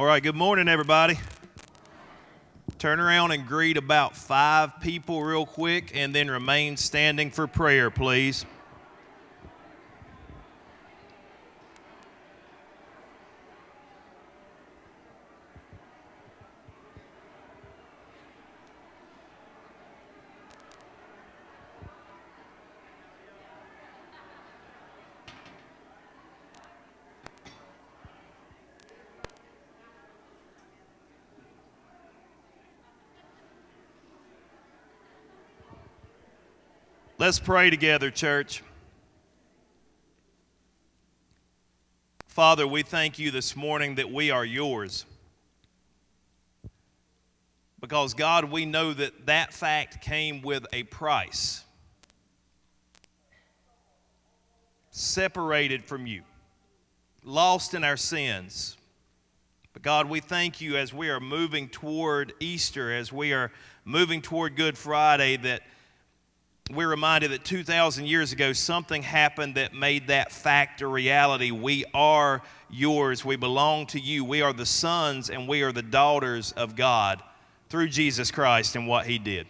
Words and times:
All 0.00 0.06
right, 0.06 0.22
good 0.22 0.34
morning, 0.34 0.66
everybody. 0.66 1.18
Turn 2.78 3.00
around 3.00 3.32
and 3.32 3.46
greet 3.46 3.76
about 3.76 4.16
five 4.16 4.80
people 4.80 5.22
real 5.22 5.44
quick 5.44 5.94
and 5.94 6.14
then 6.14 6.30
remain 6.30 6.78
standing 6.78 7.30
for 7.30 7.46
prayer, 7.46 7.90
please. 7.90 8.46
Let's 37.20 37.38
pray 37.38 37.68
together, 37.68 38.10
church. 38.10 38.62
Father, 42.28 42.66
we 42.66 42.82
thank 42.82 43.18
you 43.18 43.30
this 43.30 43.54
morning 43.54 43.96
that 43.96 44.10
we 44.10 44.30
are 44.30 44.42
yours. 44.42 45.04
Because, 47.78 48.14
God, 48.14 48.50
we 48.50 48.64
know 48.64 48.94
that 48.94 49.26
that 49.26 49.52
fact 49.52 50.00
came 50.00 50.40
with 50.40 50.64
a 50.72 50.84
price. 50.84 51.62
Separated 54.90 55.84
from 55.84 56.06
you, 56.06 56.22
lost 57.22 57.74
in 57.74 57.84
our 57.84 57.98
sins. 57.98 58.78
But, 59.74 59.82
God, 59.82 60.08
we 60.08 60.20
thank 60.20 60.62
you 60.62 60.78
as 60.78 60.94
we 60.94 61.10
are 61.10 61.20
moving 61.20 61.68
toward 61.68 62.32
Easter, 62.40 62.90
as 62.90 63.12
we 63.12 63.34
are 63.34 63.52
moving 63.84 64.22
toward 64.22 64.56
Good 64.56 64.78
Friday, 64.78 65.36
that 65.36 65.60
we're 66.74 66.88
reminded 66.88 67.32
that 67.32 67.44
2,000 67.44 68.06
years 68.06 68.32
ago, 68.32 68.52
something 68.52 69.02
happened 69.02 69.56
that 69.56 69.74
made 69.74 70.08
that 70.08 70.32
fact 70.32 70.82
a 70.82 70.86
reality. 70.86 71.50
We 71.50 71.84
are 71.94 72.42
yours. 72.68 73.24
We 73.24 73.36
belong 73.36 73.86
to 73.88 74.00
you. 74.00 74.24
We 74.24 74.42
are 74.42 74.52
the 74.52 74.66
sons 74.66 75.30
and 75.30 75.48
we 75.48 75.62
are 75.62 75.72
the 75.72 75.82
daughters 75.82 76.52
of 76.52 76.76
God 76.76 77.22
through 77.68 77.88
Jesus 77.88 78.30
Christ 78.30 78.76
and 78.76 78.86
what 78.86 79.06
he 79.06 79.18
did. 79.18 79.46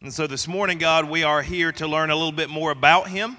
And 0.00 0.12
so 0.12 0.26
this 0.26 0.48
morning, 0.48 0.78
God, 0.78 1.10
we 1.10 1.24
are 1.24 1.42
here 1.42 1.72
to 1.72 1.86
learn 1.86 2.10
a 2.10 2.16
little 2.16 2.32
bit 2.32 2.48
more 2.48 2.70
about 2.70 3.08
him. 3.08 3.36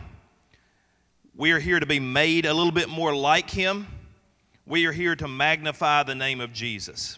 We 1.35 1.53
are 1.53 1.59
here 1.59 1.79
to 1.79 1.85
be 1.85 1.99
made 1.99 2.45
a 2.45 2.53
little 2.53 2.71
bit 2.71 2.87
more 2.87 3.15
like 3.15 3.49
him. 3.49 3.87
We 4.67 4.85
are 4.85 4.91
here 4.91 5.15
to 5.15 5.27
magnify 5.27 6.03
the 6.03 6.13
name 6.13 6.39
of 6.39 6.53
Jesus. 6.53 7.17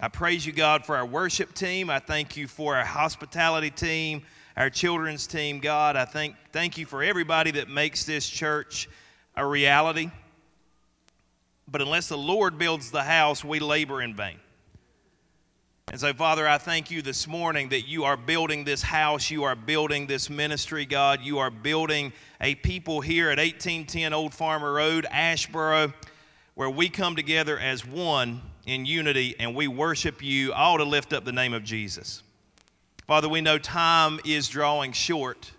I 0.00 0.06
praise 0.06 0.46
you, 0.46 0.52
God, 0.52 0.86
for 0.86 0.96
our 0.96 1.04
worship 1.04 1.54
team. 1.54 1.90
I 1.90 1.98
thank 1.98 2.36
you 2.36 2.46
for 2.46 2.76
our 2.76 2.84
hospitality 2.84 3.70
team, 3.70 4.22
our 4.56 4.70
children's 4.70 5.26
team. 5.26 5.58
God, 5.58 5.96
I 5.96 6.04
thank, 6.04 6.36
thank 6.52 6.78
you 6.78 6.86
for 6.86 7.02
everybody 7.02 7.50
that 7.52 7.68
makes 7.68 8.04
this 8.04 8.28
church 8.28 8.88
a 9.34 9.44
reality. 9.44 10.12
But 11.66 11.82
unless 11.82 12.08
the 12.08 12.16
Lord 12.16 12.58
builds 12.58 12.92
the 12.92 13.02
house, 13.02 13.44
we 13.44 13.58
labor 13.58 14.00
in 14.00 14.14
vain. 14.14 14.38
And 15.90 16.00
so, 16.00 16.14
Father, 16.14 16.46
I 16.46 16.58
thank 16.58 16.92
you 16.92 17.02
this 17.02 17.26
morning 17.26 17.70
that 17.70 17.88
you 17.88 18.04
are 18.04 18.16
building 18.16 18.62
this 18.62 18.82
house. 18.82 19.32
You 19.32 19.42
are 19.44 19.56
building 19.56 20.06
this 20.06 20.30
ministry, 20.30 20.86
God. 20.86 21.22
You 21.22 21.38
are 21.38 21.50
building 21.50 22.12
a 22.40 22.54
people 22.54 23.00
here 23.00 23.30
at 23.30 23.38
1810 23.38 24.12
Old 24.12 24.32
Farmer 24.32 24.74
Road, 24.74 25.08
Asheboro, 25.10 25.92
where 26.54 26.70
we 26.70 26.88
come 26.88 27.16
together 27.16 27.58
as 27.58 27.84
one 27.84 28.42
in 28.68 28.84
unity 28.84 29.34
and 29.38 29.54
we 29.54 29.66
worship 29.66 30.22
you 30.22 30.52
all 30.52 30.76
to 30.76 30.84
lift 30.84 31.14
up 31.14 31.24
the 31.24 31.32
name 31.32 31.54
of 31.54 31.64
Jesus. 31.64 32.22
Father, 33.06 33.26
we 33.26 33.40
know 33.40 33.56
time 33.56 34.20
is 34.26 34.46
drawing 34.46 34.92
short. 34.92 35.50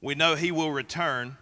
We 0.00 0.14
know 0.14 0.34
He 0.34 0.50
will 0.50 0.72
return. 0.72 1.36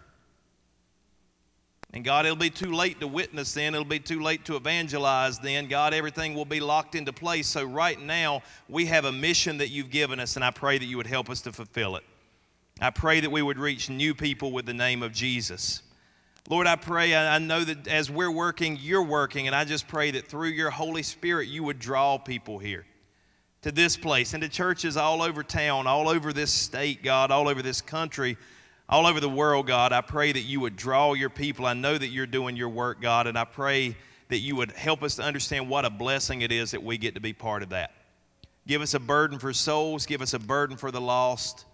And 1.93 2.03
God, 2.03 2.25
it'll 2.25 2.35
be 2.35 2.49
too 2.49 2.73
late 2.73 2.99
to 2.99 3.07
witness 3.07 3.53
then. 3.53 3.73
It'll 3.73 3.85
be 3.85 3.99
too 3.99 4.21
late 4.21 4.43
to 4.45 4.57
evangelize 4.57 5.39
then. 5.39 5.67
God, 5.67 5.93
everything 5.93 6.33
will 6.33 6.43
be 6.43 6.59
locked 6.59 6.95
into 6.95 7.13
place. 7.13 7.47
So, 7.47 7.63
right 7.63 7.99
now, 7.99 8.43
we 8.67 8.87
have 8.87 9.05
a 9.05 9.11
mission 9.11 9.59
that 9.59 9.69
you've 9.69 9.89
given 9.89 10.19
us, 10.19 10.35
and 10.35 10.43
I 10.43 10.51
pray 10.51 10.77
that 10.77 10.85
you 10.85 10.97
would 10.97 11.07
help 11.07 11.29
us 11.29 11.39
to 11.43 11.53
fulfill 11.53 11.95
it. 11.95 12.03
I 12.81 12.89
pray 12.89 13.21
that 13.21 13.31
we 13.31 13.41
would 13.41 13.57
reach 13.57 13.89
new 13.89 14.13
people 14.13 14.51
with 14.51 14.65
the 14.65 14.73
name 14.73 15.01
of 15.01 15.13
Jesus. 15.13 15.81
Lord, 16.49 16.65
I 16.65 16.77
pray, 16.77 17.13
I 17.13 17.39
know 17.39 17.61
that 17.61 17.89
as 17.89 18.09
we're 18.09 18.31
working, 18.31 18.77
you're 18.79 19.03
working, 19.03 19.47
and 19.47 19.55
I 19.55 19.65
just 19.65 19.85
pray 19.85 20.11
that 20.11 20.29
through 20.29 20.49
your 20.49 20.69
Holy 20.69 21.03
Spirit, 21.03 21.49
you 21.49 21.61
would 21.63 21.77
draw 21.77 22.17
people 22.17 22.57
here 22.57 22.85
to 23.63 23.71
this 23.71 23.97
place 23.97 24.33
and 24.33 24.41
to 24.41 24.47
churches 24.47 24.95
all 24.95 25.21
over 25.21 25.43
town, 25.43 25.87
all 25.87 26.07
over 26.07 26.31
this 26.31 26.53
state, 26.53 27.03
God, 27.03 27.31
all 27.31 27.49
over 27.49 27.61
this 27.61 27.81
country, 27.81 28.37
all 28.87 29.05
over 29.05 29.19
the 29.19 29.27
world, 29.29 29.67
God. 29.67 29.91
I 29.91 29.99
pray 29.99 30.31
that 30.31 30.43
you 30.43 30.61
would 30.61 30.77
draw 30.77 31.11
your 31.15 31.29
people. 31.29 31.65
I 31.65 31.73
know 31.73 31.97
that 31.97 32.07
you're 32.07 32.25
doing 32.25 32.55
your 32.55 32.69
work, 32.69 33.01
God, 33.01 33.27
and 33.27 33.37
I 33.37 33.43
pray 33.43 33.97
that 34.29 34.39
you 34.39 34.55
would 34.55 34.71
help 34.71 35.03
us 35.03 35.15
to 35.15 35.23
understand 35.23 35.67
what 35.67 35.83
a 35.83 35.89
blessing 35.89 36.43
it 36.43 36.53
is 36.53 36.71
that 36.71 36.81
we 36.81 36.97
get 36.97 37.15
to 37.15 37.21
be 37.21 37.33
part 37.33 37.61
of 37.61 37.69
that. 37.69 37.91
Give 38.65 38.81
us 38.81 38.93
a 38.93 39.01
burden 39.01 39.37
for 39.37 39.51
souls, 39.51 40.05
give 40.05 40.21
us 40.21 40.33
a 40.33 40.39
burden 40.39 40.77
for 40.77 40.91
the 40.91 41.01
lost. 41.01 41.65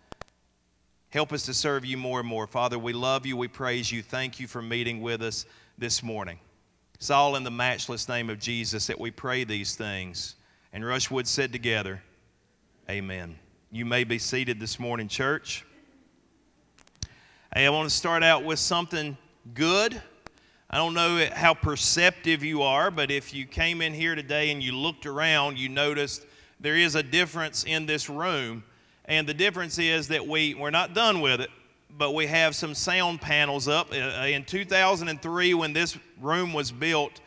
Help 1.14 1.32
us 1.32 1.44
to 1.44 1.54
serve 1.54 1.86
you 1.86 1.96
more 1.96 2.22
and 2.22 2.28
more. 2.28 2.48
Father, 2.48 2.80
we 2.80 2.92
love 2.92 3.24
you. 3.24 3.38
We 3.38 3.48
praise 3.48 3.92
you. 3.92 4.02
Thank 4.02 4.40
you 4.40 4.48
for 4.48 4.64
meeting 4.64 5.00
with 5.00 5.22
us 5.22 5.46
this 5.78 6.02
morning. 6.02 6.40
It's 6.96 7.12
all 7.12 7.36
in 7.36 7.44
the 7.44 7.52
matchless 7.52 8.10
name 8.10 8.32
of 8.32 8.40
Jesus 8.40 8.88
that 8.88 9.00
we 9.00 9.12
pray 9.12 9.44
these 9.44 9.76
things. 9.76 10.34
And 10.74 10.84
Rushwood 10.84 11.28
said 11.28 11.52
together, 11.52 12.02
Amen. 12.90 13.36
You 13.72 13.86
may 13.86 14.06
be 14.06 14.18
seated 14.18 14.60
this 14.60 14.80
morning, 14.80 15.08
church. 15.08 15.64
Hey, 17.54 17.68
I 17.68 17.70
want 17.70 17.88
to 17.88 17.96
start 17.96 18.24
out 18.24 18.44
with 18.44 18.58
something 18.58 19.16
good. 19.54 20.02
I 20.68 20.78
don't 20.78 20.96
know 20.96 21.28
how 21.32 21.54
perceptive 21.54 22.44
you 22.44 22.64
are, 22.64 22.90
but 22.90 23.12
if 23.12 23.36
you 23.36 23.46
came 23.46 23.84
in 23.84 23.94
here 23.94 24.16
today 24.16 24.50
and 24.50 24.64
you 24.64 24.76
looked 24.76 25.06
around, 25.06 25.60
you 25.60 25.70
noticed 25.70 26.26
there 26.60 26.76
is 26.76 26.96
a 26.96 27.04
difference 27.04 27.66
in 27.66 27.86
this 27.86 28.10
room 28.10 28.64
and 29.06 29.28
the 29.28 29.34
difference 29.34 29.78
is 29.80 30.08
that 30.10 30.26
we, 30.26 30.54
we're 30.54 30.70
not 30.70 30.94
done 30.94 31.20
with 31.22 31.42
it, 31.42 31.50
but 31.98 32.14
we 32.14 32.26
have 32.28 32.56
some 32.56 32.74
sound 32.74 33.22
panels 33.22 33.68
up. 33.68 33.92
Uh, 33.92 34.22
uh, 34.22 34.26
in 34.26 34.46
2003, 34.46 35.54
when 35.54 35.74
this 35.74 35.98
room 36.22 36.54
was 36.54 36.72
built, 36.72 37.20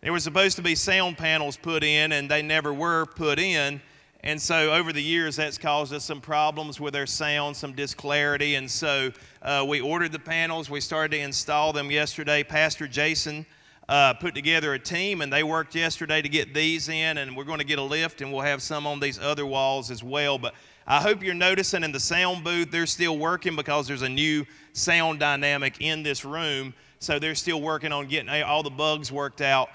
there 0.00 0.12
were 0.12 0.20
supposed 0.20 0.56
to 0.56 0.62
be 0.62 0.74
sound 0.74 1.18
panels 1.18 1.56
put 1.56 1.84
in, 1.84 2.12
and 2.12 2.30
they 2.30 2.40
never 2.40 2.72
were 2.72 3.04
put 3.04 3.38
in. 3.38 3.82
And 4.22 4.40
so 4.40 4.72
over 4.72 4.92
the 4.92 5.02
years, 5.02 5.36
that's 5.36 5.58
caused 5.58 5.94
us 5.94 6.04
some 6.04 6.20
problems 6.20 6.78
with 6.78 6.94
our 6.94 7.06
sound, 7.06 7.56
some 7.56 7.72
disclarity. 7.72 8.54
And 8.54 8.70
so 8.70 9.12
uh, 9.42 9.64
we 9.66 9.80
ordered 9.80 10.12
the 10.12 10.18
panels. 10.18 10.68
We 10.68 10.80
started 10.80 11.12
to 11.12 11.18
install 11.22 11.72
them 11.72 11.90
yesterday. 11.90 12.42
Pastor 12.42 12.86
Jason 12.86 13.46
uh, 13.88 14.14
put 14.14 14.34
together 14.34 14.74
a 14.74 14.78
team, 14.78 15.22
and 15.22 15.32
they 15.32 15.42
worked 15.42 15.74
yesterday 15.74 16.20
to 16.20 16.28
get 16.28 16.52
these 16.52 16.88
in. 16.88 17.16
And 17.18 17.34
we're 17.34 17.44
going 17.44 17.60
to 17.60 17.64
get 17.64 17.78
a 17.78 17.82
lift, 17.82 18.20
and 18.20 18.30
we'll 18.30 18.42
have 18.42 18.60
some 18.60 18.86
on 18.86 19.00
these 19.00 19.18
other 19.18 19.46
walls 19.46 19.90
as 19.90 20.02
well. 20.02 20.38
But 20.38 20.54
I 20.90 21.00
hope 21.00 21.22
you're 21.22 21.34
noticing 21.34 21.84
in 21.84 21.92
the 21.92 22.00
sound 22.00 22.42
booth, 22.42 22.72
they're 22.72 22.84
still 22.84 23.16
working 23.16 23.54
because 23.54 23.86
there's 23.86 24.02
a 24.02 24.08
new 24.08 24.44
sound 24.72 25.20
dynamic 25.20 25.76
in 25.78 26.02
this 26.02 26.24
room. 26.24 26.74
So 26.98 27.20
they're 27.20 27.36
still 27.36 27.60
working 27.60 27.92
on 27.92 28.08
getting 28.08 28.28
all 28.42 28.64
the 28.64 28.70
bugs 28.70 29.12
worked 29.12 29.40
out. 29.40 29.68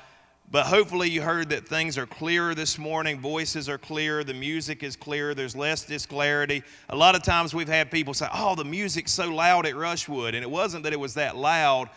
But 0.52 0.66
hopefully, 0.66 1.10
you 1.10 1.22
heard 1.22 1.48
that 1.52 1.70
things 1.70 1.98
are 1.98 2.06
clearer 2.06 2.54
this 2.54 2.78
morning. 2.78 3.22
Voices 3.22 3.70
are 3.70 3.78
clearer. 3.78 4.26
The 4.26 4.34
music 4.34 4.84
is 4.84 4.98
clearer. 4.98 5.34
There's 5.34 5.56
less 5.56 5.86
disclarity. 5.86 6.64
A 6.90 6.96
lot 6.98 7.16
of 7.16 7.24
times, 7.24 7.56
we've 7.56 7.70
had 7.70 7.90
people 7.90 8.14
say, 8.14 8.28
Oh, 8.34 8.54
the 8.54 8.66
music's 8.66 9.14
so 9.14 9.34
loud 9.34 9.66
at 9.66 9.74
Rushwood. 9.76 10.36
And 10.36 10.44
it 10.44 10.52
wasn't 10.52 10.84
that 10.84 10.92
it 10.92 11.00
was 11.00 11.14
that 11.14 11.38
loud. 11.38 11.90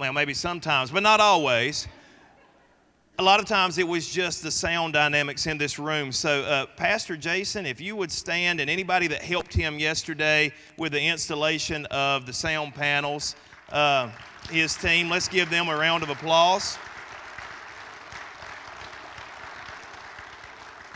Well, 0.00 0.14
maybe 0.14 0.32
sometimes, 0.32 0.90
but 0.90 1.02
not 1.02 1.20
always 1.20 1.86
a 3.16 3.22
lot 3.22 3.38
of 3.38 3.46
times 3.46 3.78
it 3.78 3.86
was 3.86 4.08
just 4.08 4.42
the 4.42 4.50
sound 4.50 4.92
dynamics 4.92 5.46
in 5.46 5.56
this 5.56 5.78
room. 5.78 6.10
So, 6.10 6.42
uh, 6.42 6.66
Pastor 6.66 7.16
Jason, 7.16 7.64
if 7.64 7.80
you 7.80 7.94
would 7.94 8.10
stand, 8.10 8.58
and 8.60 8.68
anybody 8.68 9.06
that 9.06 9.22
helped 9.22 9.54
him 9.54 9.78
yesterday 9.78 10.52
with 10.78 10.92
the 10.92 11.00
installation 11.00 11.86
of 11.86 12.26
the 12.26 12.32
sound 12.32 12.74
panels, 12.74 13.36
uh, 13.70 14.10
his 14.50 14.74
team, 14.74 15.08
let's 15.10 15.28
give 15.28 15.48
them 15.48 15.68
a 15.68 15.76
round 15.76 16.02
of 16.02 16.10
applause. 16.10 16.76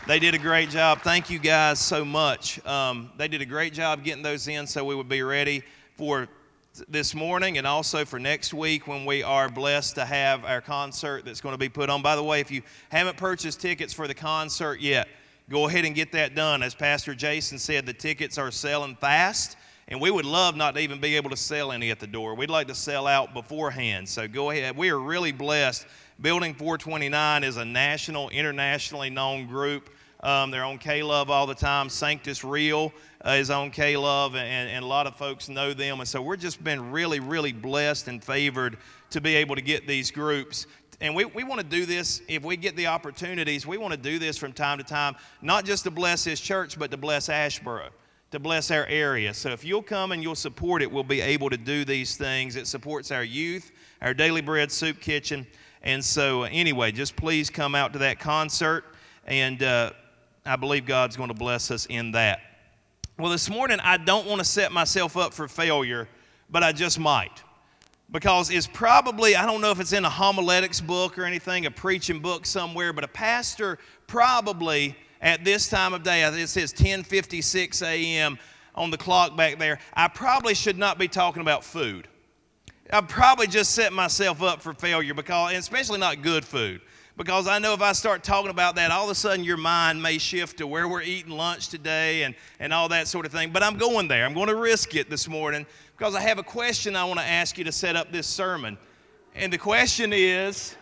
They 0.05 0.19
did 0.19 0.33
a 0.33 0.39
great 0.39 0.69
job. 0.69 1.01
Thank 1.01 1.29
you 1.29 1.39
guys 1.39 1.79
so 1.79 2.03
much. 2.03 2.65
Um, 2.65 3.11
they 3.15 3.29
did 3.29 3.41
a 3.41 3.45
great 3.45 3.73
job 3.73 4.03
getting 4.03 4.23
those 4.23 4.47
in 4.49 4.67
so 4.67 4.83
we 4.83 4.95
would 4.95 5.07
be 5.07 5.21
ready 5.21 5.63
for 5.95 6.27
this 6.87 7.13
morning 7.13 7.57
and 7.57 7.67
also 7.67 8.05
for 8.05 8.19
next 8.19 8.53
week 8.53 8.87
when 8.87 9.05
we 9.05 9.23
are 9.23 9.49
blessed 9.49 9.95
to 9.95 10.05
have 10.05 10.45
our 10.45 10.61
concert 10.61 11.25
that's 11.25 11.41
going 11.41 11.53
to 11.53 11.59
be 11.59 11.69
put 11.69 11.89
on. 11.89 12.01
By 12.01 12.15
the 12.15 12.23
way, 12.23 12.39
if 12.39 12.51
you 12.51 12.61
haven't 12.89 13.17
purchased 13.17 13.59
tickets 13.59 13.93
for 13.93 14.07
the 14.07 14.13
concert 14.13 14.79
yet, 14.79 15.07
go 15.49 15.67
ahead 15.67 15.85
and 15.85 15.95
get 15.95 16.11
that 16.13 16.35
done. 16.35 16.63
As 16.63 16.75
Pastor 16.75 17.13
Jason 17.15 17.59
said, 17.59 17.85
the 17.85 17.93
tickets 17.93 18.37
are 18.37 18.51
selling 18.51 18.95
fast. 18.95 19.57
And 19.87 19.99
we 19.99 20.11
would 20.11 20.25
love 20.25 20.55
not 20.55 20.75
to 20.75 20.81
even 20.81 21.01
be 21.01 21.15
able 21.15 21.31
to 21.31 21.37
sell 21.37 21.71
any 21.71 21.89
at 21.89 21.99
the 21.99 22.07
door. 22.07 22.35
We'd 22.35 22.51
like 22.51 22.67
to 22.67 22.75
sell 22.75 23.07
out 23.07 23.33
beforehand. 23.33 24.07
So 24.07 24.27
go 24.27 24.51
ahead. 24.51 24.77
We 24.77 24.89
are 24.89 24.99
really 24.99 25.31
blessed. 25.31 25.87
Building 26.21 26.53
429 26.53 27.43
is 27.43 27.57
a 27.57 27.65
national, 27.65 28.29
internationally 28.29 29.09
known 29.09 29.47
group. 29.47 29.89
Um, 30.21 30.51
they're 30.51 30.65
on 30.65 30.77
K 30.77 31.01
Love 31.01 31.29
all 31.29 31.47
the 31.47 31.55
time. 31.55 31.89
Sanctus 31.89 32.43
Real 32.43 32.91
uh, 33.25 33.31
is 33.31 33.49
on 33.49 33.71
K 33.71 33.95
Love, 33.95 34.35
and, 34.35 34.69
and 34.69 34.83
a 34.83 34.87
lot 34.87 35.07
of 35.07 35.15
folks 35.15 35.47
know 35.47 35.73
them. 35.73 35.99
And 35.99 36.07
so 36.07 36.21
we're 36.21 36.35
just 36.35 36.61
been 36.63 36.91
really, 36.91 37.19
really 37.19 37.53
blessed 37.53 38.09
and 38.09 38.21
favored 38.23 38.77
to 39.11 39.21
be 39.21 39.35
able 39.35 39.55
to 39.55 39.61
get 39.61 39.87
these 39.87 40.11
groups. 40.11 40.67
And 41.01 41.15
we, 41.15 41.23
we 41.25 41.45
want 41.45 41.61
to 41.61 41.65
do 41.65 41.85
this 41.85 42.21
if 42.27 42.43
we 42.43 42.57
get 42.57 42.75
the 42.75 42.87
opportunities 42.87 43.65
we 43.65 43.77
want 43.77 43.93
to 43.93 43.99
do 43.99 44.19
this 44.19 44.37
from 44.37 44.51
time 44.51 44.77
to 44.79 44.83
time 44.83 45.15
not 45.41 45.63
just 45.63 45.85
to 45.85 45.91
bless 45.91 46.25
his 46.25 46.41
church 46.41 46.77
but 46.77 46.91
to 46.91 46.97
bless 46.97 47.29
asheboro 47.29 47.87
to 48.31 48.39
bless 48.39 48.69
our 48.69 48.85
area. 48.85 49.33
So 49.33 49.49
if 49.49 49.63
you'll 49.65 49.81
come 49.81 50.11
and 50.11 50.21
you'll 50.21 50.35
support 50.35 50.81
it 50.81 50.91
we'll 50.91 51.03
be 51.03 51.21
able 51.21 51.49
to 51.51 51.57
do 51.57 51.85
these 51.85 52.17
things. 52.17 52.57
It 52.57 52.67
supports 52.67 53.11
our 53.11 53.23
youth 53.23 53.71
our 54.01 54.13
daily 54.13 54.41
bread 54.41 54.71
soup 54.71 54.99
kitchen. 54.99 55.47
And 55.83 56.03
so 56.03 56.43
anyway 56.43 56.91
just 56.91 57.15
please 57.15 57.49
come 57.49 57.75
out 57.75 57.93
to 57.93 57.99
that 57.99 58.19
concert. 58.19 58.83
And 59.25 59.63
uh, 59.63 59.91
i 60.45 60.55
believe 60.55 60.85
god's 60.85 61.15
going 61.15 61.29
to 61.29 61.35
bless 61.35 61.71
us 61.71 61.85
in 61.87 62.11
that 62.11 62.39
well 63.17 63.31
this 63.31 63.49
morning 63.49 63.79
i 63.81 63.97
don't 63.97 64.25
want 64.25 64.39
to 64.39 64.45
set 64.45 64.71
myself 64.71 65.17
up 65.17 65.33
for 65.33 65.47
failure 65.47 66.07
but 66.49 66.63
i 66.63 66.71
just 66.71 66.99
might 66.99 67.43
because 68.11 68.49
it's 68.49 68.67
probably, 68.67 69.35
I 69.35 69.45
don't 69.45 69.61
know 69.61 69.71
if 69.71 69.79
it's 69.79 69.93
in 69.93 70.03
a 70.03 70.09
homiletics 70.09 70.81
book 70.81 71.17
or 71.17 71.25
anything, 71.25 71.65
a 71.65 71.71
preaching 71.71 72.19
book 72.19 72.45
somewhere, 72.45 72.91
but 72.91 73.03
a 73.03 73.07
pastor 73.07 73.77
probably 74.07 74.95
at 75.21 75.43
this 75.43 75.67
time 75.67 75.93
of 75.93 76.03
day, 76.03 76.23
it 76.23 76.47
says 76.47 76.73
10:56 76.73 77.83
a.m. 77.83 78.39
on 78.73 78.89
the 78.89 78.97
clock 78.97 79.35
back 79.35 79.59
there. 79.59 79.79
I 79.93 80.07
probably 80.07 80.55
should 80.55 80.77
not 80.77 80.97
be 80.97 81.07
talking 81.07 81.41
about 81.41 81.63
food. 81.63 82.07
I 82.91 83.01
probably 83.01 83.45
just 83.45 83.75
set 83.75 83.93
myself 83.93 84.41
up 84.41 84.61
for 84.61 84.73
failure 84.73 85.13
because, 85.13 85.53
especially 85.53 85.99
not 85.99 86.23
good 86.23 86.43
food. 86.43 86.81
Because 87.19 87.49
I 87.49 87.59
know 87.59 87.73
if 87.73 87.81
I 87.81 87.91
start 87.91 88.23
talking 88.23 88.49
about 88.49 88.75
that, 88.75 88.91
all 88.91 89.03
of 89.03 89.09
a 89.09 89.15
sudden 89.15 89.43
your 89.43 89.57
mind 89.57 90.01
may 90.01 90.17
shift 90.17 90.59
to 90.59 90.65
where 90.65 90.87
we're 90.87 91.01
eating 91.01 91.33
lunch 91.33 91.67
today 91.67 92.23
and, 92.23 92.33
and 92.61 92.71
all 92.71 92.87
that 92.87 93.09
sort 93.09 93.25
of 93.25 93.33
thing. 93.33 93.51
But 93.51 93.61
I'm 93.61 93.77
going 93.77 94.07
there. 94.07 94.25
I'm 94.25 94.33
going 94.33 94.47
to 94.47 94.55
risk 94.55 94.95
it 94.95 95.09
this 95.09 95.27
morning 95.27 95.65
because 95.97 96.15
I 96.15 96.21
have 96.21 96.37
a 96.37 96.43
question 96.43 96.95
I 96.95 97.03
want 97.03 97.19
to 97.19 97.25
ask 97.25 97.57
you 97.57 97.65
to 97.65 97.73
set 97.73 97.97
up 97.97 98.13
this 98.13 98.25
sermon. 98.25 98.77
And 99.35 99.51
the 99.51 99.57
question 99.57 100.13
is 100.13 100.77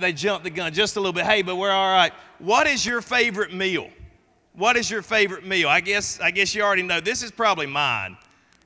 they 0.00 0.12
jumped 0.12 0.42
the 0.42 0.50
gun 0.50 0.72
just 0.72 0.96
a 0.96 0.98
little 0.98 1.12
bit. 1.12 1.26
Hey, 1.26 1.42
but 1.42 1.54
we're 1.54 1.70
all 1.70 1.94
right. 1.94 2.12
What 2.40 2.66
is 2.66 2.84
your 2.84 3.02
favorite 3.02 3.54
meal? 3.54 3.88
What 4.54 4.76
is 4.76 4.90
your 4.90 5.02
favorite 5.02 5.46
meal? 5.46 5.68
I 5.68 5.80
guess 5.80 6.18
I 6.18 6.32
guess 6.32 6.56
you 6.56 6.62
already 6.62 6.82
know. 6.82 6.98
This 6.98 7.22
is 7.22 7.30
probably 7.30 7.66
mine. 7.66 8.16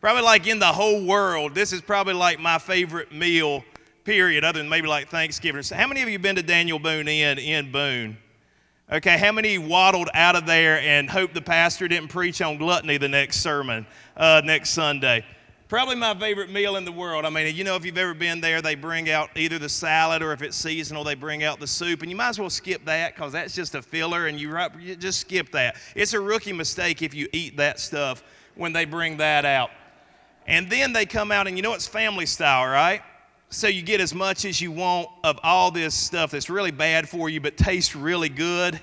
Probably 0.01 0.23
like 0.23 0.47
in 0.47 0.61
the 0.61 0.65
whole 0.65 1.05
world, 1.05 1.55
this 1.55 1.75
is 1.75 1.83
probably 1.83 2.15
like 2.15 2.41
my 2.41 2.57
favorite 2.57 3.13
meal, 3.13 3.65
period, 4.07 4.45
other 4.45 4.61
than 4.61 4.69
maybe 4.69 4.87
like 4.87 5.09
Thanksgiving. 5.09 5.65
How 5.65 5.89
many 5.89 6.01
of 6.01 6.09
you 6.09 6.21
been 6.21 6.37
to 6.37 6.43
Daniel 6.43 6.79
Boone 6.79 7.09
Inn 7.09 7.39
in 7.39 7.73
Boone? 7.73 8.17
Okay, 8.91 9.19
how 9.19 9.33
many 9.33 9.59
waddled 9.59 10.09
out 10.15 10.37
of 10.37 10.47
there 10.47 10.79
and 10.79 11.11
hoped 11.11 11.35
the 11.35 11.43
pastor 11.43 11.89
didn't 11.89 12.07
preach 12.09 12.41
on 12.41 12.57
gluttony 12.57 12.99
the 12.99 13.09
next 13.09 13.41
sermon, 13.41 13.85
uh, 14.17 14.43
next 14.45 14.71
Sunday? 14.71 15.25
Probably 15.69 15.97
my 15.97 16.15
favorite 16.15 16.53
meal 16.53 16.77
in 16.77 16.85
the 16.85 16.93
world. 16.93 17.25
I 17.25 17.31
mean, 17.31 17.53
you 17.57 17.65
know, 17.65 17.75
if 17.75 17.85
you've 17.85 17.99
ever 17.99 18.15
been 18.15 18.41
there, 18.41 18.63
they 18.63 18.77
bring 18.77 19.11
out 19.11 19.31
either 19.35 19.59
the 19.59 19.69
salad 19.69 20.23
or 20.23 20.33
if 20.33 20.41
it's 20.41 20.57
seasonal, 20.57 21.03
they 21.03 21.17
bring 21.17 21.43
out 21.43 21.59
the 21.59 21.67
soup. 21.67 22.03
And 22.03 22.11
you 22.11 22.17
might 22.17 22.29
as 22.29 22.39
well 22.39 22.49
skip 22.49 22.85
that 22.85 23.17
because 23.17 23.33
that's 23.33 23.57
just 23.57 23.75
a 23.75 23.83
filler 23.83 24.29
and 24.29 24.39
you 24.39 24.57
just 25.01 25.19
skip 25.19 25.51
that. 25.51 25.75
It's 25.97 26.13
a 26.13 26.21
rookie 26.21 26.53
mistake 26.53 27.03
if 27.03 27.13
you 27.13 27.27
eat 27.33 27.57
that 27.57 27.81
stuff 27.81 28.23
when 28.55 28.73
they 28.73 28.85
bring 28.85 29.17
that 29.17 29.45
out. 29.45 29.71
And 30.47 30.71
then 30.71 30.93
they 30.93 31.07
come 31.07 31.33
out 31.33 31.49
and 31.49 31.57
you 31.57 31.63
know 31.65 31.75
it's 31.75 31.89
family 31.89 32.27
style, 32.27 32.71
right? 32.71 33.03
So 33.49 33.69
you 33.69 33.83
get 33.83 34.01
as 34.01 34.15
much 34.15 34.45
as 34.45 34.61
you 34.61 34.73
want 34.73 35.09
of 35.23 35.39
all 35.43 35.71
this 35.71 35.95
stuff 35.95 36.31
that's 36.33 36.51
really 36.51 36.73
bad 36.73 37.09
for 37.09 37.29
you 37.29 37.41
but 37.41 37.57
tastes 37.57 37.95
really 37.95 38.29
good. 38.29 38.81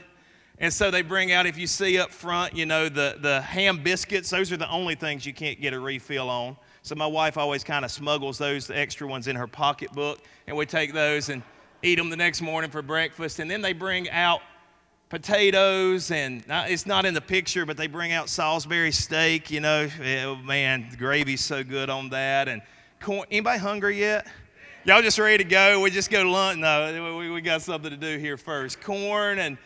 And 0.59 0.71
so 0.71 0.91
they 0.91 1.01
bring 1.01 1.31
out, 1.31 1.45
if 1.45 1.57
you 1.57 1.67
see 1.67 1.99
up 1.99 2.11
front, 2.11 2.55
you 2.55 2.65
know, 2.65 2.87
the, 2.87 3.17
the 3.19 3.41
ham 3.41 3.83
biscuits, 3.83 4.29
those 4.29 4.51
are 4.51 4.57
the 4.57 4.69
only 4.69 4.95
things 4.95 5.25
you 5.25 5.33
can't 5.33 5.59
get 5.59 5.73
a 5.73 5.79
refill 5.79 6.29
on. 6.29 6.55
So 6.83 6.95
my 6.95 7.07
wife 7.07 7.37
always 7.37 7.63
kind 7.63 7.83
of 7.83 7.91
smuggles 7.91 8.37
those 8.37 8.67
the 8.67 8.77
extra 8.77 9.07
ones 9.07 9.27
in 9.27 9.35
her 9.35 9.47
pocketbook, 9.47 10.19
and 10.47 10.55
we 10.55 10.65
take 10.65 10.93
those 10.93 11.29
and 11.29 11.41
eat 11.81 11.95
them 11.95 12.09
the 12.09 12.15
next 12.15 12.41
morning 12.41 12.69
for 12.69 12.81
breakfast. 12.81 13.39
And 13.39 13.49
then 13.49 13.61
they 13.61 13.73
bring 13.73 14.09
out 14.09 14.41
potatoes, 15.09 16.11
and 16.11 16.43
uh, 16.49 16.65
it's 16.67 16.85
not 16.85 17.05
in 17.05 17.13
the 17.13 17.21
picture, 17.21 17.65
but 17.65 17.77
they 17.77 17.87
bring 17.87 18.11
out 18.11 18.29
Salisbury 18.29 18.91
steak. 18.91 19.49
You 19.49 19.61
know, 19.61 19.89
eh, 20.01 20.23
oh, 20.23 20.35
man, 20.35 20.87
the 20.91 20.97
gravy's 20.97 21.43
so 21.43 21.63
good 21.63 21.89
on 21.89 22.09
that. 22.09 22.47
And 22.47 22.61
corn. 22.99 23.27
Anybody 23.31 23.59
hungry 23.59 23.99
yet? 23.99 24.27
Y'all 24.85 25.01
just 25.01 25.17
ready 25.17 25.41
to 25.41 25.49
go? 25.49 25.79
We 25.79 25.91
just 25.91 26.11
go 26.11 26.23
to 26.23 26.29
lunch? 26.29 26.59
No, 26.59 27.15
we, 27.17 27.29
we 27.29 27.39
got 27.39 27.61
something 27.61 27.89
to 27.89 27.95
do 27.95 28.17
here 28.17 28.35
first. 28.35 28.81
Corn 28.81 29.39
and 29.39 29.57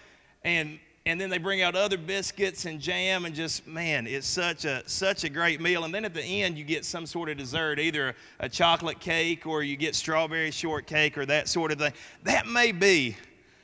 and 0.44 0.78
and 1.08 1.20
then 1.20 1.32
they 1.32 1.40
bring 1.40 1.64
out 1.64 1.76
other 1.76 1.98
biscuits 1.98 2.66
and 2.66 2.80
jam 2.80 3.26
and 3.26 3.34
just 3.34 3.66
man, 3.66 4.06
it's 4.06 4.28
such 4.28 4.64
a 4.66 4.88
such 4.88 5.24
a 5.24 5.30
great 5.30 5.60
meal. 5.60 5.86
And 5.86 5.94
then 5.94 6.06
at 6.06 6.14
the 6.14 6.22
end 6.22 6.56
you 6.56 6.64
get 6.64 6.86
some 6.86 7.08
sort 7.08 7.30
of 7.30 7.38
dessert, 7.38 7.80
either 7.80 8.14
a, 8.40 8.48
chocolate 8.48 9.00
cake 9.00 9.48
or 9.48 9.64
you 9.64 9.76
get 9.76 9.96
strawberry 9.96 10.52
shortcake 10.52 11.18
or 11.18 11.26
that 11.26 11.48
sort 11.48 11.72
of 11.72 11.80
thing. 11.80 11.94
That 12.22 12.46
may 12.46 12.72
be 12.72 13.18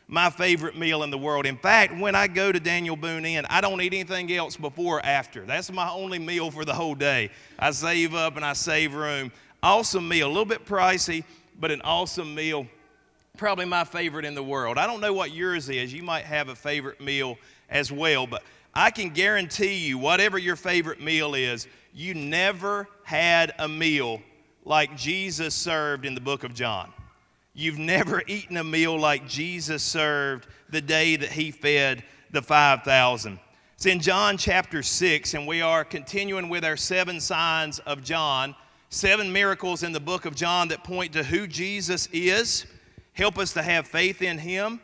my 0.07 0.31
favorite 0.31 0.75
meal 0.75 1.03
in 1.03 1.11
the 1.11 1.19
world. 1.19 1.45
In 1.45 1.57
fact, 1.57 1.95
when 1.95 2.15
I 2.15 2.25
go 2.25 2.51
to 2.51 2.59
Daniel 2.59 2.95
Boone 2.95 3.25
Inn, 3.25 3.45
I 3.47 3.61
don't 3.61 3.79
eat 3.79 3.93
anything 3.93 4.33
else 4.33 4.57
before 4.57 4.97
or 4.97 5.05
after. 5.05 5.45
That's 5.45 5.71
my 5.71 5.91
only 5.91 6.17
meal 6.17 6.49
for 6.49 6.65
the 6.65 6.73
whole 6.73 6.95
day. 6.95 7.29
I 7.59 7.69
save 7.69 8.15
up 8.15 8.37
and 8.37 8.43
I 8.43 8.53
save 8.53 8.95
room. 8.95 9.31
Awesome 9.61 10.09
meal, 10.09 10.27
a 10.27 10.29
little 10.29 10.43
bit 10.43 10.65
pricey 10.65 11.23
but 11.63 11.71
an 11.71 11.81
awesome 11.83 12.35
meal. 12.35 12.67
Probably 13.37 13.63
my 13.63 13.85
favorite 13.85 14.25
in 14.25 14.35
the 14.35 14.43
world. 14.43 14.77
I 14.77 14.85
don't 14.85 14.99
know 14.99 15.13
what 15.13 15.31
yours 15.31 15.69
is. 15.69 15.93
You 15.93 16.03
might 16.03 16.25
have 16.25 16.49
a 16.49 16.55
favorite 16.55 16.99
meal 16.99 17.37
as 17.69 17.89
well, 17.89 18.27
but 18.27 18.43
I 18.75 18.91
can 18.91 19.11
guarantee 19.11 19.75
you, 19.75 19.97
whatever 19.97 20.37
your 20.37 20.57
favorite 20.57 20.99
meal 20.99 21.35
is, 21.35 21.69
you 21.93 22.15
never 22.15 22.89
had 23.05 23.53
a 23.59 23.69
meal 23.69 24.21
like 24.65 24.97
Jesus 24.97 25.55
served 25.55 26.05
in 26.05 26.15
the 26.15 26.19
book 26.19 26.43
of 26.43 26.53
John. 26.53 26.91
You've 27.53 27.79
never 27.79 28.21
eaten 28.27 28.57
a 28.57 28.63
meal 28.65 28.99
like 28.99 29.25
Jesus 29.25 29.83
served 29.83 30.47
the 30.69 30.81
day 30.81 31.15
that 31.15 31.31
he 31.31 31.51
fed 31.51 32.03
the 32.31 32.41
5,000. 32.41 33.39
It's 33.75 33.85
in 33.85 34.01
John 34.01 34.35
chapter 34.37 34.83
6, 34.83 35.33
and 35.33 35.47
we 35.47 35.61
are 35.61 35.85
continuing 35.85 36.49
with 36.49 36.65
our 36.65 36.75
seven 36.75 37.21
signs 37.21 37.79
of 37.79 38.03
John 38.03 38.53
seven 38.93 39.33
miracles 39.33 39.81
in 39.81 39.91
the 39.91 39.99
book 39.99 40.25
of 40.25 40.35
John 40.35 40.67
that 40.67 40.83
point 40.83 41.13
to 41.13 41.23
who 41.23 41.47
Jesus 41.47 42.07
is, 42.13 42.67
help 43.13 43.39
us 43.39 43.53
to 43.53 43.63
have 43.63 43.87
faith 43.87 44.21
in 44.21 44.37
him. 44.37 44.79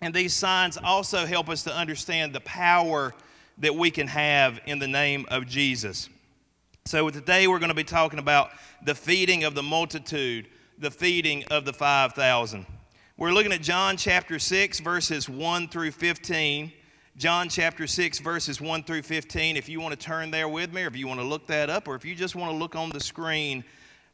And 0.00 0.14
these 0.14 0.32
signs 0.32 0.78
also 0.78 1.26
help 1.26 1.50
us 1.50 1.62
to 1.64 1.74
understand 1.74 2.34
the 2.34 2.40
power 2.40 3.14
that 3.58 3.74
we 3.74 3.90
can 3.90 4.06
have 4.06 4.58
in 4.64 4.78
the 4.78 4.88
name 4.88 5.26
of 5.28 5.46
Jesus. 5.46 6.08
So 6.86 7.10
today 7.10 7.46
we're 7.46 7.58
going 7.58 7.68
to 7.68 7.74
be 7.74 7.84
talking 7.84 8.18
about 8.18 8.52
the 8.82 8.94
feeding 8.94 9.44
of 9.44 9.54
the 9.54 9.62
multitude, 9.62 10.48
the 10.78 10.90
feeding 10.90 11.44
of 11.50 11.66
the 11.66 11.74
5,000. 11.74 12.64
We're 13.18 13.32
looking 13.32 13.52
at 13.52 13.60
John 13.60 13.98
chapter 13.98 14.38
6, 14.38 14.80
verses 14.80 15.28
1 15.28 15.68
through 15.68 15.90
15. 15.90 16.72
John 17.16 17.48
chapter 17.48 17.86
6, 17.86 18.18
verses 18.18 18.60
1 18.60 18.82
through 18.82 19.00
15. 19.00 19.56
If 19.56 19.70
you 19.70 19.80
want 19.80 19.98
to 19.98 20.06
turn 20.06 20.30
there 20.30 20.50
with 20.50 20.74
me, 20.74 20.82
or 20.82 20.86
if 20.86 20.96
you 20.96 21.08
want 21.08 21.18
to 21.18 21.24
look 21.24 21.46
that 21.46 21.70
up, 21.70 21.88
or 21.88 21.94
if 21.94 22.04
you 22.04 22.14
just 22.14 22.36
want 22.36 22.52
to 22.52 22.56
look 22.56 22.76
on 22.76 22.90
the 22.90 23.00
screen 23.00 23.64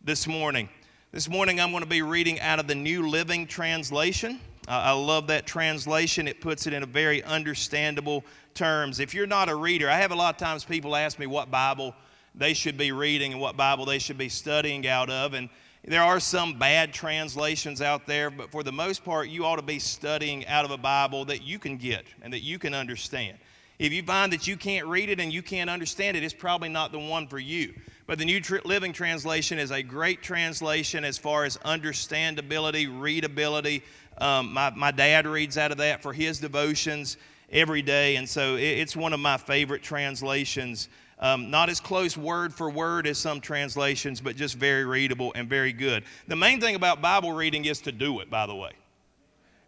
this 0.05 0.29
morning. 0.29 0.69
This 1.11 1.29
morning, 1.29 1.59
I'm 1.59 1.73
going 1.73 1.83
to 1.83 1.89
be 1.89 2.03
reading 2.03 2.39
out 2.39 2.61
of 2.61 2.69
the 2.69 2.77
New 2.77 3.09
Living 3.09 3.49
Translation. 3.49 4.39
Uh, 4.69 4.83
I 4.85 4.93
love 4.93 5.27
that 5.27 5.49
translation. 5.49 6.29
It 6.29 6.41
puts 6.41 6.69
it 6.69 6.75
in 6.75 6.85
a 6.85 6.87
very 6.87 7.25
understandable 7.25 8.23
terms. 8.55 9.01
If 9.01 9.15
you're 9.15 9.27
not 9.27 9.49
a 9.49 9.57
reader, 9.57 9.91
I 9.91 9.97
have 9.97 10.13
a 10.13 10.15
lot 10.17 10.37
of 10.37 10.39
times 10.39 10.65
people 10.65 10.95
ask 10.95 11.19
me 11.19 11.27
what 11.27 11.51
Bible 11.51 11.97
they 12.37 12.55
should 12.55 12.79
be 12.79 12.93
reading 12.93 13.33
and 13.33 13.41
what 13.41 13.57
Bible 13.57 13.85
they 13.85 13.99
should 13.99 14.17
be 14.17 14.29
studying 14.29 14.87
out 14.87 15.11
of. 15.11 15.35
And 15.35 15.49
there 15.85 16.03
are 16.03 16.21
some 16.21 16.59
bad 16.59 16.93
translations 16.93 17.83
out 17.83 18.07
there, 18.07 18.31
but 18.31 18.51
for 18.53 18.63
the 18.63 18.71
most 18.71 19.05
part, 19.05 19.29
you 19.29 19.45
ought 19.45 19.57
to 19.57 19.63
be 19.63 19.81
studying 19.81 20.47
out 20.47 20.65
of 20.65 20.71
a 20.71 20.77
Bible 20.77 21.25
that 21.25 21.43
you 21.43 21.59
can 21.59 21.77
get 21.77 22.05
and 22.23 22.33
that 22.33 22.43
you 22.43 22.59
can 22.59 22.73
understand. 22.73 23.37
If 23.81 23.93
you 23.93 24.05
find 24.05 24.33
that 24.33 24.47
you 24.47 24.57
can't 24.57 24.87
read 24.87 25.09
it 25.09 25.19
and 25.19 25.33
you 25.33 25.43
can't 25.43 25.69
understand 25.69 26.17
it, 26.17 26.23
it's 26.23 26.35
probably 26.35 26.69
not 26.69 26.93
the 26.93 27.01
one 27.01 27.27
for 27.27 27.41
you. 27.41 27.75
But 28.07 28.19
the 28.19 28.25
New 28.25 28.41
Living 28.65 28.93
Translation 28.93 29.59
is 29.59 29.73
a 29.73 29.83
great 29.83 30.23
translation 30.23 31.05
as 31.05 31.19
far 31.19 31.45
as 31.45 31.57
understandability, 31.59 33.01
readability. 33.01 33.83
Um, 34.19 34.53
my, 34.53 34.71
my 34.71 34.93
dad 34.93 35.27
reads 35.27 35.59
out 35.59 35.73
of 35.73 35.79
that 35.79 36.01
for 36.01 36.13
his 36.13 36.39
devotions 36.39 37.17
every 37.51 37.83
day, 37.83 38.17
and 38.17 38.29
so 38.29 38.55
it, 38.55 38.63
it's 38.63 38.95
one 38.95 39.13
of 39.13 39.19
my 39.19 39.37
favorite 39.37 39.83
translations 39.83 40.89
um, 41.23 41.51
not 41.51 41.71
as 41.71 41.81
close 41.81 42.17
word 42.17 42.53
for 42.53 42.69
word 42.69 43.07
as 43.07 43.17
some 43.17 43.41
translations, 43.41 44.21
but 44.21 44.35
just 44.35 44.57
very 44.57 44.85
readable 44.85 45.33
and 45.37 45.49
very 45.49 45.73
good. 45.73 46.03
The 46.27 46.37
main 46.37 46.61
thing 46.61 46.75
about 46.75 47.01
Bible 47.01 47.33
reading 47.33 47.65
is 47.65 47.81
to 47.83 47.93
do 47.93 48.19
it, 48.21 48.29
by 48.29 48.47
the 48.47 48.55
way. 48.55 48.73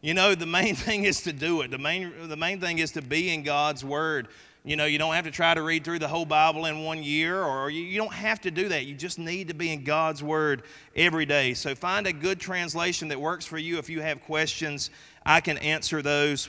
You 0.02 0.12
know, 0.12 0.34
the 0.34 0.46
main 0.46 0.74
thing 0.74 1.04
is 1.04 1.22
to 1.22 1.32
do 1.32 1.62
it. 1.62 1.70
The 1.70 1.78
main, 1.78 2.28
the 2.28 2.36
main 2.36 2.60
thing 2.60 2.80
is 2.80 2.90
to 2.92 3.02
be 3.02 3.32
in 3.32 3.44
God's 3.44 3.84
Word. 3.84 4.28
You 4.64 4.76
know, 4.76 4.86
you 4.86 4.98
don't 4.98 5.14
have 5.14 5.26
to 5.26 5.30
try 5.30 5.54
to 5.54 5.62
read 5.62 5.84
through 5.84 6.00
the 6.00 6.08
whole 6.08 6.24
Bible 6.24 6.66
in 6.66 6.82
one 6.82 7.02
year, 7.02 7.40
or 7.40 7.70
you, 7.70 7.82
you 7.82 7.98
don't 7.98 8.12
have 8.12 8.40
to 8.40 8.50
do 8.50 8.68
that. 8.70 8.86
You 8.86 8.94
just 8.96 9.20
need 9.20 9.48
to 9.48 9.54
be 9.54 9.72
in 9.72 9.84
God's 9.84 10.24
Word 10.24 10.64
every 10.96 11.24
day. 11.24 11.54
So 11.54 11.76
find 11.76 12.08
a 12.08 12.12
good 12.12 12.40
translation 12.40 13.08
that 13.08 13.20
works 13.20 13.46
for 13.46 13.58
you. 13.58 13.78
If 13.78 13.88
you 13.88 14.00
have 14.00 14.22
questions, 14.22 14.90
I 15.24 15.40
can 15.40 15.58
answer 15.58 16.02
those 16.02 16.48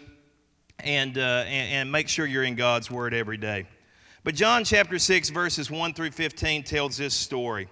and, 0.79 1.15
uh, 1.17 1.43
and, 1.45 1.71
and 1.73 1.91
make 1.91 2.09
sure 2.09 2.25
you're 2.25 2.43
in 2.43 2.55
God's 2.55 2.89
Word 2.89 3.13
every 3.13 3.37
day. 3.37 3.67
But 4.25 4.33
John 4.33 4.63
chapter 4.63 4.97
6, 4.97 5.29
verses 5.29 5.69
1 5.69 5.93
through 5.93 6.09
15 6.09 6.63
tells 6.63 6.97
this 6.97 7.13
story. 7.13 7.69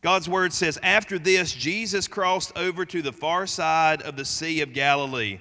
God's 0.00 0.30
Word 0.30 0.50
says, 0.50 0.78
After 0.82 1.18
this, 1.18 1.52
Jesus 1.52 2.08
crossed 2.08 2.56
over 2.56 2.86
to 2.86 3.02
the 3.02 3.12
far 3.12 3.46
side 3.46 4.00
of 4.00 4.16
the 4.16 4.24
Sea 4.24 4.62
of 4.62 4.72
Galilee, 4.72 5.38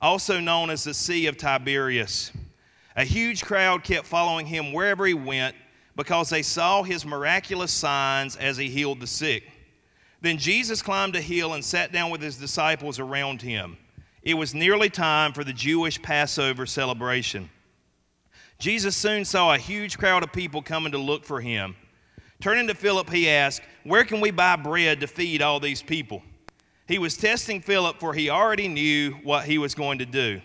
also 0.00 0.40
known 0.40 0.70
as 0.70 0.84
the 0.84 0.94
Sea 0.94 1.26
of 1.26 1.36
Tiberias. 1.36 2.32
A 2.96 3.04
huge 3.04 3.44
crowd 3.44 3.84
kept 3.84 4.06
following 4.06 4.46
him 4.46 4.72
wherever 4.72 5.04
he 5.04 5.12
went 5.12 5.54
because 5.96 6.30
they 6.30 6.40
saw 6.40 6.82
his 6.82 7.04
miraculous 7.04 7.72
signs 7.72 8.36
as 8.36 8.56
he 8.56 8.70
healed 8.70 9.00
the 9.00 9.06
sick. 9.06 9.44
Then 10.22 10.38
Jesus 10.38 10.80
climbed 10.80 11.14
a 11.14 11.20
hill 11.20 11.52
and 11.52 11.62
sat 11.62 11.92
down 11.92 12.10
with 12.10 12.22
his 12.22 12.38
disciples 12.38 12.98
around 12.98 13.42
him. 13.42 13.76
It 14.22 14.32
was 14.32 14.54
nearly 14.54 14.88
time 14.88 15.34
for 15.34 15.44
the 15.44 15.52
Jewish 15.52 16.00
Passover 16.00 16.64
celebration. 16.64 17.50
Jesus 18.58 18.96
soon 18.96 19.24
saw 19.24 19.54
a 19.54 19.58
huge 19.58 19.98
crowd 19.98 20.22
of 20.22 20.32
people 20.32 20.62
coming 20.62 20.92
to 20.92 20.98
look 20.98 21.24
for 21.24 21.40
him. 21.40 21.76
Turning 22.40 22.66
to 22.68 22.74
Philip, 22.74 23.10
he 23.10 23.28
asked, 23.28 23.62
Where 23.84 24.04
can 24.04 24.20
we 24.20 24.30
buy 24.30 24.56
bread 24.56 25.00
to 25.00 25.06
feed 25.06 25.42
all 25.42 25.60
these 25.60 25.82
people? 25.82 26.22
He 26.88 26.98
was 26.98 27.16
testing 27.16 27.60
Philip, 27.60 27.98
for 27.98 28.14
he 28.14 28.30
already 28.30 28.68
knew 28.68 29.12
what 29.22 29.44
he 29.44 29.58
was 29.58 29.74
going 29.74 29.98
to 29.98 30.06
do. 30.06 30.40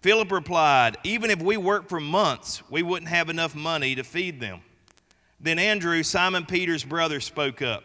Philip 0.00 0.30
replied, 0.30 0.96
Even 1.02 1.30
if 1.30 1.42
we 1.42 1.56
worked 1.56 1.88
for 1.88 2.00
months, 2.00 2.62
we 2.70 2.82
wouldn't 2.82 3.10
have 3.10 3.30
enough 3.30 3.54
money 3.54 3.94
to 3.94 4.04
feed 4.04 4.40
them. 4.40 4.60
Then 5.40 5.58
Andrew, 5.58 6.02
Simon 6.02 6.46
Peter's 6.46 6.84
brother, 6.84 7.20
spoke 7.20 7.60
up. 7.60 7.84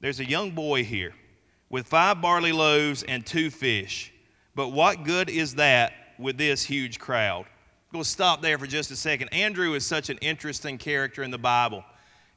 There's 0.00 0.20
a 0.20 0.28
young 0.28 0.50
boy 0.50 0.84
here 0.84 1.14
with 1.70 1.86
five 1.86 2.20
barley 2.20 2.52
loaves 2.52 3.02
and 3.02 3.24
two 3.24 3.50
fish. 3.50 4.12
But 4.54 4.68
what 4.68 5.04
good 5.04 5.30
is 5.30 5.54
that 5.54 5.92
with 6.18 6.36
this 6.36 6.64
huge 6.64 6.98
crowd? 6.98 7.46
We'll 7.92 8.04
stop 8.04 8.40
there 8.40 8.58
for 8.58 8.66
just 8.66 8.90
a 8.90 8.96
second. 8.96 9.28
Andrew 9.34 9.74
is 9.74 9.84
such 9.84 10.08
an 10.08 10.16
interesting 10.22 10.78
character 10.78 11.22
in 11.22 11.30
the 11.30 11.36
Bible. 11.36 11.84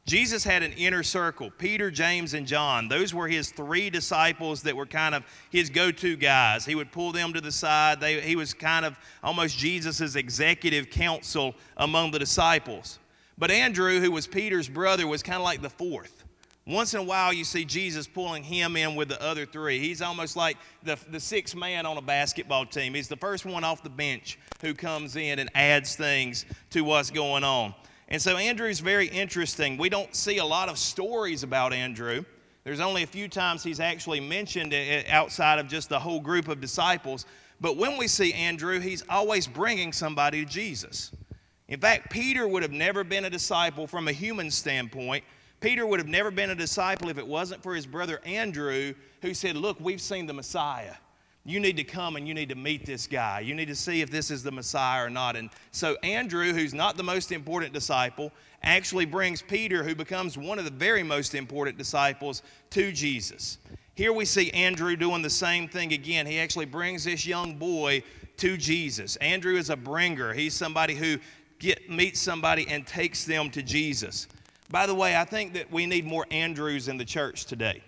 Jesus 0.06 0.44
had 0.44 0.64
an 0.64 0.74
inner 0.74 1.02
circle 1.02 1.50
Peter, 1.50 1.90
James, 1.90 2.34
and 2.34 2.46
John. 2.46 2.90
Those 2.90 3.14
were 3.14 3.30
his 3.30 3.52
three 3.52 3.90
disciples 3.90 4.64
that 4.64 4.76
were 4.76 4.86
kind 4.86 5.16
of 5.16 5.24
his 5.50 5.70
go 5.70 5.92
to 5.92 6.18
guys. 6.18 6.66
He 6.66 6.76
would 6.76 6.92
pull 6.92 7.14
them 7.14 7.32
to 7.32 7.40
the 7.40 7.54
side. 7.54 8.02
They, 8.02 8.20
he 8.20 8.36
was 8.36 8.54
kind 8.54 8.86
of 8.86 9.00
almost 9.24 9.58
Jesus' 9.58 10.18
executive 10.18 10.90
council 10.90 11.56
among 11.78 12.12
the 12.12 12.20
disciples. 12.20 13.00
But 13.38 13.50
Andrew, 13.50 14.02
who 14.02 14.12
was 14.12 14.28
Peter's 14.28 14.68
brother, 14.68 15.08
was 15.08 15.24
kind 15.24 15.38
of 15.38 15.44
like 15.44 15.62
the 15.62 15.70
fourth. 15.70 16.25
Once 16.68 16.96
in 16.96 17.00
a 17.00 17.04
while, 17.04 17.32
you 17.32 17.44
see 17.44 17.64
Jesus 17.64 18.08
pulling 18.08 18.42
him 18.44 18.76
in 18.76 18.96
with 18.96 19.08
the 19.08 19.22
other 19.22 19.46
three. 19.46 19.78
He's 19.80 20.02
almost 20.02 20.36
like 20.36 20.58
the, 20.82 20.98
the 21.12 21.20
sixth 21.20 21.56
man 21.56 21.86
on 21.86 21.98
a 21.98 22.02
basketball 22.02 22.66
team. 22.66 22.96
He's 22.96 23.08
the 23.08 23.16
first 23.16 23.46
one 23.46 23.64
off 23.64 23.84
the 23.84 23.90
bench 23.90 24.40
who 24.62 24.74
comes 24.74 25.16
in 25.16 25.38
and 25.38 25.50
adds 25.54 25.96
things 25.96 26.44
to 26.72 26.82
what's 26.82 27.12
going 27.12 27.44
on. 27.44 27.76
And 28.08 28.20
so 28.20 28.38
Andrew's 28.38 28.80
very 28.80 29.08
interesting. 29.08 29.78
We 29.78 29.90
don't 29.90 30.16
see 30.16 30.40
a 30.40 30.46
lot 30.46 30.68
of 30.68 30.80
stories 30.80 31.44
about 31.44 31.72
Andrew. 31.72 32.26
There's 32.64 32.80
only 32.80 33.04
a 33.04 33.08
few 33.08 33.28
times 33.28 33.64
he's 33.64 33.80
actually 33.80 34.20
mentioned 34.20 34.74
outside 35.08 35.60
of 35.60 35.68
just 35.68 35.90
the 35.90 36.00
whole 36.00 36.20
group 36.20 36.48
of 36.48 36.62
disciples. 36.62 37.28
But 37.62 37.78
when 37.78 37.96
we 37.96 38.08
see 38.08 38.34
Andrew, 38.34 38.80
he's 38.80 39.04
always 39.08 39.46
bringing 39.46 39.94
somebody 39.94 40.44
to 40.44 40.52
Jesus. 40.52 41.12
In 41.68 41.80
fact, 41.80 42.12
Peter 42.12 42.48
would 42.48 42.64
have 42.64 42.72
never 42.72 43.04
been 43.04 43.26
a 43.26 43.30
disciple 43.30 43.86
from 43.86 44.08
a 44.08 44.12
human 44.12 44.50
standpoint. 44.50 45.24
Peter 45.66 45.88
would 45.88 46.00
have 46.00 46.08
never 46.08 46.30
been 46.30 46.52
a 46.52 46.56
disciple 46.56 47.10
if 47.10 47.18
it 47.18 47.26
wasn't 47.26 47.64
for 47.64 47.74
his 47.74 47.88
brother 47.88 48.22
Andrew, 48.24 48.94
who 49.24 49.34
said, 49.34 49.56
Look, 49.58 49.80
we've 49.80 50.00
seen 50.00 50.28
the 50.28 50.34
Messiah 50.34 50.94
you 51.46 51.60
need 51.60 51.78
to 51.78 51.84
come 51.84 52.16
and 52.16 52.28
you 52.28 52.34
need 52.34 52.50
to 52.50 52.56
meet 52.56 52.86
this 52.86 53.06
guy. 53.06 53.40
You 53.40 53.54
need 53.54 53.68
to 53.68 53.76
see 53.76 54.02
if 54.02 54.10
this 54.10 54.32
is 54.32 54.42
the 54.42 54.52
Messiah 54.52 55.06
or 55.06 55.12
not. 55.12 55.36
And 55.36 55.52
so, 55.72 55.96
Andrew, 56.02 56.52
who's 56.54 56.74
not 56.74 56.98
the 56.98 57.04
most 57.04 57.32
important 57.32 57.72
disciple, 57.72 58.32
actually 58.64 59.06
brings 59.06 59.44
Peter, 59.44 59.84
who 59.84 59.94
becomes 59.94 60.40
one 60.40 60.58
of 60.58 60.66
the 60.66 60.72
very 60.72 61.04
most 61.04 61.36
important 61.36 61.78
disciples, 61.78 62.42
to 62.72 62.92
Jesus. 62.92 63.60
Here 63.94 64.12
we 64.12 64.26
see 64.26 64.50
Andrew 64.52 64.96
doing 64.96 65.22
the 65.22 65.30
same 65.30 65.68
thing 65.68 65.94
again. 65.94 66.26
He 66.26 66.40
actually 66.40 66.66
brings 66.66 67.04
this 67.04 67.28
young 67.28 67.58
boy 67.60 68.02
to 68.38 68.58
Jesus. 68.58 69.16
Andrew 69.18 69.56
is 69.56 69.70
a 69.70 69.78
bringer, 69.78 70.34
he's 70.34 70.56
somebody 70.56 70.96
who 70.96 71.20
get, 71.60 71.90
meets 71.92 72.20
somebody 72.20 72.68
and 72.68 72.88
takes 72.88 73.24
them 73.24 73.52
to 73.52 73.62
Jesus. 73.62 74.28
By 74.76 74.88
the 74.88 74.94
way, 74.94 75.16
I 75.16 75.24
think 75.24 75.54
that 75.54 75.72
we 75.72 75.86
need 75.86 76.06
more 76.06 76.26
Andrews 76.32 76.90
in 76.90 76.98
the 76.98 77.06
church 77.06 77.46
today. 77.46 77.82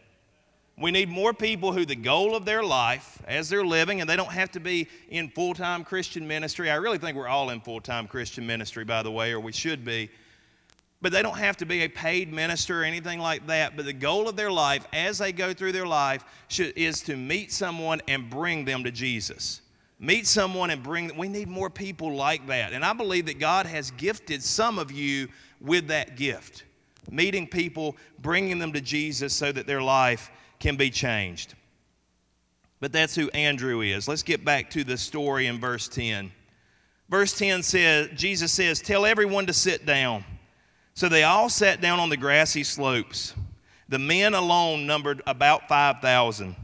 We 0.77 0.89
need 0.89 1.09
more 1.09 1.33
people 1.33 1.73
who 1.73 1.85
the 1.85 1.97
goal 1.97 2.33
of 2.33 2.45
their 2.45 2.63
life 2.63 3.21
as 3.27 3.49
they're 3.49 3.65
living, 3.65 3.99
and 3.99 4.09
they 4.09 4.15
don't 4.15 4.31
have 4.31 4.51
to 4.51 4.61
be 4.61 4.87
in 5.09 5.27
full 5.27 5.53
time 5.53 5.83
Christian 5.83 6.25
ministry. 6.25 6.71
I 6.71 6.75
really 6.75 6.97
think 6.97 7.17
we're 7.17 7.27
all 7.27 7.49
in 7.49 7.59
full 7.59 7.81
time 7.81 8.07
Christian 8.07 8.47
ministry, 8.47 8.85
by 8.85 9.03
the 9.03 9.11
way, 9.11 9.33
or 9.33 9.41
we 9.41 9.51
should 9.51 9.83
be. 9.83 10.09
But 11.01 11.11
they 11.11 11.21
don't 11.21 11.37
have 11.37 11.57
to 11.57 11.65
be 11.65 11.81
a 11.81 11.89
paid 11.89 12.31
minister 12.31 12.83
or 12.83 12.85
anything 12.85 13.19
like 13.19 13.45
that. 13.47 13.75
But 13.75 13.83
the 13.83 13.91
goal 13.91 14.29
of 14.29 14.37
their 14.37 14.49
life 14.49 14.87
as 14.93 15.17
they 15.17 15.33
go 15.33 15.53
through 15.53 15.73
their 15.73 15.87
life 15.87 16.23
should, 16.47 16.71
is 16.77 17.01
to 17.01 17.17
meet 17.17 17.51
someone 17.51 17.99
and 18.07 18.29
bring 18.29 18.63
them 18.63 18.85
to 18.85 18.91
Jesus. 18.91 19.59
Meet 19.99 20.25
someone 20.25 20.69
and 20.69 20.81
bring 20.81 21.07
them. 21.07 21.17
We 21.17 21.27
need 21.27 21.49
more 21.49 21.69
people 21.69 22.15
like 22.15 22.47
that. 22.47 22.71
And 22.71 22.85
I 22.85 22.93
believe 22.93 23.25
that 23.25 23.39
God 23.39 23.65
has 23.65 23.91
gifted 23.91 24.41
some 24.41 24.79
of 24.79 24.89
you 24.89 25.27
with 25.59 25.87
that 25.87 26.15
gift 26.15 26.63
meeting 27.09 27.47
people, 27.47 27.95
bringing 28.19 28.59
them 28.59 28.73
to 28.73 28.81
Jesus 28.81 29.33
so 29.33 29.51
that 29.51 29.67
their 29.67 29.81
life 29.81 30.29
can 30.59 30.75
be 30.75 30.89
changed. 30.89 31.55
But 32.79 32.91
that's 32.91 33.15
who 33.15 33.29
Andrew 33.29 33.81
is. 33.81 34.07
Let's 34.07 34.23
get 34.23 34.45
back 34.45 34.69
to 34.71 34.83
the 34.83 34.97
story 34.97 35.47
in 35.47 35.59
verse 35.59 35.87
10. 35.87 36.31
Verse 37.09 37.37
10 37.37 37.63
says, 37.63 38.09
Jesus 38.15 38.51
says, 38.51 38.81
Tell 38.81 39.05
everyone 39.05 39.45
to 39.47 39.53
sit 39.53 39.85
down. 39.85 40.23
So 40.93 41.09
they 41.09 41.23
all 41.23 41.49
sat 41.49 41.81
down 41.81 41.99
on 41.99 42.09
the 42.09 42.17
grassy 42.17 42.63
slopes. 42.63 43.33
The 43.89 43.99
men 43.99 44.33
alone 44.33 44.85
numbered 44.85 45.21
about 45.25 45.67
5,000. 45.67 46.55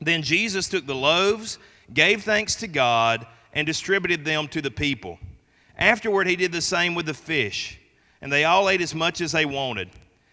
Then 0.00 0.22
Jesus 0.22 0.68
took 0.68 0.86
the 0.86 0.94
loaves, 0.94 1.58
gave 1.92 2.22
thanks 2.22 2.56
to 2.56 2.68
God, 2.68 3.26
and 3.52 3.66
distributed 3.66 4.24
them 4.24 4.48
to 4.48 4.60
the 4.60 4.70
people. 4.70 5.18
Afterward, 5.78 6.26
he 6.26 6.36
did 6.36 6.52
the 6.52 6.60
same 6.60 6.94
with 6.94 7.06
the 7.06 7.14
fish, 7.14 7.78
and 8.24 8.32
they 8.32 8.44
all 8.44 8.70
ate 8.70 8.80
as 8.80 8.94
much 8.94 9.20
as 9.20 9.32
they 9.32 9.44
wanted. 9.44 9.90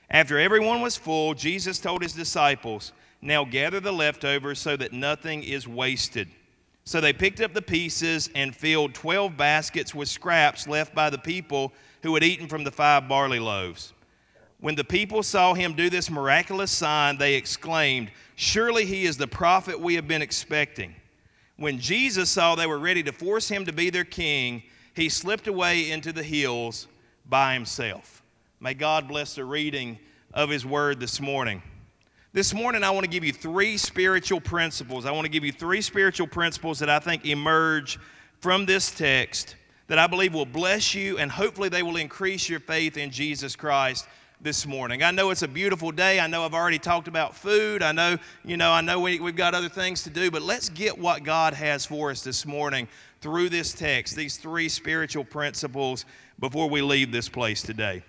After 0.09 0.39
everyone 0.39 0.79
was 0.79 0.95
full, 0.95 1.33
Jesus 1.33 1.77
told 1.77 2.01
his 2.01 2.13
disciples, 2.13 2.93
Now 3.21 3.43
gather 3.43 3.81
the 3.81 3.91
leftovers 3.91 4.59
so 4.59 4.77
that 4.77 4.93
nothing 4.93 5.43
is 5.43 5.67
wasted. 5.67 6.29
So 6.85 7.01
they 7.01 7.11
picked 7.11 7.41
up 7.41 7.53
the 7.53 7.61
pieces 7.61 8.29
and 8.33 8.55
filled 8.55 8.93
12 8.93 9.35
baskets 9.35 9.93
with 9.93 10.07
scraps 10.07 10.69
left 10.69 10.95
by 10.95 11.09
the 11.09 11.17
people 11.17 11.73
who 12.01 12.13
had 12.13 12.23
eaten 12.23 12.47
from 12.47 12.63
the 12.63 12.71
five 12.71 13.09
barley 13.09 13.39
loaves. 13.39 13.91
When 14.61 14.75
the 14.75 14.85
people 14.85 15.21
saw 15.21 15.53
him 15.53 15.73
do 15.73 15.89
this 15.89 16.09
miraculous 16.09 16.71
sign, 16.71 17.17
they 17.17 17.35
exclaimed, 17.35 18.09
Surely 18.37 18.85
he 18.85 19.03
is 19.03 19.17
the 19.17 19.27
prophet 19.27 19.77
we 19.77 19.95
have 19.95 20.07
been 20.07 20.21
expecting. 20.21 20.95
When 21.57 21.77
Jesus 21.77 22.29
saw 22.29 22.55
they 22.55 22.67
were 22.67 22.79
ready 22.79 23.03
to 23.03 23.11
force 23.11 23.49
him 23.49 23.65
to 23.65 23.73
be 23.73 23.89
their 23.89 24.05
king, 24.05 24.63
he 24.95 25.09
slipped 25.09 25.47
away 25.47 25.91
into 25.91 26.13
the 26.13 26.23
hills 26.23 26.87
by 27.27 27.53
himself. 27.53 28.23
May 28.59 28.73
God 28.73 29.07
bless 29.07 29.35
the 29.35 29.45
reading 29.45 29.97
of 30.33 30.49
His 30.49 30.65
Word 30.65 30.99
this 30.99 31.19
morning. 31.19 31.61
This 32.33 32.53
morning, 32.53 32.83
I 32.83 32.91
want 32.91 33.03
to 33.03 33.09
give 33.09 33.23
you 33.23 33.33
three 33.33 33.77
spiritual 33.77 34.39
principles. 34.39 35.05
I 35.05 35.11
want 35.11 35.25
to 35.25 35.31
give 35.31 35.43
you 35.43 35.51
three 35.51 35.81
spiritual 35.81 36.27
principles 36.27 36.79
that 36.79 36.89
I 36.89 36.99
think 36.99 37.25
emerge 37.25 37.99
from 38.39 38.65
this 38.65 38.91
text 38.91 39.55
that 39.87 39.99
I 39.99 40.07
believe 40.07 40.33
will 40.33 40.45
bless 40.45 40.95
you 40.95 41.17
and 41.17 41.29
hopefully 41.29 41.67
they 41.67 41.83
will 41.83 41.97
increase 41.97 42.47
your 42.47 42.61
faith 42.61 42.95
in 42.95 43.11
Jesus 43.11 43.57
Christ 43.57 44.07
this 44.39 44.65
morning. 44.65 45.03
I 45.03 45.11
know 45.11 45.29
it's 45.29 45.43
a 45.43 45.47
beautiful 45.47 45.91
day. 45.91 46.19
I 46.19 46.27
know 46.27 46.45
I've 46.45 46.53
already 46.53 46.79
talked 46.79 47.07
about 47.07 47.35
food. 47.35 47.83
I 47.83 47.91
know, 47.91 48.17
you 48.45 48.57
know, 48.57 48.71
I 48.71 48.81
know 48.81 48.99
we, 48.99 49.19
we've 49.19 49.35
got 49.35 49.53
other 49.53 49.69
things 49.69 50.03
to 50.03 50.09
do, 50.09 50.31
but 50.31 50.41
let's 50.41 50.69
get 50.69 50.97
what 50.97 51.23
God 51.23 51.53
has 51.53 51.85
for 51.85 52.09
us 52.09 52.23
this 52.23 52.45
morning 52.45 52.87
through 53.19 53.49
this 53.49 53.73
text, 53.73 54.15
these 54.15 54.37
three 54.37 54.69
spiritual 54.69 55.23
principles 55.23 56.05
before 56.41 56.69
we 56.69 56.81
leave 56.81 57.11
this 57.11 57.29
place 57.29 57.61
today. 57.61 58.03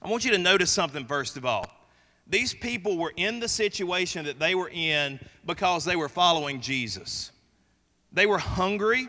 I 0.00 0.08
want 0.08 0.24
you 0.24 0.30
to 0.32 0.38
notice 0.38 0.70
something 0.70 1.06
first 1.06 1.36
of 1.36 1.44
all. 1.44 1.66
These 2.28 2.54
people 2.54 2.98
were 2.98 3.12
in 3.16 3.40
the 3.40 3.48
situation 3.48 4.26
that 4.26 4.38
they 4.38 4.54
were 4.54 4.70
in 4.72 5.18
because 5.44 5.84
they 5.84 5.96
were 5.96 6.08
following 6.08 6.60
Jesus. 6.60 7.32
They 8.12 8.26
were 8.26 8.38
hungry, 8.38 9.08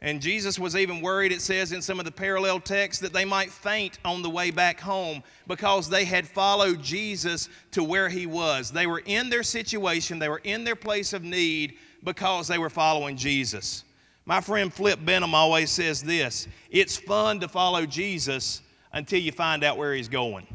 and 0.00 0.20
Jesus 0.20 0.58
was 0.58 0.76
even 0.76 1.00
worried, 1.00 1.32
it 1.32 1.40
says 1.40 1.72
in 1.72 1.82
some 1.82 1.98
of 1.98 2.04
the 2.04 2.12
parallel 2.12 2.60
texts, 2.60 3.02
that 3.02 3.12
they 3.12 3.24
might 3.24 3.50
faint 3.50 3.98
on 4.04 4.22
the 4.22 4.30
way 4.30 4.50
back 4.50 4.80
home 4.80 5.22
because 5.46 5.88
they 5.88 6.04
had 6.04 6.26
followed 6.26 6.82
Jesus 6.82 7.48
to 7.72 7.82
where 7.82 8.08
he 8.08 8.26
was. 8.26 8.70
They 8.70 8.86
were 8.86 9.02
in 9.04 9.30
their 9.30 9.42
situation, 9.42 10.18
they 10.18 10.28
were 10.28 10.42
in 10.44 10.64
their 10.64 10.76
place 10.76 11.12
of 11.12 11.24
need 11.24 11.76
because 12.04 12.46
they 12.48 12.58
were 12.58 12.70
following 12.70 13.16
Jesus. 13.16 13.84
My 14.26 14.40
friend 14.40 14.72
Flip 14.72 14.98
Benham 15.04 15.34
always 15.34 15.70
says 15.70 16.02
this 16.02 16.48
it's 16.70 16.96
fun 16.96 17.40
to 17.40 17.48
follow 17.48 17.86
Jesus 17.86 18.62
until 18.92 19.20
you 19.20 19.32
find 19.32 19.64
out 19.64 19.76
where 19.76 19.94
he's 19.94 20.08
going. 20.08 20.46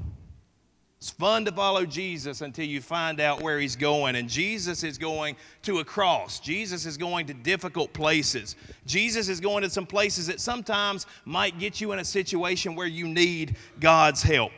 It's 0.98 1.12
fun 1.12 1.46
to 1.46 1.52
follow 1.54 1.86
Jesus 1.86 2.42
until 2.42 2.66
you 2.66 2.82
find 2.82 3.22
out 3.22 3.42
where 3.42 3.58
he's 3.58 3.78
going. 3.78 4.18
And 4.18 4.28
Jesus 4.28 4.84
is 4.84 4.98
going 4.98 5.38
to 5.62 5.80
a 5.80 5.86
cross. 5.86 6.42
Jesus 6.42 6.86
is 6.86 6.98
going 6.98 7.28
to 7.28 7.34
difficult 7.34 7.94
places. 7.94 8.58
Jesus 8.86 9.30
is 9.30 9.40
going 9.40 9.64
to 9.64 9.70
some 9.70 9.86
places 9.86 10.28
that 10.28 10.42
sometimes 10.42 11.06
might 11.24 11.58
get 11.58 11.80
you 11.80 11.94
in 11.94 12.00
a 12.00 12.06
situation 12.06 12.76
where 12.76 12.86
you 12.86 13.08
need 13.08 13.56
God's 13.80 14.22
help. 14.22 14.52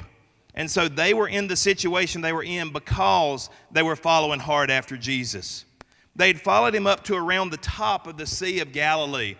And 0.55 0.69
so 0.69 0.87
they 0.87 1.13
were 1.13 1.27
in 1.27 1.47
the 1.47 1.55
situation 1.55 2.21
they 2.21 2.33
were 2.33 2.43
in 2.43 2.73
because 2.73 3.51
they 3.71 3.83
were 3.83 3.95
following 3.95 4.39
hard 4.39 4.71
after 4.71 4.97
Jesus. 4.97 5.65
They'd 6.15 6.41
followed 6.41 6.75
him 6.75 6.87
up 6.87 7.03
to 7.05 7.15
around 7.15 7.51
the 7.51 7.57
top 7.57 8.07
of 8.07 8.17
the 8.17 8.25
Sea 8.25 8.59
of 8.59 8.71
Galilee. 8.71 9.35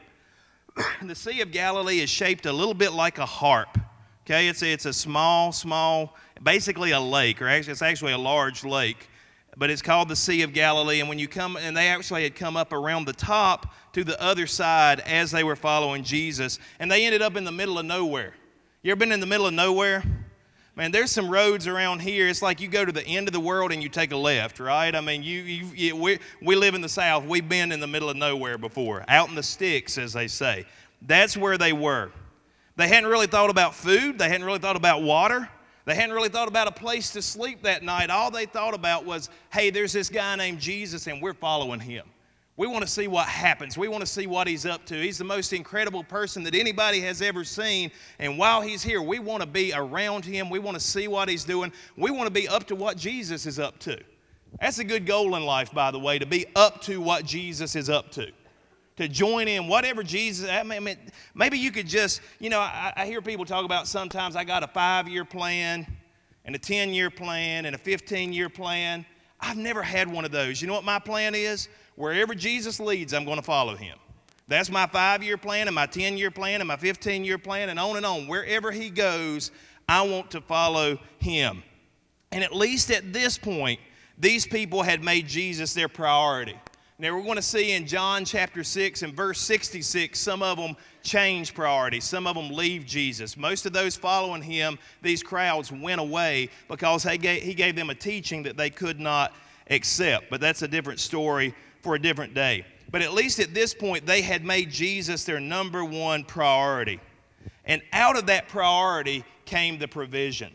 the 1.02 1.16
Sea 1.16 1.42
of 1.42 1.52
Galilee 1.52 2.00
is 2.00 2.10
shaped 2.10 2.46
a 2.46 2.54
little 2.54 2.74
bit 2.74 2.94
like 2.94 3.18
a 3.18 3.26
harp. 3.26 3.78
Okay, 4.26 4.48
it's 4.48 4.62
a, 4.62 4.72
it's 4.72 4.86
a 4.86 4.94
small, 4.94 5.52
small, 5.52 6.16
basically 6.42 6.92
a 6.92 7.00
lake, 7.00 7.42
or 7.42 7.48
actually, 7.48 7.74
it's 7.74 7.82
actually 7.82 8.14
a 8.14 8.18
large 8.18 8.64
lake, 8.64 9.10
but 9.58 9.70
it's 9.70 9.82
called 9.82 10.08
the 10.08 10.16
Sea 10.16 10.44
of 10.44 10.54
Galilee. 10.54 11.00
And 11.00 11.10
when 11.10 11.20
you 11.20 11.28
come, 11.28 11.58
and 11.58 11.76
they 11.76 11.88
actually 11.88 12.24
had 12.24 12.36
come 12.36 12.56
up 12.56 12.72
around 12.72 13.06
the 13.06 13.14
top 13.14 13.74
to 13.94 14.04
the 14.04 14.22
other 14.22 14.48
side 14.48 15.02
as 15.02 15.32
they 15.32 15.44
were 15.44 15.56
following 15.58 16.04
Jesus, 16.04 16.60
and 16.80 16.90
they 16.90 17.06
ended 17.06 17.22
up 17.22 17.36
in 17.36 17.44
the 17.44 17.52
middle 17.52 17.78
of 17.78 17.86
nowhere. 17.86 18.34
You 18.84 18.92
ever 18.92 19.00
been 19.00 19.12
in 19.12 19.20
the 19.20 19.26
middle 19.26 19.48
of 19.48 19.54
nowhere? 19.54 20.04
Man, 20.76 20.92
there's 20.92 21.12
some 21.12 21.30
roads 21.30 21.68
around 21.68 22.00
here. 22.00 22.30
It's 22.30 22.42
like 22.42 22.62
you 22.62 22.70
go 22.70 22.86
to 22.86 22.92
the 22.92 23.06
end 23.06 23.28
of 23.28 23.34
the 23.34 23.40
world 23.42 23.74
and 23.74 23.84
you 23.84 23.90
take 23.90 24.14
a 24.14 24.18
left, 24.18 24.60
right? 24.60 24.96
I 24.96 25.02
mean, 25.02 25.22
you, 25.22 25.42
you, 25.42 25.66
you 25.76 25.96
we, 25.96 26.20
we 26.42 26.56
live 26.56 26.76
in 26.76 26.82
the 26.82 26.90
South. 26.90 27.26
We've 27.26 27.48
been 27.48 27.74
in 27.74 27.82
the 27.82 27.88
middle 27.88 28.10
of 28.10 28.16
nowhere 28.16 28.58
before, 28.58 29.04
out 29.10 29.28
in 29.28 29.36
the 29.36 29.44
sticks, 29.44 29.98
as 29.98 30.14
they 30.14 30.28
say. 30.28 30.66
That's 31.02 31.36
where 31.36 31.58
they 31.58 31.74
were. 31.74 32.12
They 32.78 32.88
hadn't 32.88 33.10
really 33.10 33.28
thought 33.28 33.50
about 33.50 33.76
food, 33.76 34.18
they 34.18 34.30
hadn't 34.30 34.46
really 34.46 34.60
thought 34.60 34.78
about 34.78 35.04
water. 35.04 35.50
They 35.84 35.96
hadn't 35.96 36.14
really 36.14 36.30
thought 36.30 36.48
about 36.48 36.68
a 36.68 36.72
place 36.72 37.12
to 37.14 37.24
sleep 37.24 37.64
that 37.64 37.82
night. 37.82 38.12
All 38.12 38.30
they 38.30 38.46
thought 38.46 38.76
about 38.76 39.04
was, 39.04 39.30
hey, 39.52 39.72
there's 39.72 39.92
this 39.92 40.10
guy 40.10 40.36
named 40.36 40.60
Jesus, 40.60 41.08
and 41.08 41.20
we're 41.20 41.34
following 41.34 41.80
him. 41.80 42.06
We 42.62 42.68
want 42.68 42.86
to 42.86 42.92
see 42.92 43.08
what 43.08 43.28
happens. 43.28 43.76
We 43.76 43.88
want 43.88 44.02
to 44.02 44.06
see 44.06 44.28
what 44.28 44.48
he's 44.48 44.68
up 44.68 44.86
to. 44.86 44.94
He's 44.94 45.18
the 45.18 45.24
most 45.24 45.52
incredible 45.52 46.04
person 46.04 46.44
that 46.44 46.54
anybody 46.54 47.00
has 47.00 47.20
ever 47.20 47.44
seen. 47.44 47.90
And 48.20 48.38
while 48.38 48.62
he's 48.62 48.84
here, 48.84 49.02
we 49.02 49.18
want 49.18 49.42
to 49.42 49.48
be 49.48 49.74
around 49.74 50.26
him. 50.26 50.48
We 50.48 50.60
want 50.60 50.76
to 50.76 50.80
see 50.80 51.08
what 51.08 51.28
he's 51.28 51.44
doing. 51.44 51.74
We 51.98 52.12
want 52.12 52.28
to 52.28 52.32
be 52.32 52.48
up 52.48 52.68
to 52.68 52.76
what 52.76 52.98
Jesus 52.98 53.48
is 53.48 53.58
up 53.58 53.80
to. 53.80 54.00
That's 54.60 54.78
a 54.78 54.84
good 54.84 55.08
goal 55.08 55.36
in 55.38 55.44
life, 55.44 55.74
by 55.74 55.90
the 55.90 55.98
way, 55.98 56.20
to 56.20 56.28
be 56.28 56.46
up 56.56 56.84
to 56.84 57.02
what 57.02 57.26
Jesus 57.26 57.76
is 57.76 57.90
up 57.90 58.12
to 58.12 58.32
to 58.98 59.08
join 59.08 59.48
in 59.48 59.68
whatever 59.68 60.04
Jesus. 60.04 60.48
I 60.48 60.62
mean, 60.62 60.96
maybe 61.34 61.58
you 61.58 61.72
could 61.72 61.88
just, 61.88 62.22
you 62.38 62.52
know, 62.52 62.60
I, 62.60 62.94
I 62.96 63.06
hear 63.08 63.24
people 63.24 63.46
talk 63.46 63.66
about 63.66 63.88
sometimes 63.88 64.36
I 64.36 64.44
got 64.44 64.62
a 64.62 64.68
five 64.68 65.10
year 65.10 65.26
plan 65.26 65.88
and 66.46 66.56
a 66.56 66.60
10 66.60 66.94
year 66.94 67.10
plan 67.10 67.66
and 67.66 67.74
a 67.74 67.80
15 67.80 68.32
year 68.32 68.50
plan. 68.50 69.04
I've 69.40 69.58
never 69.58 69.82
had 69.82 70.08
one 70.08 70.26
of 70.26 70.32
those. 70.32 70.62
You 70.62 70.68
know 70.68 70.76
what 70.76 70.84
my 70.84 71.00
plan 71.00 71.34
is? 71.34 71.68
Wherever 72.02 72.34
Jesus 72.34 72.80
leads, 72.80 73.14
I'm 73.14 73.26
going 73.26 73.38
to 73.38 73.44
follow 73.44 73.76
him. 73.76 73.96
That's 74.48 74.72
my 74.72 74.88
five 74.88 75.22
year 75.22 75.38
plan 75.38 75.68
and 75.68 75.76
my 75.76 75.86
10 75.86 76.18
year 76.18 76.32
plan 76.32 76.60
and 76.60 76.68
my 76.68 76.76
15 76.76 77.24
year 77.24 77.38
plan 77.38 77.70
and 77.70 77.80
on 77.80 77.96
and 77.96 78.04
on. 78.04 78.28
Wherever 78.28 78.72
he 78.72 78.90
goes, 78.90 79.52
I 79.88 80.02
want 80.02 80.32
to 80.32 80.42
follow 80.42 80.98
him. 81.20 81.62
And 82.32 82.44
at 82.44 82.56
least 82.56 82.90
at 82.90 83.14
this 83.14 83.38
point, 83.38 83.80
these 84.18 84.48
people 84.48 84.82
had 84.82 85.04
made 85.04 85.28
Jesus 85.28 85.76
their 85.76 85.88
priority. 85.88 86.56
Now, 86.98 87.16
we're 87.16 87.22
going 87.22 87.36
to 87.36 87.42
see 87.44 87.74
in 87.74 87.86
John 87.86 88.26
chapter 88.26 88.64
6 88.64 89.04
and 89.04 89.14
verse 89.14 89.40
66, 89.40 90.20
some 90.20 90.42
of 90.42 90.58
them 90.58 90.76
change 91.04 91.54
priorities. 91.54 92.04
Some 92.04 92.26
of 92.26 92.36
them 92.36 92.50
leave 92.50 92.84
Jesus. 92.84 93.38
Most 93.38 93.68
of 93.68 93.74
those 93.74 93.96
following 93.96 94.42
him, 94.42 94.80
these 95.04 95.22
crowds 95.22 95.72
went 95.72 96.02
away 96.02 96.50
because 96.68 97.04
he 97.04 97.20
gave, 97.20 97.44
he 97.44 97.54
gave 97.54 97.76
them 97.76 97.92
a 97.92 97.96
teaching 97.96 98.42
that 98.42 98.58
they 98.58 98.72
could 98.72 99.00
not 99.00 99.34
accept. 99.70 100.32
But 100.32 100.42
that's 100.42 100.64
a 100.64 100.68
different 100.68 101.00
story 101.00 101.54
for 101.82 101.96
a 101.96 102.00
different 102.00 102.34
day. 102.34 102.66
But 102.90 103.02
at 103.02 103.14
least 103.14 103.40
at 103.40 103.54
this 103.54 103.74
point, 103.74 104.06
they 104.06 104.22
had 104.22 104.44
made 104.44 104.70
Jesus 104.70 105.24
their 105.24 105.40
number 105.40 105.84
one 105.84 106.24
priority. 106.24 107.00
And 107.66 107.82
out 107.94 108.18
of 108.18 108.28
that 108.28 108.48
priority 108.48 109.24
came 109.46 109.80
the 109.80 109.88
provision 109.88 110.54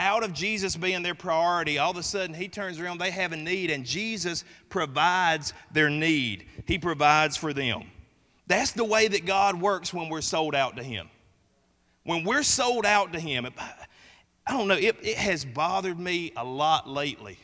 out 0.00 0.24
of 0.24 0.32
Jesus 0.32 0.74
being 0.76 1.02
their 1.02 1.14
priority, 1.14 1.78
all 1.78 1.90
of 1.90 1.96
a 1.98 2.02
sudden 2.02 2.34
he 2.34 2.48
turns 2.48 2.80
around, 2.80 2.98
they 2.98 3.10
have 3.10 3.32
a 3.32 3.36
need, 3.36 3.70
and 3.70 3.84
Jesus 3.84 4.44
provides 4.70 5.52
their 5.70 5.90
need. 5.90 6.46
He 6.66 6.78
provides 6.78 7.36
for 7.36 7.52
them. 7.52 7.82
That's 8.46 8.72
the 8.72 8.84
way 8.84 9.06
that 9.06 9.26
God 9.26 9.60
works 9.60 9.92
when 9.92 10.08
we're 10.08 10.22
sold 10.22 10.54
out 10.54 10.76
to 10.78 10.82
Him. 10.82 11.08
When 12.04 12.24
we're 12.24 12.42
sold 12.42 12.86
out 12.86 13.12
to 13.12 13.20
Him, 13.20 13.46
I 14.46 14.52
don't 14.52 14.66
know, 14.66 14.74
it, 14.74 14.96
it 15.02 15.18
has 15.18 15.44
bothered 15.44 16.00
me 16.00 16.32
a 16.34 16.44
lot 16.44 16.88
lately 16.88 17.38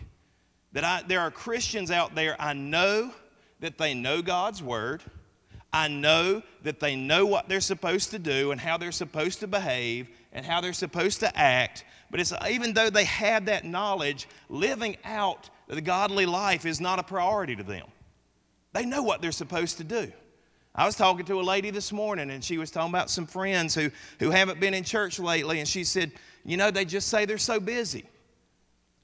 that 0.76 0.84
I, 0.84 1.02
there 1.08 1.20
are 1.20 1.30
Christians 1.30 1.90
out 1.90 2.14
there, 2.14 2.36
I 2.38 2.52
know 2.52 3.10
that 3.60 3.78
they 3.78 3.94
know 3.94 4.20
God's 4.20 4.62
Word. 4.62 5.02
I 5.72 5.88
know 5.88 6.42
that 6.64 6.80
they 6.80 6.94
know 6.94 7.24
what 7.24 7.48
they're 7.48 7.62
supposed 7.62 8.10
to 8.10 8.18
do 8.18 8.52
and 8.52 8.60
how 8.60 8.76
they're 8.76 8.92
supposed 8.92 9.40
to 9.40 9.46
behave 9.46 10.06
and 10.34 10.44
how 10.44 10.60
they're 10.60 10.74
supposed 10.74 11.20
to 11.20 11.34
act, 11.34 11.86
but 12.10 12.20
it's 12.20 12.30
even 12.50 12.74
though 12.74 12.90
they 12.90 13.04
have 13.04 13.46
that 13.46 13.64
knowledge, 13.64 14.28
living 14.50 14.98
out 15.06 15.48
the 15.66 15.80
godly 15.80 16.26
life 16.26 16.66
is 16.66 16.78
not 16.78 16.98
a 16.98 17.02
priority 17.02 17.56
to 17.56 17.62
them. 17.62 17.86
They 18.74 18.84
know 18.84 19.02
what 19.02 19.22
they're 19.22 19.32
supposed 19.32 19.78
to 19.78 19.84
do. 19.84 20.12
I 20.74 20.84
was 20.84 20.94
talking 20.94 21.24
to 21.24 21.40
a 21.40 21.42
lady 21.42 21.70
this 21.70 21.90
morning, 21.90 22.30
and 22.30 22.44
she 22.44 22.58
was 22.58 22.70
talking 22.70 22.92
about 22.92 23.08
some 23.08 23.26
friends 23.26 23.74
who, 23.74 23.90
who 24.18 24.28
haven't 24.28 24.60
been 24.60 24.74
in 24.74 24.84
church 24.84 25.18
lately, 25.18 25.58
and 25.58 25.66
she 25.66 25.84
said, 25.84 26.12
You 26.44 26.58
know, 26.58 26.70
they 26.70 26.84
just 26.84 27.08
say 27.08 27.24
they're 27.24 27.38
so 27.38 27.60
busy. 27.60 28.04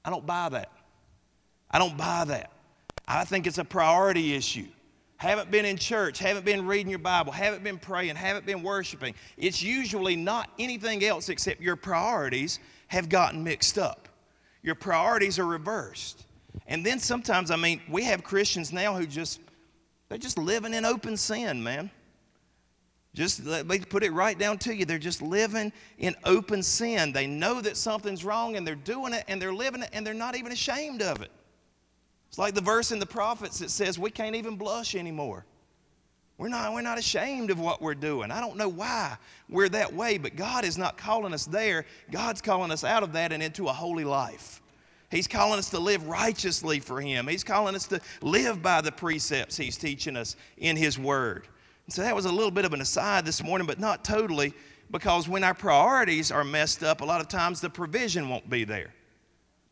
I 0.05 0.11
don't 0.11 0.27
buy 0.27 0.49
that. 0.49 0.69
I 1.73 1.79
don't 1.79 1.97
buy 1.97 2.23
that. 2.25 2.51
I 3.05 3.25
think 3.25 3.47
it's 3.47 3.57
a 3.57 3.65
priority 3.65 4.33
issue 4.33 4.67
haven't 5.23 5.49
been 5.49 5.63
in 5.63 5.77
church, 5.77 6.19
haven't 6.19 6.43
been 6.43 6.67
reading 6.67 6.89
your 6.89 6.99
Bible, 6.99 7.31
haven't 7.31 7.63
been 7.63 7.79
praying, 7.79 8.15
haven't 8.15 8.45
been 8.45 8.61
worshiping, 8.61 9.15
it's 9.37 9.63
usually 9.63 10.17
not 10.17 10.49
anything 10.59 11.03
else 11.03 11.29
except 11.29 11.61
your 11.61 11.77
priorities 11.77 12.59
have 12.87 13.07
gotten 13.07 13.41
mixed 13.41 13.77
up. 13.77 14.09
Your 14.63 14.75
priorities 14.75 15.39
are 15.39 15.45
reversed. 15.45 16.25
And 16.67 16.85
then 16.85 16.99
sometimes, 16.99 17.51
I 17.51 17.55
mean, 17.55 17.81
we 17.89 18.03
have 18.03 18.23
Christians 18.23 18.73
now 18.73 18.95
who 18.95 19.05
just, 19.05 19.39
they're 20.09 20.17
just 20.17 20.37
living 20.37 20.73
in 20.73 20.83
open 20.83 21.15
sin, 21.15 21.63
man. 21.63 21.89
Just 23.13 23.45
let 23.45 23.65
me 23.65 23.79
put 23.79 24.03
it 24.03 24.11
right 24.11 24.37
down 24.37 24.57
to 24.59 24.75
you. 24.75 24.85
They're 24.85 24.99
just 24.99 25.21
living 25.21 25.71
in 25.99 26.15
open 26.25 26.61
sin. 26.63 27.13
They 27.13 27.27
know 27.27 27.61
that 27.61 27.77
something's 27.77 28.25
wrong 28.25 28.57
and 28.57 28.67
they're 28.67 28.75
doing 28.75 29.13
it 29.13 29.23
and 29.27 29.41
they're 29.41 29.53
living 29.53 29.83
it 29.83 29.89
and 29.93 30.05
they're 30.05 30.13
not 30.13 30.35
even 30.35 30.51
ashamed 30.51 31.01
of 31.01 31.21
it. 31.21 31.31
It's 32.33 32.39
like 32.39 32.55
the 32.55 32.61
verse 32.61 32.91
in 32.91 32.97
the 32.97 33.05
prophets 33.05 33.59
that 33.59 33.69
says 33.69 33.99
we 33.99 34.09
can't 34.09 34.35
even 34.35 34.55
blush 34.55 34.95
anymore. 34.95 35.45
We're 36.39 36.47
not, 36.47 36.73
we're 36.73 36.81
not 36.81 36.97
ashamed 36.97 37.51
of 37.51 37.59
what 37.59 37.79
we're 37.79 37.93
doing. 37.93 38.31
I 38.31 38.41
don't 38.41 38.57
know 38.57 38.69
why 38.69 39.17
we're 39.49 39.69
that 39.69 39.93
way, 39.93 40.17
but 40.17 40.35
God 40.35 40.65
is 40.65 40.75
not 40.75 40.97
calling 40.97 41.31
us 41.31 41.45
there. 41.45 41.85
God's 42.09 42.41
calling 42.41 42.71
us 42.71 42.83
out 42.83 43.03
of 43.03 43.13
that 43.13 43.33
and 43.33 43.43
into 43.43 43.67
a 43.67 43.71
holy 43.71 44.03
life. 44.03 44.63
He's 45.11 45.27
calling 45.27 45.59
us 45.59 45.69
to 45.69 45.79
live 45.79 46.07
righteously 46.07 46.79
for 46.79 46.99
Him. 46.99 47.27
He's 47.27 47.43
calling 47.43 47.75
us 47.75 47.85
to 47.89 48.01
live 48.23 48.63
by 48.63 48.81
the 48.81 48.91
precepts 48.91 49.55
He's 49.55 49.77
teaching 49.77 50.17
us 50.17 50.35
in 50.57 50.75
His 50.75 50.97
Word. 50.97 51.47
And 51.85 51.93
so 51.93 52.01
that 52.01 52.15
was 52.15 52.25
a 52.25 52.31
little 52.31 52.49
bit 52.49 52.65
of 52.65 52.73
an 52.73 52.81
aside 52.81 53.27
this 53.27 53.43
morning, 53.43 53.67
but 53.67 53.79
not 53.79 54.03
totally, 54.03 54.55
because 54.89 55.29
when 55.29 55.43
our 55.43 55.53
priorities 55.53 56.31
are 56.31 56.43
messed 56.43 56.81
up, 56.81 57.01
a 57.01 57.05
lot 57.05 57.21
of 57.21 57.27
times 57.27 57.61
the 57.61 57.69
provision 57.69 58.27
won't 58.27 58.49
be 58.49 58.63
there. 58.63 58.91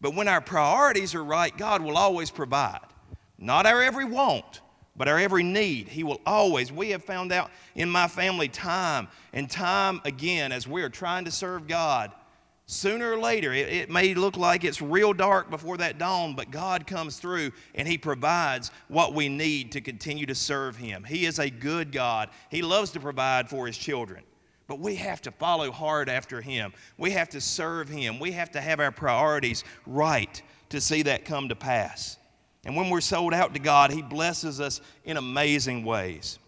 But 0.01 0.15
when 0.15 0.27
our 0.27 0.41
priorities 0.41 1.13
are 1.13 1.23
right, 1.23 1.55
God 1.55 1.81
will 1.81 1.95
always 1.95 2.31
provide. 2.31 2.81
Not 3.37 3.65
our 3.65 3.81
every 3.81 4.05
want, 4.05 4.61
but 4.95 5.07
our 5.07 5.19
every 5.19 5.43
need. 5.43 5.87
He 5.87 6.03
will 6.03 6.21
always. 6.25 6.71
We 6.71 6.89
have 6.89 7.03
found 7.03 7.31
out 7.31 7.51
in 7.75 7.89
my 7.89 8.07
family 8.07 8.47
time 8.47 9.07
and 9.31 9.49
time 9.49 10.01
again 10.03 10.51
as 10.51 10.67
we 10.67 10.81
are 10.81 10.89
trying 10.89 11.25
to 11.25 11.31
serve 11.31 11.67
God. 11.67 12.11
Sooner 12.65 13.11
or 13.11 13.17
later, 13.17 13.51
it, 13.51 13.67
it, 13.67 13.89
may 13.89 14.13
look 14.13 14.37
like 14.37 14.63
it's 14.63 14.81
real 14.81 15.11
dark 15.11 15.49
before 15.49 15.77
that 15.77 15.97
dawn, 15.97 16.35
but 16.35 16.51
God 16.51 16.87
comes 16.87 17.17
through 17.17 17.51
and 17.75 17.87
He 17.87 17.97
provides 17.97 18.71
what 18.87 19.13
we 19.13 19.27
need 19.27 19.73
to 19.73 19.81
continue 19.81 20.25
to 20.25 20.35
serve 20.35 20.77
Him. 20.77 21.03
He 21.03 21.25
is 21.25 21.37
a 21.37 21.49
good 21.49 21.91
God. 21.91 22.29
He 22.49 22.61
loves 22.61 22.91
to 22.91 22.99
provide 22.99 23.49
for 23.49 23.67
His 23.67 23.77
children. 23.77 24.23
But 24.71 24.79
we 24.79 24.95
have 24.95 25.21
to 25.23 25.31
follow 25.31 25.69
hard 25.69 26.07
after 26.07 26.39
Him. 26.39 26.71
We 26.97 27.11
have 27.11 27.27
to 27.31 27.41
serve 27.41 27.89
Him. 27.89 28.21
We 28.21 28.31
have 28.31 28.51
to 28.51 28.61
have 28.61 28.79
our 28.79 28.93
priorities 28.93 29.65
right 29.85 30.41
to 30.69 30.79
see 30.79 31.01
that 31.01 31.25
come 31.25 31.49
to 31.49 31.57
pass. 31.57 32.15
And 32.63 32.77
when 32.77 32.89
we're 32.89 33.01
sold 33.01 33.33
out 33.33 33.53
to 33.53 33.59
God, 33.59 33.91
He 33.91 34.01
blesses 34.01 34.61
us 34.61 34.79
in 35.03 35.17
amazing 35.17 35.83
ways. 35.83 36.39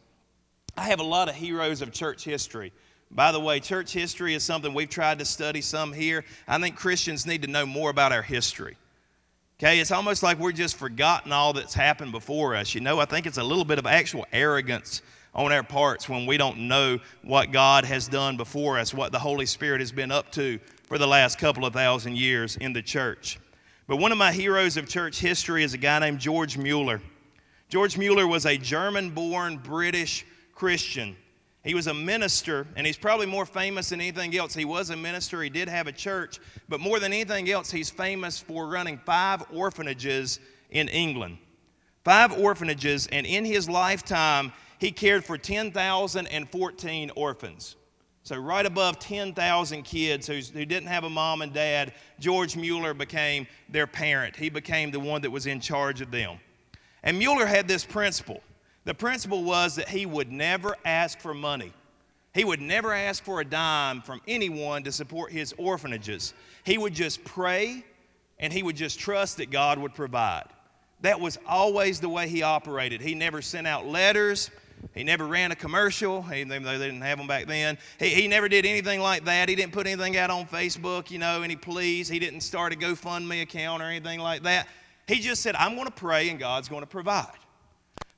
I 0.78 0.84
have 0.84 1.02
a 1.02 1.04
lot 1.04 1.28
of 1.28 1.36
heroes 1.36 1.82
of 1.82 1.92
church 1.92 2.24
history. 2.24 2.72
By 3.12 3.34
the 3.34 3.42
way, 3.42 3.60
church 3.60 3.92
history 3.92 4.36
is 4.36 4.44
something 4.44 4.74
we've 4.74 4.88
tried 4.88 5.20
to 5.20 5.26
study 5.26 5.60
some 5.60 5.92
here. 5.92 6.24
I 6.48 6.58
think 6.60 6.78
Christians 6.78 7.26
need 7.26 7.42
to 7.42 7.50
know 7.50 7.66
more 7.66 7.90
about 7.90 8.14
our 8.14 8.22
history. 8.22 8.78
Okay, 9.60 9.82
it's 9.82 9.92
almost 9.92 10.24
like 10.24 10.40
we're 10.40 10.54
just 10.54 10.78
forgotten 10.78 11.34
all 11.34 11.52
that's 11.52 11.74
happened 11.74 12.14
before 12.14 12.56
us. 12.56 12.74
You 12.74 12.80
know, 12.80 13.02
I 13.02 13.06
think 13.06 13.26
it's 13.26 13.38
a 13.38 13.44
little 13.44 13.66
bit 13.66 13.80
of 13.80 13.86
actual 13.86 14.26
arrogance 14.32 15.02
on 15.36 15.52
our 15.52 15.64
parts 15.64 16.08
when 16.08 16.26
we 16.26 16.38
don't 16.38 16.60
know 16.60 17.00
what 17.24 17.52
God 17.52 17.86
has 17.86 18.08
done 18.08 18.38
before 18.38 18.78
us, 18.78 18.94
what 18.94 19.12
the 19.12 19.20
Holy 19.20 19.46
Spirit 19.46 19.80
has 19.80 19.92
been 19.92 20.12
up 20.12 20.32
to 20.34 20.60
for 20.84 20.98
the 20.98 21.08
last 21.08 21.40
couple 21.40 21.66
of 21.66 21.74
thousand 21.74 22.18
years 22.18 22.56
in 22.58 22.74
the 22.74 22.82
church. 22.82 23.40
But 23.88 23.98
one 23.98 24.12
of 24.12 24.18
my 24.18 24.32
heroes 24.32 24.78
of 24.78 24.88
church 24.88 25.20
history 25.20 25.64
is 25.64 25.74
a 25.74 25.78
guy 25.78 26.00
named 26.00 26.20
George 26.20 26.58
Mueller. 26.58 27.02
George 27.68 27.98
Mueller 27.98 28.28
was 28.28 28.46
a 28.46 28.58
German 28.58 29.10
born 29.10 29.58
British 29.58 30.26
Christian. 30.54 31.16
He 31.64 31.74
was 31.74 31.88
a 31.88 31.94
minister, 31.94 32.68
and 32.76 32.86
he's 32.86 32.98
probably 32.98 33.26
more 33.26 33.46
famous 33.46 33.90
than 33.90 34.02
anything 34.02 34.36
else. 34.38 34.54
He 34.54 34.66
was 34.66 34.90
a 34.90 34.98
minister, 34.98 35.42
he 35.42 35.50
did 35.50 35.70
have 35.70 35.88
a 35.88 35.92
church, 35.94 36.40
but 36.68 36.82
more 36.82 37.00
than 37.00 37.14
anything 37.14 37.50
else, 37.50 37.72
he's 37.72 37.90
famous 37.90 38.38
for 38.38 38.68
running 38.68 39.00
five 39.06 39.44
orphanages 39.52 40.40
in 40.70 40.90
England. 40.90 41.38
Five 42.04 42.38
orphanages, 42.38 43.08
and 43.08 43.26
in 43.26 43.46
his 43.46 43.70
lifetime, 43.70 44.52
he 44.80 44.92
cared 44.92 45.24
for 45.24 45.38
10,014 45.38 47.12
orphans. 47.16 47.76
So, 48.26 48.38
right 48.38 48.66
above 48.66 49.00
10,000 49.00 49.84
kids 49.84 50.28
who 50.28 50.42
didn't 50.42 50.88
have 50.88 51.04
a 51.04 51.10
mom 51.10 51.42
and 51.42 51.52
dad, 51.52 51.94
George 52.20 52.56
Mueller 52.56 52.94
became 52.94 53.48
their 53.68 53.86
parent. 53.86 54.36
He 54.36 54.50
became 54.50 54.92
the 54.92 55.00
one 55.00 55.22
that 55.24 55.32
was 55.32 55.46
in 55.46 55.60
charge 55.60 56.00
of 56.00 56.10
them. 56.10 56.38
And 57.04 57.20
Mueller 57.20 57.46
had 57.46 57.68
this 57.68 57.84
principle 57.84 58.42
the 58.86 58.94
principle 58.94 59.44
was 59.44 59.76
that 59.76 59.88
he 59.88 60.06
would 60.06 60.32
never 60.32 60.76
ask 60.84 61.20
for 61.20 61.34
money. 61.34 61.72
He 62.34 62.44
would 62.44 62.62
never 62.62 62.94
ask 62.94 63.24
for 63.24 63.40
a 63.40 63.46
dime 63.46 64.02
from 64.02 64.22
anyone 64.28 64.84
to 64.84 64.92
support 64.92 65.32
his 65.32 65.54
orphanages. 65.58 66.34
He 66.64 66.78
would 66.78 66.94
just 66.94 67.24
pray 67.24 67.86
and 68.40 68.52
he 68.52 68.64
would 68.64 68.76
just 68.76 69.00
trust 69.00 69.38
that 69.38 69.52
God 69.52 69.78
would 69.78 69.94
provide. 69.94 70.48
That 71.02 71.20
was 71.20 71.38
always 71.48 72.00
the 72.00 72.10
way 72.10 72.28
he 72.28 72.42
operated. 72.42 73.02
He 73.02 73.14
never 73.14 73.42
sent 73.42 73.68
out 73.68 73.86
letters. 73.86 74.50
He 74.94 75.04
never 75.04 75.26
ran 75.26 75.52
a 75.52 75.56
commercial, 75.56 76.26
even 76.34 76.64
though 76.64 76.78
they 76.78 76.86
didn't 76.86 77.02
have 77.02 77.18
them 77.18 77.28
back 77.28 77.48
then. 77.48 77.78
He, 78.00 78.10
he 78.10 78.28
never 78.28 78.50
did 78.50 78.66
anything 78.66 79.00
like 79.00 79.26
that. 79.26 79.50
He 79.50 79.56
didn't 79.56 79.74
put 79.74 79.88
anything 79.88 80.18
out 80.18 80.30
on 80.30 80.46
Facebook, 80.46 81.10
you 81.10 81.20
know, 81.20 81.42
any 81.42 81.56
pleas. 81.56 82.08
He 82.08 82.20
didn't 82.20 82.42
start 82.42 82.74
a 82.74 82.76
GoFundMe 82.76 83.42
account 83.42 83.82
or 83.82 83.86
anything 83.86 84.20
like 84.20 84.44
that. 84.44 84.68
He 85.08 85.20
just 85.20 85.42
said, 85.42 85.56
I'm 85.56 85.76
going 85.76 85.88
to 85.88 85.92
pray 85.92 86.30
and 86.30 86.40
God's 86.40 86.70
going 86.70 86.82
to 86.82 86.88
provide. 86.88 87.32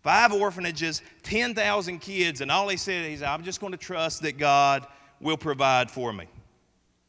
Five 0.01 0.33
orphanages, 0.33 1.01
10,000 1.23 1.99
kids, 1.99 2.41
and 2.41 2.51
all 2.51 2.67
he 2.67 2.77
said 2.77 3.09
is, 3.09 3.23
I'm 3.23 3.43
just 3.43 3.59
going 3.59 3.71
to 3.71 3.77
trust 3.77 4.21
that 4.21 4.37
God 4.37 4.85
will 5.19 5.37
provide 5.37 5.89
for 5.89 6.13
me. 6.13 6.27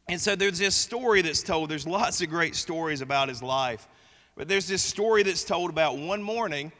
And 0.09 0.21
so 0.21 0.37
there's 0.37 0.59
this 0.59 0.75
story 0.75 1.21
that's 1.21 1.42
told. 1.42 1.69
There's 1.69 1.87
lots 1.87 2.23
of 2.23 2.31
great 2.31 2.55
stories 2.55 3.01
about 3.01 3.29
his 3.29 3.42
life. 3.42 3.87
But 4.37 4.49
there's 4.49 4.69
this 4.69 4.83
story 4.83 5.23
that's 5.23 5.45
told 5.45 5.71
about 5.71 5.99
one 5.99 6.23
morning 6.23 6.73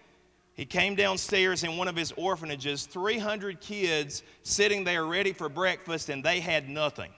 he 0.57 0.65
came 0.65 0.95
downstairs 0.95 1.63
in 1.65 1.77
one 1.77 1.87
of 1.87 1.97
his 1.97 2.13
orphanages, 2.13 2.87
300 2.87 3.61
kids 3.61 4.23
sitting 4.43 4.85
there 4.85 5.05
ready 5.05 5.35
for 5.35 5.51
breakfast, 5.51 6.09
and 6.09 6.25
they 6.25 6.41
had 6.41 6.69
nothing. 6.69 7.13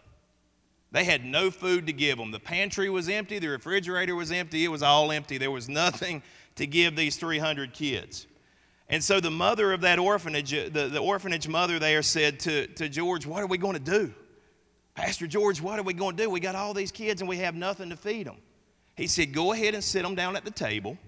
They 0.91 1.05
had 1.05 1.25
no 1.25 1.53
food 1.53 1.87
to 1.87 1.93
give 1.93 2.19
them. 2.19 2.33
The 2.33 2.41
pantry 2.41 2.91
was 2.91 3.09
empty, 3.09 3.39
the 3.39 3.49
refrigerator 3.49 4.17
was 4.17 4.33
empty, 4.33 4.65
it 4.65 4.69
was 4.69 4.83
all 4.83 5.13
empty. 5.13 5.39
There 5.39 5.53
was 5.53 5.69
nothing 5.69 6.23
to 6.57 6.67
give 6.67 6.97
these 6.97 7.17
300 7.17 7.73
kids. 7.73 8.27
And 8.89 9.05
so 9.05 9.21
the 9.21 9.31
mother 9.31 9.73
of 9.73 9.83
that 9.83 10.01
orphanage, 10.01 10.51
the, 10.51 10.89
the 10.93 10.99
orphanage 10.99 11.47
mother 11.47 11.79
there 11.79 12.03
said 12.03 12.41
to, 12.41 12.67
to 12.69 12.89
George, 12.89 13.25
What 13.25 13.43
are 13.43 13.47
we 13.47 13.59
going 13.59 13.75
to 13.75 13.79
do? 13.79 14.13
Pastor 14.95 15.29
George, 15.29 15.61
what 15.61 15.79
are 15.79 15.83
we 15.85 15.93
going 15.93 16.17
to 16.17 16.25
do? 16.25 16.31
We 16.31 16.41
got 16.41 16.57
all 16.57 16.75
these 16.75 16.91
kids 16.91 17.21
and 17.21 17.29
we 17.29 17.37
have 17.37 17.55
nothing 17.55 17.91
to 17.91 17.97
feed 17.97 18.27
them. 18.27 18.39
He 18.97 19.07
said, 19.07 19.33
Go 19.33 19.53
ahead 19.53 19.75
and 19.75 19.85
sit 19.85 20.03
them 20.03 20.17
down 20.17 20.35
at 20.35 20.45
the 20.45 20.51
table, 20.51 20.99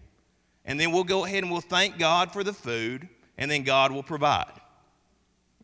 and 0.71 0.79
then 0.79 0.93
we'll 0.93 1.03
go 1.03 1.25
ahead 1.25 1.43
and 1.43 1.51
we'll 1.51 1.61
thank 1.61 1.99
God 1.99 2.33
for 2.33 2.45
the 2.45 2.53
food, 2.53 3.09
and 3.37 3.51
then 3.51 3.65
God 3.65 3.91
will 3.91 4.05
provide. 4.05 4.53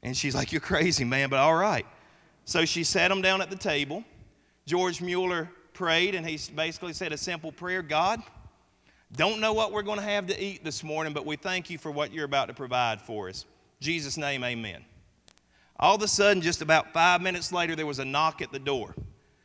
And 0.03 0.17
she's 0.17 0.35
like, 0.35 0.51
You're 0.51 0.61
crazy, 0.61 1.05
man, 1.05 1.31
but 1.31 1.39
all 1.39 1.55
right. 1.55 1.87
So 2.45 2.65
she 2.65 2.83
sat 2.83 3.07
them 3.07 3.23
down 3.23 3.41
at 3.41 3.49
the 3.49 3.57
table. 3.57 4.03
George 4.67 5.01
Mueller 5.01 5.49
prayed, 5.75 6.17
and 6.17 6.27
he 6.27 6.41
basically 6.53 6.93
said 6.93 7.13
a 7.13 7.17
simple 7.17 7.53
prayer 7.53 7.83
God, 7.83 8.21
don't 9.15 9.41
know 9.41 9.53
what 9.53 9.71
we're 9.71 9.83
going 9.83 10.01
to 10.01 10.05
have 10.05 10.27
to 10.27 10.43
eat 10.43 10.65
this 10.65 10.83
morning, 10.83 11.13
but 11.13 11.25
we 11.25 11.37
thank 11.37 11.71
you 11.71 11.79
for 11.79 11.93
what 11.93 12.13
you're 12.13 12.25
about 12.25 12.49
to 12.49 12.55
provide 12.55 13.01
for 13.01 13.29
us. 13.29 13.45
Jesus' 13.79 14.17
name, 14.17 14.43
amen. 14.43 14.85
All 15.79 15.95
of 15.95 16.03
a 16.03 16.09
sudden, 16.09 16.43
just 16.43 16.63
about 16.63 16.93
five 16.93 17.23
minutes 17.23 17.53
later, 17.53 17.77
there 17.77 17.87
was 17.87 18.01
a 18.01 18.05
knock 18.05 18.43
at 18.43 18.51
the 18.51 18.59
door. 18.59 18.93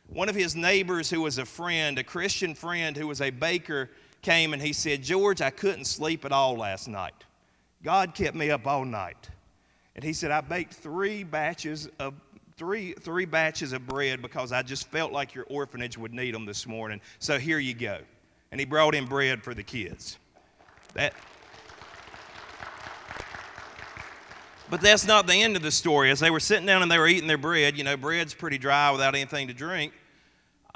One 0.08 0.28
of 0.28 0.34
his 0.34 0.56
neighbors, 0.56 1.08
who 1.08 1.20
was 1.20 1.38
a 1.38 1.44
friend, 1.44 2.00
a 2.00 2.02
Christian 2.02 2.56
friend 2.56 2.96
who 2.96 3.06
was 3.06 3.20
a 3.20 3.30
baker, 3.30 3.90
came 4.22 4.52
and 4.52 4.62
he 4.62 4.72
said, 4.72 5.02
George, 5.02 5.40
I 5.40 5.50
couldn't 5.50 5.84
sleep 5.84 6.24
at 6.24 6.32
all 6.32 6.56
last 6.56 6.88
night. 6.88 7.14
God 7.82 8.14
kept 8.14 8.36
me 8.36 8.50
up 8.50 8.66
all 8.66 8.84
night. 8.84 9.28
And 9.94 10.04
he 10.04 10.12
said, 10.12 10.30
I 10.30 10.40
baked 10.40 10.72
three 10.72 11.24
batches 11.24 11.88
of 11.98 12.14
three, 12.56 12.92
three 12.94 13.24
batches 13.24 13.72
of 13.72 13.86
bread 13.86 14.22
because 14.22 14.52
I 14.52 14.62
just 14.62 14.88
felt 14.90 15.12
like 15.12 15.34
your 15.34 15.44
orphanage 15.50 15.98
would 15.98 16.14
need 16.14 16.34
them 16.34 16.46
this 16.46 16.66
morning. 16.66 17.00
So 17.18 17.38
here 17.38 17.58
you 17.58 17.74
go 17.74 17.98
and 18.50 18.60
he 18.60 18.64
brought 18.64 18.94
in 18.94 19.06
bread 19.06 19.42
for 19.42 19.54
the 19.54 19.62
kids. 19.62 20.18
That, 20.94 21.14
But 24.72 24.80
that's 24.80 25.06
not 25.06 25.26
the 25.26 25.34
end 25.34 25.56
of 25.56 25.60
the 25.60 25.70
story. 25.70 26.10
As 26.10 26.18
they 26.18 26.30
were 26.30 26.40
sitting 26.40 26.64
down 26.64 26.80
and 26.80 26.90
they 26.90 26.98
were 26.98 27.06
eating 27.06 27.26
their 27.28 27.36
bread, 27.36 27.76
you 27.76 27.84
know, 27.84 27.94
bread's 27.94 28.32
pretty 28.32 28.56
dry 28.56 28.90
without 28.90 29.14
anything 29.14 29.48
to 29.48 29.52
drink, 29.52 29.92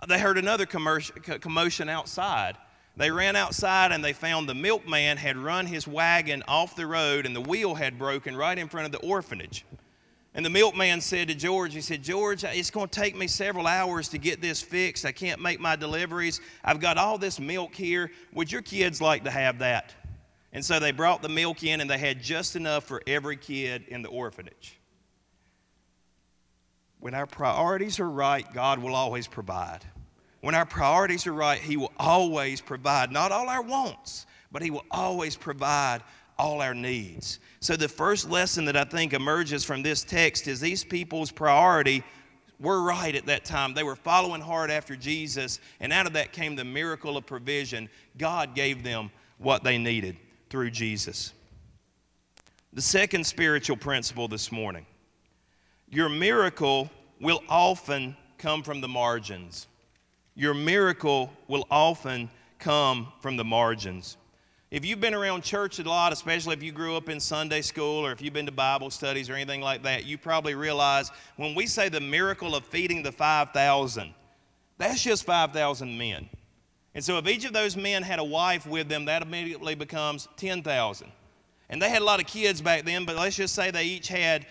they 0.06 0.18
heard 0.18 0.36
another 0.36 0.66
commotion 0.66 1.88
outside. 1.88 2.58
They 2.96 3.10
ran 3.10 3.36
outside 3.36 3.92
and 3.92 4.02
they 4.02 4.14
found 4.14 4.48
the 4.48 4.54
milkman 4.54 5.18
had 5.18 5.36
run 5.36 5.66
his 5.66 5.86
wagon 5.86 6.42
off 6.48 6.74
the 6.74 6.86
road 6.86 7.26
and 7.26 7.36
the 7.36 7.40
wheel 7.40 7.74
had 7.74 7.98
broken 7.98 8.36
right 8.36 8.58
in 8.58 8.68
front 8.68 8.86
of 8.86 8.92
the 8.92 9.06
orphanage. 9.06 9.66
And 10.36 10.44
the 10.44 10.50
milkman 10.50 11.00
said 11.00 11.28
to 11.28 11.34
George, 11.34 11.72
he 11.72 11.80
said, 11.80 12.02
George, 12.02 12.44
it's 12.44 12.70
going 12.70 12.88
to 12.88 13.00
take 13.00 13.16
me 13.16 13.26
several 13.26 13.66
hours 13.66 14.08
to 14.10 14.18
get 14.18 14.42
this 14.42 14.60
fixed. 14.60 15.06
I 15.06 15.12
can't 15.12 15.40
make 15.40 15.60
my 15.60 15.76
deliveries. 15.76 16.42
I've 16.62 16.78
got 16.78 16.98
all 16.98 17.16
this 17.16 17.40
milk 17.40 17.74
here. 17.74 18.10
Would 18.34 18.52
your 18.52 18.60
kids 18.60 19.00
like 19.00 19.24
to 19.24 19.30
have 19.30 19.60
that? 19.60 19.94
And 20.52 20.62
so 20.62 20.78
they 20.78 20.92
brought 20.92 21.22
the 21.22 21.30
milk 21.30 21.64
in, 21.64 21.80
and 21.80 21.88
they 21.88 21.96
had 21.96 22.22
just 22.22 22.54
enough 22.54 22.84
for 22.84 23.02
every 23.06 23.38
kid 23.38 23.84
in 23.88 24.02
the 24.02 24.08
orphanage. 24.08 24.78
When 27.00 27.14
our 27.14 27.26
priorities 27.26 27.98
are 27.98 28.08
right, 28.08 28.46
God 28.52 28.78
will 28.78 28.94
always 28.94 29.26
provide. 29.26 29.84
When 30.46 30.54
our 30.54 30.64
priorities 30.64 31.26
are 31.26 31.32
right, 31.32 31.58
He 31.58 31.76
will 31.76 31.90
always 31.96 32.60
provide. 32.60 33.10
Not 33.10 33.32
all 33.32 33.48
our 33.48 33.62
wants, 33.62 34.26
but 34.52 34.62
He 34.62 34.70
will 34.70 34.84
always 34.92 35.34
provide 35.34 36.04
all 36.38 36.62
our 36.62 36.72
needs. 36.72 37.40
So, 37.58 37.74
the 37.74 37.88
first 37.88 38.30
lesson 38.30 38.64
that 38.66 38.76
I 38.76 38.84
think 38.84 39.12
emerges 39.12 39.64
from 39.64 39.82
this 39.82 40.04
text 40.04 40.46
is 40.46 40.60
these 40.60 40.84
people's 40.84 41.32
priority 41.32 42.04
were 42.60 42.80
right 42.80 43.12
at 43.16 43.26
that 43.26 43.44
time. 43.44 43.74
They 43.74 43.82
were 43.82 43.96
following 43.96 44.40
hard 44.40 44.70
after 44.70 44.94
Jesus, 44.94 45.58
and 45.80 45.92
out 45.92 46.06
of 46.06 46.12
that 46.12 46.30
came 46.30 46.54
the 46.54 46.64
miracle 46.64 47.16
of 47.16 47.26
provision. 47.26 47.88
God 48.16 48.54
gave 48.54 48.84
them 48.84 49.10
what 49.38 49.64
they 49.64 49.78
needed 49.78 50.16
through 50.48 50.70
Jesus. 50.70 51.32
The 52.72 52.82
second 52.82 53.26
spiritual 53.26 53.78
principle 53.78 54.28
this 54.28 54.52
morning 54.52 54.86
your 55.88 56.08
miracle 56.08 56.88
will 57.20 57.42
often 57.48 58.16
come 58.38 58.62
from 58.62 58.80
the 58.80 58.86
margins. 58.86 59.66
Your 60.36 60.52
miracle 60.52 61.32
will 61.48 61.66
often 61.70 62.30
come 62.58 63.10
from 63.20 63.36
the 63.36 63.44
margins. 63.44 64.18
If 64.70 64.84
you've 64.84 65.00
been 65.00 65.14
around 65.14 65.42
church 65.42 65.78
a 65.78 65.82
lot, 65.82 66.12
especially 66.12 66.52
if 66.52 66.62
you 66.62 66.72
grew 66.72 66.94
up 66.94 67.08
in 67.08 67.20
Sunday 67.20 67.62
school 67.62 68.04
or 68.04 68.12
if 68.12 68.20
you've 68.20 68.34
been 68.34 68.46
to 68.46 68.52
Bible 68.52 68.90
studies 68.90 69.30
or 69.30 69.34
anything 69.34 69.62
like 69.62 69.82
that, 69.84 70.04
you 70.04 70.18
probably 70.18 70.54
realize 70.54 71.10
when 71.36 71.54
we 71.54 71.66
say 71.66 71.88
the 71.88 72.00
miracle 72.00 72.54
of 72.54 72.66
feeding 72.66 73.02
the 73.02 73.12
5,000, 73.12 74.12
that's 74.76 75.02
just 75.02 75.24
5,000 75.24 75.96
men. 75.96 76.28
And 76.94 77.02
so 77.02 77.16
if 77.16 77.26
each 77.26 77.46
of 77.46 77.54
those 77.54 77.76
men 77.76 78.02
had 78.02 78.18
a 78.18 78.24
wife 78.24 78.66
with 78.66 78.88
them, 78.88 79.06
that 79.06 79.22
immediately 79.22 79.74
becomes 79.74 80.28
10,000. 80.36 81.10
And 81.70 81.80
they 81.80 81.88
had 81.88 82.02
a 82.02 82.04
lot 82.04 82.20
of 82.20 82.26
kids 82.26 82.60
back 82.60 82.84
then, 82.84 83.06
but 83.06 83.16
let's 83.16 83.36
just 83.36 83.54
say 83.54 83.70
they 83.70 83.84
each 83.84 84.08
had 84.08 84.46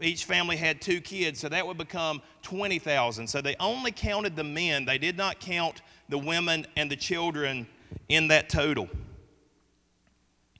each 0.00 0.24
family 0.24 0.56
had 0.56 0.80
two 0.80 1.00
kids, 1.00 1.40
so 1.40 1.48
that 1.48 1.66
would 1.66 1.78
become 1.78 2.22
20,000. 2.42 3.26
So 3.26 3.40
they 3.40 3.56
only 3.60 3.92
counted 3.92 4.36
the 4.36 4.44
men. 4.44 4.84
They 4.84 4.98
did 4.98 5.16
not 5.16 5.40
count 5.40 5.82
the 6.08 6.18
women 6.18 6.66
and 6.76 6.90
the 6.90 6.96
children 6.96 7.66
in 8.08 8.28
that 8.28 8.48
total. 8.48 8.88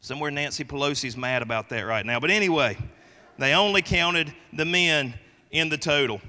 Somewhere 0.01 0.31
Nancy 0.31 0.65
Pelosi's 0.65 1.17
mad 1.17 1.43
about 1.43 1.69
that 1.71 1.83
right 1.83 2.05
now. 2.05 2.21
But 2.21 2.31
anyway, 2.31 2.77
they 3.39 3.55
only 3.55 3.83
counted 3.83 4.33
the 4.53 4.65
men 4.65 5.15
in 5.51 5.69
the 5.69 5.79
total. 5.79 6.21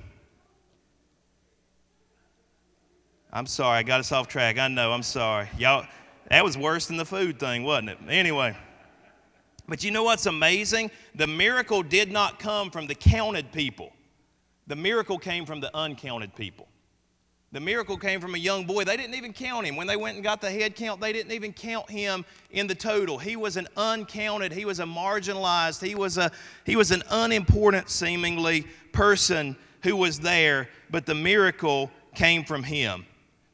I'm 3.34 3.46
sorry, 3.46 3.80
I 3.80 3.84
got 3.84 4.02
us 4.02 4.12
off 4.12 4.28
track. 4.28 4.58
I 4.58 4.68
know, 4.68 4.92
I'm 4.92 5.04
sorry. 5.04 5.48
Y'all, 5.58 5.86
that 6.30 6.44
was 6.44 6.58
worse 6.58 6.88
than 6.88 6.98
the 6.98 7.06
food 7.06 7.40
thing, 7.40 7.64
wasn't 7.64 7.90
it? 7.90 7.98
Anyway. 8.10 8.56
But 9.72 9.86
you 9.86 9.92
know 9.92 10.04
what's 10.04 10.26
amazing? 10.26 10.92
The 11.16 11.28
miracle 11.28 11.82
did 11.82 12.12
not 12.12 12.40
come 12.40 12.70
from 12.72 12.88
the 12.88 12.94
counted 12.94 13.54
people. 13.54 13.94
The 14.68 14.76
miracle 14.76 15.18
came 15.18 15.46
from 15.46 15.62
the 15.62 15.74
uncounted 15.74 16.36
people. 16.36 16.68
The 17.54 17.62
miracle 17.62 17.96
came 17.96 18.20
from 18.20 18.36
a 18.36 18.38
young 18.38 18.66
boy. 18.66 18.84
They 18.84 18.98
didn't 18.98 19.16
even 19.16 19.32
count 19.32 19.66
him. 19.66 19.78
When 19.78 19.88
they 19.88 19.96
went 19.96 20.16
and 20.16 20.26
got 20.26 20.42
the 20.42 20.52
head 20.52 20.76
count, 20.76 21.00
they 21.00 21.14
didn't 21.14 21.32
even 21.32 21.54
count 21.54 21.90
him 21.90 22.26
in 22.50 22.68
the 22.68 22.76
total. 22.76 23.18
He 23.18 23.38
was 23.38 23.56
an 23.56 23.70
uncounted, 23.78 24.52
he 24.52 24.66
was 24.66 24.82
a 24.82 24.84
marginalized, 24.84 25.82
he 25.82 25.96
was, 25.96 26.18
a, 26.18 26.34
he 26.66 26.76
was 26.76 26.92
an 26.92 27.02
unimportant, 27.10 27.90
seemingly, 27.90 28.68
person 28.92 29.56
who 29.84 29.96
was 29.96 30.20
there, 30.20 30.68
but 30.90 31.06
the 31.06 31.16
miracle 31.16 31.90
came 32.14 32.44
from 32.44 32.62
him. 32.62 33.06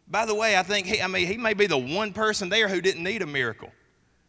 By 0.07 0.25
the 0.25 0.33
way, 0.33 0.57
I 0.57 0.63
think 0.63 0.87
he, 0.87 0.99
I 0.99 1.05
mean, 1.05 1.27
he 1.27 1.37
may 1.37 1.53
be 1.53 1.67
the 1.67 1.77
one 1.77 2.11
person 2.11 2.49
there 2.49 2.67
who 2.67 2.81
didn't 2.81 3.03
need 3.03 3.21
a 3.21 3.27
miracle. 3.27 3.71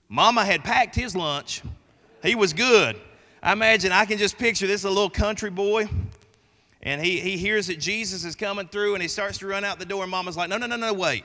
Mama 0.08 0.44
had 0.44 0.64
packed 0.64 0.94
his 0.94 1.14
lunch, 1.14 1.62
he 2.22 2.34
was 2.34 2.52
good. 2.52 3.00
I 3.42 3.52
imagine 3.52 3.92
I 3.92 4.04
can 4.04 4.18
just 4.18 4.38
picture 4.38 4.66
this 4.66 4.84
a 4.84 4.88
little 4.88 5.10
country 5.10 5.50
boy 5.50 5.88
and 6.82 7.00
he, 7.00 7.20
he 7.20 7.36
hears 7.36 7.66
that 7.66 7.80
Jesus 7.80 8.24
is 8.24 8.36
coming 8.36 8.68
through 8.68 8.94
and 8.94 9.02
he 9.02 9.08
starts 9.08 9.38
to 9.38 9.46
run 9.46 9.64
out 9.64 9.78
the 9.78 9.84
door. 9.84 10.02
And 10.02 10.10
mama's 10.10 10.36
like, 10.36 10.48
No, 10.48 10.56
no, 10.56 10.66
no, 10.66 10.76
no, 10.76 10.92
wait. 10.92 11.24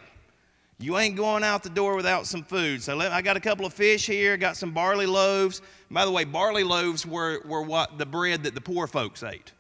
You 0.80 0.98
ain't 0.98 1.16
going 1.16 1.44
out 1.44 1.64
the 1.64 1.70
door 1.70 1.96
without 1.96 2.26
some 2.26 2.44
food. 2.44 2.82
So 2.82 2.96
let, 2.96 3.12
I 3.12 3.22
got 3.22 3.38
a 3.38 3.40
couple 3.40 3.66
of 3.66 3.74
fish 3.74 4.06
here, 4.06 4.36
got 4.36 4.58
some 4.58 4.72
barley 4.72 5.06
loaves. 5.06 5.62
by 5.90 6.04
the 6.04 6.12
way, 6.12 6.24
barley 6.24 6.64
loaves 6.64 7.06
were, 7.06 7.42
were 7.46 7.62
what 7.62 7.98
the 7.98 8.06
bread 8.06 8.44
that 8.44 8.56
the 8.56 8.62
poor 8.62 8.88
folks 8.88 9.24
ate. 9.24 9.54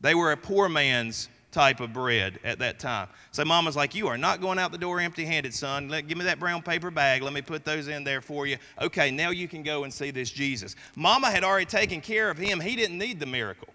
They 0.00 0.14
were 0.14 0.32
a 0.32 0.36
poor 0.36 0.68
man's 0.68 1.28
type 1.52 1.80
of 1.80 1.92
bread 1.92 2.38
at 2.44 2.58
that 2.60 2.78
time. 2.78 3.08
So 3.32 3.44
mama's 3.44 3.76
like, 3.76 3.94
You 3.94 4.08
are 4.08 4.18
not 4.18 4.40
going 4.40 4.58
out 4.58 4.72
the 4.72 4.78
door 4.78 5.00
empty 5.00 5.24
handed, 5.24 5.54
son. 5.54 5.88
Let, 5.88 6.06
give 6.06 6.18
me 6.18 6.24
that 6.24 6.38
brown 6.38 6.62
paper 6.62 6.90
bag. 6.90 7.22
Let 7.22 7.32
me 7.32 7.42
put 7.42 7.64
those 7.64 7.88
in 7.88 8.04
there 8.04 8.20
for 8.20 8.46
you. 8.46 8.56
Okay, 8.80 9.10
now 9.10 9.30
you 9.30 9.48
can 9.48 9.62
go 9.62 9.84
and 9.84 9.92
see 9.92 10.10
this 10.10 10.30
Jesus. 10.30 10.76
Mama 10.96 11.30
had 11.30 11.44
already 11.44 11.66
taken 11.66 12.00
care 12.00 12.30
of 12.30 12.38
him. 12.38 12.60
He 12.60 12.76
didn't 12.76 12.98
need 12.98 13.20
the 13.20 13.26
miracle. 13.26 13.68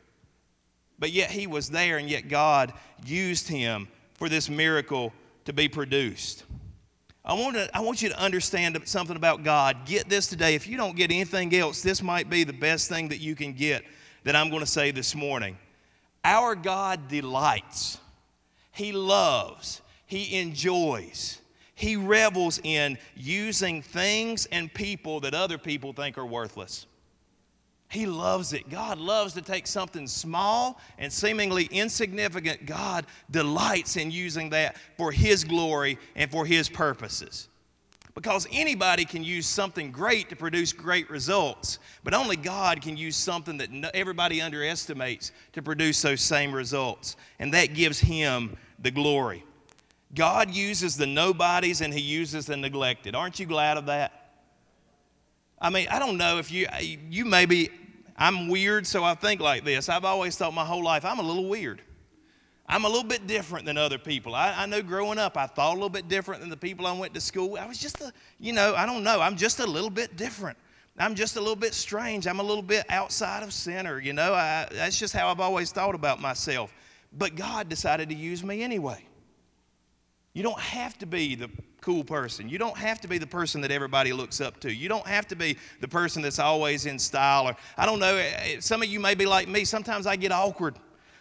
But 0.97 1.11
yet 1.11 1.29
he 1.29 1.45
was 1.45 1.69
there, 1.69 1.97
and 1.97 2.09
yet 2.09 2.29
God 2.29 2.73
used 3.05 3.47
him 3.49 3.89
for 4.13 4.29
this 4.29 4.49
miracle 4.49 5.11
to 5.43 5.51
be 5.51 5.67
produced. 5.67 6.45
I 7.23 7.33
want, 7.33 7.55
to, 7.55 7.69
I 7.75 7.81
want 7.81 8.01
you 8.01 8.09
to 8.09 8.19
understand 8.19 8.79
something 8.85 9.15
about 9.15 9.43
God. 9.43 9.85
Get 9.85 10.07
this 10.07 10.27
today. 10.27 10.55
If 10.55 10.67
you 10.67 10.77
don't 10.77 10.95
get 10.95 11.11
anything 11.11 11.53
else, 11.55 11.81
this 11.81 12.01
might 12.03 12.29
be 12.29 12.43
the 12.43 12.53
best 12.53 12.87
thing 12.87 13.09
that 13.09 13.19
you 13.19 13.35
can 13.35 13.53
get 13.53 13.83
that 14.23 14.35
I'm 14.35 14.49
going 14.49 14.61
to 14.61 14.67
say 14.67 14.91
this 14.91 15.15
morning. 15.15 15.57
Our 16.25 16.55
God 16.55 17.07
delights, 17.07 17.99
He 18.71 18.91
loves, 18.91 19.81
He 20.07 20.39
enjoys, 20.39 21.39
He 21.75 21.95
revels 21.95 22.59
in 22.63 22.97
using 23.15 23.83
things 23.83 24.47
and 24.47 24.73
people 24.73 25.19
that 25.19 25.35
other 25.35 25.59
people 25.59 25.93
think 25.93 26.17
are 26.17 26.25
worthless. 26.25 26.87
He 27.87 28.07
loves 28.07 28.53
it. 28.53 28.67
God 28.69 28.97
loves 28.97 29.33
to 29.35 29.41
take 29.43 29.67
something 29.67 30.07
small 30.07 30.81
and 30.97 31.13
seemingly 31.13 31.65
insignificant. 31.65 32.65
God 32.65 33.05
delights 33.29 33.95
in 33.95 34.09
using 34.09 34.49
that 34.49 34.77
for 34.97 35.11
His 35.11 35.43
glory 35.43 35.99
and 36.15 36.31
for 36.31 36.45
His 36.45 36.67
purposes. 36.67 37.47
Because 38.15 38.47
anybody 38.49 39.03
can 39.03 39.25
use 39.25 39.45
something 39.45 39.91
great 39.91 40.29
to 40.29 40.37
produce 40.37 40.71
great 40.71 41.09
results, 41.09 41.79
but 42.01 42.13
only 42.13 42.37
God 42.37 42.81
can 42.81 42.95
use 42.95 43.17
something 43.17 43.57
that 43.57 43.91
everybody 43.93 44.41
underestimates 44.41 45.33
to 45.51 45.61
produce 45.61 46.01
those 46.01 46.21
same 46.21 46.53
results. 46.53 47.17
And 47.39 47.53
that 47.53 47.73
gives 47.73 47.99
Him 47.99 48.55
the 48.79 48.89
glory. 48.89 49.43
God 50.13 50.49
uses 50.49 50.95
the 50.95 51.05
nobodies 51.05 51.81
and 51.81 51.93
He 51.93 51.99
uses 51.99 52.45
the 52.45 52.55
neglected. 52.55 53.15
Aren't 53.15 53.37
you 53.37 53.45
glad 53.45 53.75
of 53.75 53.87
that? 53.87 54.31
I 55.59 55.69
mean, 55.69 55.87
I 55.89 55.99
don't 55.99 56.17
know 56.17 56.37
if 56.37 56.51
you, 56.51 56.67
you 56.79 57.25
maybe, 57.25 57.69
I'm 58.17 58.47
weird, 58.47 58.87
so 58.87 59.03
I 59.03 59.15
think 59.15 59.41
like 59.41 59.65
this. 59.65 59.89
I've 59.89 60.05
always 60.05 60.37
thought 60.37 60.53
my 60.53 60.65
whole 60.65 60.83
life 60.83 61.03
I'm 61.03 61.19
a 61.19 61.23
little 61.23 61.49
weird. 61.49 61.81
I'm 62.67 62.85
a 62.85 62.87
little 62.87 63.03
bit 63.03 63.27
different 63.27 63.65
than 63.65 63.77
other 63.77 63.99
people. 63.99 64.33
I, 64.33 64.53
I, 64.57 64.65
know 64.65 64.81
growing 64.81 65.19
up, 65.19 65.37
I 65.37 65.45
thought 65.45 65.71
a 65.71 65.75
little 65.75 65.89
bit 65.89 66.07
different 66.07 66.41
than 66.41 66.49
the 66.49 66.57
people 66.57 66.87
I 66.87 66.93
went 66.93 67.13
to 67.13 67.21
school 67.21 67.51
with. 67.51 67.61
I 67.61 67.67
was 67.67 67.77
just 67.77 68.01
a, 68.01 68.11
you 68.39 68.53
know, 68.53 68.73
I 68.75 68.87
don't 68.87 69.03
know. 69.03 69.21
I'm 69.21 69.35
just 69.35 69.59
a 69.59 69.65
little 69.67 69.91
bit 69.91 70.17
different. 70.17 70.57
I'm 70.97 71.13
just 71.13 71.35
a 71.35 71.39
little 71.39 71.55
bit 71.55 71.73
strange. 71.73 72.25
I'm 72.25 72.39
a 72.39 72.43
little 72.43 72.63
bit 72.63 72.85
outside 72.89 73.43
of 73.43 73.53
center, 73.53 73.99
you 73.99 74.13
know. 74.13 74.33
I, 74.33 74.67
that's 74.71 74.97
just 74.97 75.13
how 75.13 75.29
I've 75.29 75.39
always 75.39 75.71
thought 75.71 75.93
about 75.93 76.19
myself. 76.19 76.73
But 77.13 77.35
God 77.35 77.69
decided 77.69 78.09
to 78.09 78.15
use 78.15 78.43
me 78.43 78.63
anyway. 78.63 79.05
You 80.33 80.41
don't 80.41 80.59
have 80.59 80.97
to 80.99 81.05
be 81.05 81.35
the 81.35 81.49
cool 81.81 82.03
person. 82.03 82.49
You 82.49 82.57
don't 82.57 82.77
have 82.77 82.99
to 83.01 83.07
be 83.07 83.17
the 83.19 83.27
person 83.27 83.61
that 83.61 83.71
everybody 83.71 84.11
looks 84.11 84.41
up 84.41 84.59
to. 84.61 84.73
You 84.73 84.89
don't 84.89 85.05
have 85.05 85.27
to 85.27 85.35
be 85.35 85.57
the 85.81 85.87
person 85.87 86.21
that's 86.23 86.39
always 86.39 86.87
in 86.87 86.97
style. 86.97 87.47
Or 87.47 87.55
I 87.77 87.85
don't 87.85 87.99
know. 87.99 88.15
Eh, 88.15 88.31
eh, 88.37 88.59
some 88.59 88.81
of 88.81 88.89
you 88.89 88.99
may 88.99 89.15
be 89.15 89.25
like 89.25 89.47
me. 89.47 89.65
Sometimes 89.65 90.07
I 90.07 90.15
get 90.15 90.31
awkward. 90.31 90.75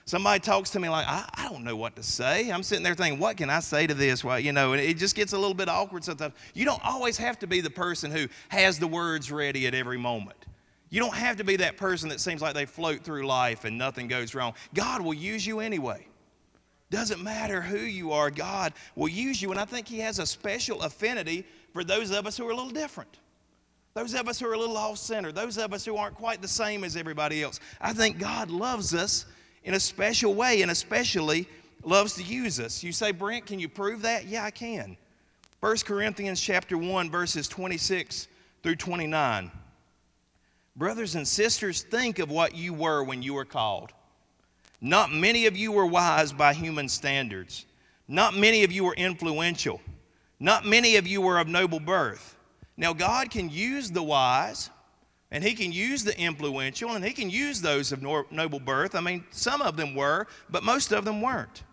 Somebody 0.07 0.41
talks 0.41 0.71
to 0.71 0.81
me 0.81 0.89
like, 0.91 1.07
I, 1.09 1.29
I 1.35 1.49
don't 1.49 1.65
know 1.65 1.77
what 1.77 1.97
to 1.97 2.03
say. 2.03 2.51
I'm 2.51 2.63
sitting 2.63 2.85
there 2.85 2.95
thinking, 2.95 3.19
what 3.19 3.39
can 3.39 3.49
I 3.49 3.61
say 3.61 3.87
to 3.87 3.95
this? 3.95 4.23
Well, 4.23 4.39
you 4.39 4.53
know, 4.53 4.73
and 4.73 4.83
it 4.83 4.99
just 4.99 5.17
gets 5.17 5.33
a 5.33 5.39
little 5.39 5.55
bit 5.55 5.69
awkward 5.69 6.05
sometimes. 6.05 6.35
You 6.53 6.67
don't 6.67 6.85
always 6.85 7.17
have 7.17 7.39
to 7.39 7.47
be 7.47 7.63
the 7.63 7.71
person 7.71 8.11
who 8.11 8.29
has 8.49 8.79
the 8.79 8.87
words 8.87 9.33
ready 9.33 9.67
at 9.67 9.75
every 9.75 9.97
moment. 9.97 10.37
You 10.91 11.01
don't 11.01 11.15
have 11.15 11.39
to 11.39 11.45
be 11.45 11.57
that 11.57 11.79
person 11.79 12.11
that 12.11 12.21
seems 12.21 12.43
like 12.43 12.55
they 12.55 12.67
float 12.67 13.03
through 13.03 13.27
life 13.27 13.65
and 13.65 13.79
nothing 13.79 14.07
goes 14.07 14.35
wrong. 14.35 14.53
God 14.75 15.01
will 15.01 15.15
use 15.15 15.47
you 15.47 15.61
anyway. 15.61 16.07
Doesn't 16.91 17.23
matter 17.23 17.63
who 17.63 17.79
you 17.79 18.13
are, 18.13 18.31
God 18.31 18.75
will 18.95 19.09
use 19.09 19.41
you. 19.41 19.51
And 19.51 19.59
I 19.59 19.65
think 19.65 19.89
He 19.89 19.99
has 20.01 20.19
a 20.19 20.27
special 20.27 20.83
affinity 20.83 21.47
for 21.73 21.83
those 21.83 22.11
of 22.11 22.27
us 22.27 22.37
who 22.37 22.47
are 22.47 22.53
a 22.53 22.55
little 22.55 22.71
different. 22.71 23.19
Those 23.95 24.15
of 24.15 24.29
us 24.29 24.39
who 24.39 24.47
are 24.49 24.53
a 24.53 24.59
little 24.59 24.77
off 24.77 24.99
center, 24.99 25.33
those 25.33 25.57
of 25.57 25.73
us 25.73 25.85
who 25.85 25.97
aren't 25.97 26.15
quite 26.17 26.43
the 26.43 26.49
same 26.49 26.85
as 26.85 26.97
everybody 26.97 27.43
else. 27.43 27.59
I 27.81 27.93
think 27.93 28.19
God 28.19 28.51
loves 28.51 28.93
us 28.93 29.27
in 29.65 29.75
a 29.75 29.81
special 29.81 30.35
way 30.35 30.63
and 30.63 30.71
especially 30.71 31.49
loves 31.83 32.15
to 32.15 32.23
use 32.23 32.61
us. 32.61 32.83
You 32.83 32.93
say, 32.93 33.11
Brent, 33.11 33.47
can 33.47 33.59
you 33.59 33.69
prove 33.69 34.03
that? 34.03 34.27
Yeah, 34.27 34.45
I 34.45 34.51
can. 34.51 34.97
1 35.61 35.77
Corinthians 35.79 36.41
chapter 36.41 36.77
1, 36.77 37.11
verses 37.11 37.49
26 37.49 38.29
through 38.63 38.77
29. 38.77 39.51
Brothers 40.77 41.15
and 41.15 41.27
sisters, 41.27 41.83
think 41.83 42.19
of 42.19 42.31
what 42.31 42.55
you 42.55 42.75
were 42.75 43.03
when 43.03 43.23
you 43.23 43.35
were 43.35 43.45
called. 43.45 43.93
Not 44.81 45.13
many 45.13 45.47
of 45.47 45.57
you 45.57 45.73
were 45.73 45.87
wise 45.87 46.33
by 46.33 46.53
human 46.53 46.89
standards. 46.89 47.65
Not 48.07 48.37
many 48.37 48.65
of 48.65 48.73
you 48.73 48.85
were 48.85 48.95
influential. 48.95 49.81
Not 50.41 50.67
many 50.67 50.97
of 50.97 51.07
you 51.07 51.23
were 51.23 51.39
of 51.39 51.49
noble 51.49 51.81
birth. 51.81 52.37
Now, 52.77 52.93
God 52.93 53.31
can 53.31 53.49
use 53.49 53.91
the 53.91 54.03
wise, 54.03 54.69
and 55.35 55.43
He 55.43 55.55
can 55.55 55.73
use 55.73 56.05
the 56.05 56.17
influential, 56.17 56.93
and 56.93 57.05
He 57.05 57.13
can 57.13 57.29
use 57.29 57.61
those 57.61 57.91
of 57.91 58.03
noble 58.31 58.61
birth. 58.61 58.95
I 58.95 59.01
mean, 59.01 59.25
some 59.31 59.61
of 59.63 59.77
them 59.77 59.97
were, 59.97 60.29
but 60.49 60.63
most 60.63 60.93
of 60.93 61.05
them 61.05 61.21
weren't. 61.21 61.65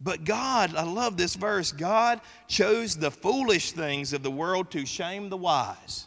But 0.00 0.22
God, 0.22 0.76
I 0.76 0.84
love 0.84 1.16
this 1.16 1.34
verse 1.34 1.72
God 1.72 2.20
chose 2.46 2.94
the 2.94 3.10
foolish 3.10 3.72
things 3.72 4.12
of 4.12 4.22
the 4.22 4.30
world 4.30 4.70
to 4.70 4.86
shame 4.86 5.30
the 5.30 5.36
wise. 5.36 6.06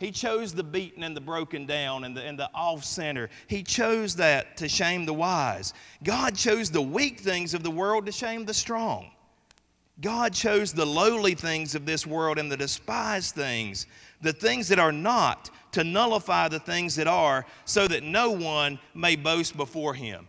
He 0.00 0.10
chose 0.10 0.52
the 0.52 0.64
beaten 0.64 1.04
and 1.04 1.16
the 1.16 1.20
broken 1.20 1.66
down 1.66 2.02
and 2.02 2.16
the, 2.16 2.22
and 2.22 2.36
the 2.36 2.50
off 2.52 2.82
center. 2.82 3.30
He 3.46 3.62
chose 3.62 4.16
that 4.16 4.56
to 4.56 4.68
shame 4.68 5.06
the 5.06 5.14
wise. 5.14 5.72
God 6.02 6.34
chose 6.34 6.68
the 6.68 6.82
weak 6.82 7.20
things 7.20 7.54
of 7.54 7.62
the 7.62 7.70
world 7.70 8.06
to 8.06 8.12
shame 8.12 8.44
the 8.44 8.54
strong. 8.54 9.12
God 10.00 10.32
chose 10.32 10.72
the 10.72 10.84
lowly 10.84 11.36
things 11.36 11.76
of 11.76 11.86
this 11.86 12.04
world 12.04 12.40
and 12.40 12.50
the 12.50 12.56
despised 12.56 13.36
things, 13.36 13.86
the 14.20 14.32
things 14.32 14.66
that 14.66 14.80
are 14.80 14.90
not, 14.90 15.50
to 15.72 15.84
nullify 15.84 16.48
the 16.48 16.60
things 16.60 16.94
that 16.96 17.06
are, 17.06 17.44
so 17.64 17.88
that 17.88 18.02
no 18.02 18.30
one 18.30 18.78
may 18.94 19.16
boast 19.16 19.56
before 19.56 19.94
him. 19.94 20.28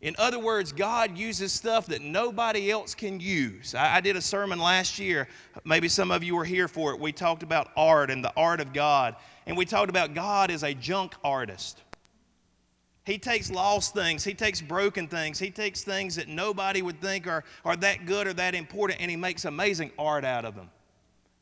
In 0.00 0.16
other 0.18 0.38
words, 0.38 0.72
God 0.72 1.18
uses 1.18 1.52
stuff 1.52 1.86
that 1.86 2.00
nobody 2.00 2.70
else 2.70 2.94
can 2.94 3.20
use. 3.20 3.74
I, 3.74 3.96
I, 3.96 4.00
did 4.00 4.16
a 4.16 4.22
sermon 4.22 4.58
last 4.58 4.98
year. 4.98 5.28
Maybe 5.64 5.88
some 5.88 6.10
of 6.10 6.24
you 6.24 6.34
were 6.34 6.44
here 6.44 6.68
for 6.68 6.94
it. 6.94 7.00
We 7.00 7.12
talked 7.12 7.42
about 7.42 7.68
art 7.76 8.10
and 8.10 8.24
the 8.24 8.32
art 8.34 8.60
of 8.60 8.72
God. 8.72 9.16
And 9.46 9.58
we 9.58 9.66
talked 9.66 9.90
about 9.90 10.14
God 10.14 10.50
as 10.50 10.62
a 10.62 10.72
junk 10.72 11.14
artist. 11.22 11.82
He 13.04 13.18
takes 13.18 13.50
lost 13.50 13.92
things, 13.92 14.24
He 14.24 14.34
takes 14.34 14.60
broken 14.60 15.08
things, 15.08 15.38
He 15.38 15.50
takes 15.50 15.82
things 15.82 16.16
that 16.16 16.28
nobody 16.28 16.80
would 16.80 17.00
think 17.00 17.26
are, 17.26 17.44
are 17.64 17.76
that 17.76 18.06
good 18.06 18.26
or 18.26 18.32
that 18.34 18.54
important, 18.54 19.00
and 19.00 19.10
He 19.10 19.16
makes 19.16 19.44
amazing 19.44 19.90
art 19.98 20.24
out 20.24 20.44
of 20.44 20.54
them. 20.54 20.70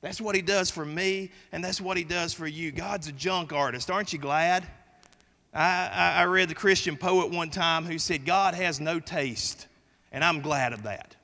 That's 0.01 0.21
what 0.21 0.37
He 0.37 0.43
does 0.43 0.71
for 0.71 0.85
me, 0.85 1.31
and 1.53 1.63
that's 1.63 1.81
what 1.81 1.97
He 1.97 2.05
does 2.05 2.33
for 2.33 2.47
you. 2.47 2.71
God's 2.71 3.09
a 3.09 3.13
junk 3.13 3.53
artist. 3.53 3.91
Aren't 3.91 4.13
you 4.13 4.19
glad? 4.19 4.67
I, 5.53 6.15
I 6.17 6.25
read 6.25 6.49
the 6.49 6.55
Christian 6.55 6.97
poet 6.97 7.31
one 7.31 7.51
time 7.51 7.85
who 7.85 7.99
said, 7.99 8.25
God 8.25 8.55
has 8.55 8.81
no 8.81 9.01
taste, 9.01 9.67
and 10.13 10.23
I'm 10.23 10.41
glad 10.41 10.73
of 10.73 10.85
that. 10.85 11.17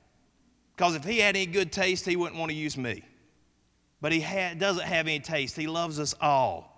Because 0.75 0.95
if 0.95 1.03
he 1.03 1.19
had 1.19 1.35
any 1.35 1.45
good 1.45 1.71
taste, 1.71 2.05
he 2.05 2.15
wouldn't 2.15 2.39
want 2.39 2.51
to 2.51 2.57
use 2.57 2.77
me. 2.77 3.03
But 4.01 4.11
he 4.11 4.19
ha- 4.19 4.55
doesn't 4.57 4.83
have 4.83 5.07
any 5.07 5.19
taste. 5.19 5.55
He 5.55 5.67
loves 5.67 5.99
us 5.99 6.13
all. 6.19 6.75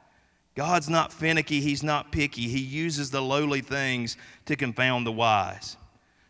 God's 0.55 0.89
not 0.89 1.13
finicky, 1.13 1.61
he's 1.61 1.83
not 1.83 2.11
picky. 2.11 2.47
He 2.47 2.59
uses 2.59 3.11
the 3.11 3.21
lowly 3.21 3.61
things 3.61 4.17
to 4.45 4.55
confound 4.55 5.05
the 5.05 5.11
wise. 5.11 5.77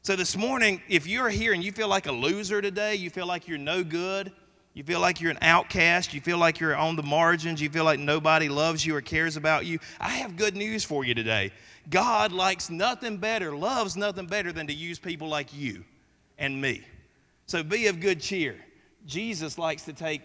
So 0.02 0.16
this 0.16 0.36
morning, 0.36 0.82
if 0.90 1.08
you're 1.08 1.30
here 1.30 1.54
and 1.54 1.64
you 1.64 1.72
feel 1.72 1.88
like 1.88 2.08
a 2.08 2.12
loser 2.12 2.62
today, 2.62 2.96
you 2.96 3.10
feel 3.10 3.26
like 3.26 3.48
you're 3.48 3.58
no 3.58 3.84
good, 3.84 4.32
you 4.78 4.84
feel 4.84 5.00
like 5.00 5.20
you're 5.20 5.32
an 5.32 5.40
outcast. 5.42 6.14
You 6.14 6.22
feel 6.22 6.38
like 6.38 6.60
you're 6.60 6.76
on 6.76 6.96
the 6.96 7.02
margins. 7.02 7.60
You 7.60 7.68
feel 7.68 7.84
like 7.84 8.00
nobody 8.00 8.48
loves 8.48 8.86
you 8.86 8.96
or 8.96 9.02
cares 9.02 9.36
about 9.36 9.66
you. 9.66 9.80
I 10.00 10.10
have 10.10 10.38
good 10.38 10.56
news 10.56 10.84
for 10.84 11.04
you 11.04 11.16
today. 11.16 11.52
God 11.90 12.32
likes 12.32 12.70
nothing 12.70 13.18
better, 13.18 13.56
loves 13.56 13.98
nothing 13.98 14.28
better 14.28 14.52
than 14.52 14.68
to 14.68 14.74
use 14.74 15.00
people 15.00 15.30
like 15.30 15.52
you 15.52 15.84
and 16.38 16.62
me. 16.62 16.84
So 17.48 17.64
be 17.64 17.88
of 17.88 18.00
good 18.00 18.22
cheer. 18.22 18.56
Jesus 19.08 19.58
likes 19.58 19.82
to 19.86 19.94
take 19.94 20.22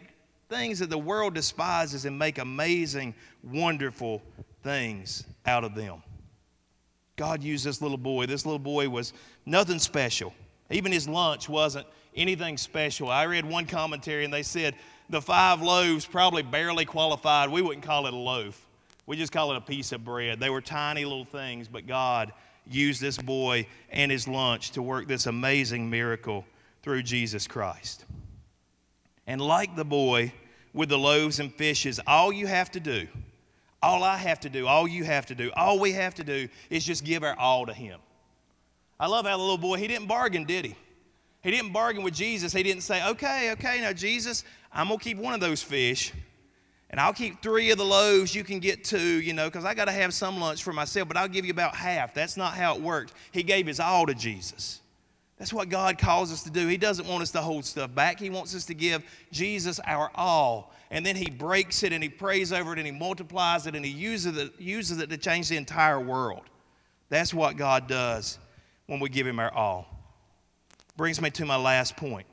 things 0.51 0.81
that 0.81 0.91
the 0.91 0.99
world 0.99 1.33
despises 1.33 2.05
and 2.05 2.19
make 2.19 2.37
amazing, 2.37 3.15
wonderful 3.43 4.21
things 4.63 5.25
out 5.47 5.65
of 5.65 5.75
them. 5.75 6.03
God 7.17 7.43
used 7.43 7.65
this 7.65 7.81
little 7.81 7.97
boy. 7.97 8.27
This 8.27 8.45
little 8.45 8.59
boy 8.59 8.91
was 8.91 9.15
nothing 9.47 9.79
special. 9.79 10.35
Even 10.71 10.93
his 10.93 11.09
lunch 11.09 11.49
wasn't 11.49 11.87
anything 12.15 12.57
special. 12.57 13.11
I 13.11 13.25
read 13.25 13.45
one 13.45 13.67
commentary 13.67 14.25
and 14.25 14.33
they 14.33 14.43
said 14.43 14.75
the 15.09 15.21
five 15.21 15.63
loaves 15.63 16.07
probably 16.07 16.43
barely 16.43 16.85
qualified. 16.85 17.51
We 17.51 17.63
wouldn't 17.63 17.85
call 17.85 18.07
it 18.07 18.15
a 18.15 18.17
loaf, 18.17 18.67
we 19.07 19.17
just 19.17 19.33
call 19.33 19.53
it 19.53 19.57
a 19.57 19.61
piece 19.61 19.93
of 19.93 20.05
bread. 20.05 20.41
They 20.41 20.51
were 20.51 20.61
tiny 20.61 21.05
little 21.05 21.25
things, 21.25 21.69
but 21.69 21.87
God 21.87 22.33
used 22.67 23.01
this 23.01 23.19
boy 23.19 23.67
and 23.91 24.11
his 24.11 24.29
lunch 24.29 24.71
to 24.73 24.83
work 24.83 25.09
this 25.09 25.27
amazing 25.27 25.91
miracle 25.91 26.45
through 26.83 27.03
Jesus 27.03 27.47
Christ. 27.47 28.05
And 29.27 29.41
like 29.41 29.75
the 29.77 29.85
boy 29.85 30.33
with 30.73 30.89
the 30.89 30.99
loaves 30.99 31.41
and 31.41 31.53
fishes, 31.53 32.01
all 32.07 32.33
you 32.33 32.47
have 32.47 32.71
to 32.73 32.81
do, 32.81 33.07
all 33.83 34.05
I 34.05 34.17
have 34.17 34.41
to 34.41 34.49
do, 34.49 34.67
all 34.67 34.87
you 34.87 35.05
have 35.05 35.27
to 35.27 35.35
do, 35.35 35.51
all 35.57 35.79
we 35.79 35.93
have 35.93 36.15
to 36.15 36.25
do 36.25 36.49
is 36.71 36.85
just 36.85 37.05
give 37.05 37.25
our 37.25 37.37
all 37.39 37.67
to 37.67 37.75
Him. 37.75 37.99
I 38.99 39.07
love 39.07 39.27
how 39.27 39.37
the 39.37 39.43
little 39.43 39.59
boy, 39.59 39.79
he 39.79 39.89
didn't 39.89 40.07
bargain, 40.07 40.45
did 40.45 40.65
he? 40.65 40.77
He 41.43 41.51
didn't 41.51 41.73
bargain 41.73 42.03
with 42.03 42.15
Jesus. 42.15 42.53
He 42.53 42.63
didn't 42.63 42.83
say, 42.83 43.07
okay, 43.09 43.53
okay, 43.53 43.81
now 43.81 43.93
Jesus, 43.93 44.45
I'm 44.73 44.89
going 44.89 44.99
to 44.99 45.05
keep 45.05 45.19
one 45.19 45.35
of 45.35 45.41
those 45.41 45.63
fish 45.63 46.13
and 46.91 47.01
I'll 47.01 47.15
keep 47.15 47.43
three 47.43 47.71
of 47.71 47.79
the 47.79 47.85
loaves. 47.85 48.35
You 48.35 48.45
can 48.45 48.61
get 48.61 48.85
two, 48.85 49.21
you 49.21 49.33
know, 49.33 49.49
because 49.49 49.65
I 49.65 49.75
got 49.75 49.87
to 49.87 49.93
have 49.93 50.13
some 50.13 50.39
lunch 50.39 50.63
for 50.63 50.73
myself, 50.73 51.09
but 51.09 51.17
I'll 51.17 51.29
give 51.29 51.45
you 51.47 51.51
about 51.51 51.75
half. 51.75 52.13
That's 52.13 52.37
not 52.37 52.55
how 52.55 52.77
it 52.77 52.83
worked. 52.83 53.15
He 53.33 53.43
gave 53.43 53.67
his 53.67 53.81
all 53.81 54.07
to 54.07 54.15
Jesus. 54.15 54.81
That's 55.39 55.53
what 55.53 55.71
God 55.71 55.99
calls 55.99 56.31
us 56.31 56.45
to 56.45 56.51
do. 56.51 56.69
He 56.69 56.77
doesn't 56.77 57.09
want 57.09 57.23
us 57.23 57.33
to 57.33 57.41
hold 57.41 57.65
stuff 57.65 57.93
back. 57.93 58.21
He 58.21 58.31
wants 58.31 58.55
us 58.55 58.65
to 58.67 58.75
give 58.75 59.03
Jesus 59.33 59.81
our 59.81 60.11
all. 60.15 60.73
And 60.91 61.05
then 61.05 61.17
He 61.17 61.31
breaks 61.31 61.83
it 61.83 61.93
and 61.93 62.01
He 62.01 62.09
prays 62.09 62.53
over 62.53 62.75
it 62.75 62.79
and 62.79 62.87
He 62.87 62.93
multiplies 62.93 63.67
it 63.67 63.75
and 63.75 63.85
He 63.85 63.91
uses 63.91 64.37
it, 64.37 64.53
uses 64.61 65.01
it 65.01 65.11
to 65.11 65.17
change 65.17 65.49
the 65.49 65.57
entire 65.57 65.99
world. 65.99 66.43
That's 67.09 67.35
what 67.35 67.57
God 67.57 67.89
does 67.89 68.39
when 68.87 69.01
we 69.01 69.09
give 69.09 69.27
Him 69.27 69.41
our 69.41 69.53
all. 69.53 70.02
Brings 70.97 71.21
me 71.21 71.31
to 71.31 71.47
my 71.47 71.57
last 71.57 71.97
point. 71.97 72.27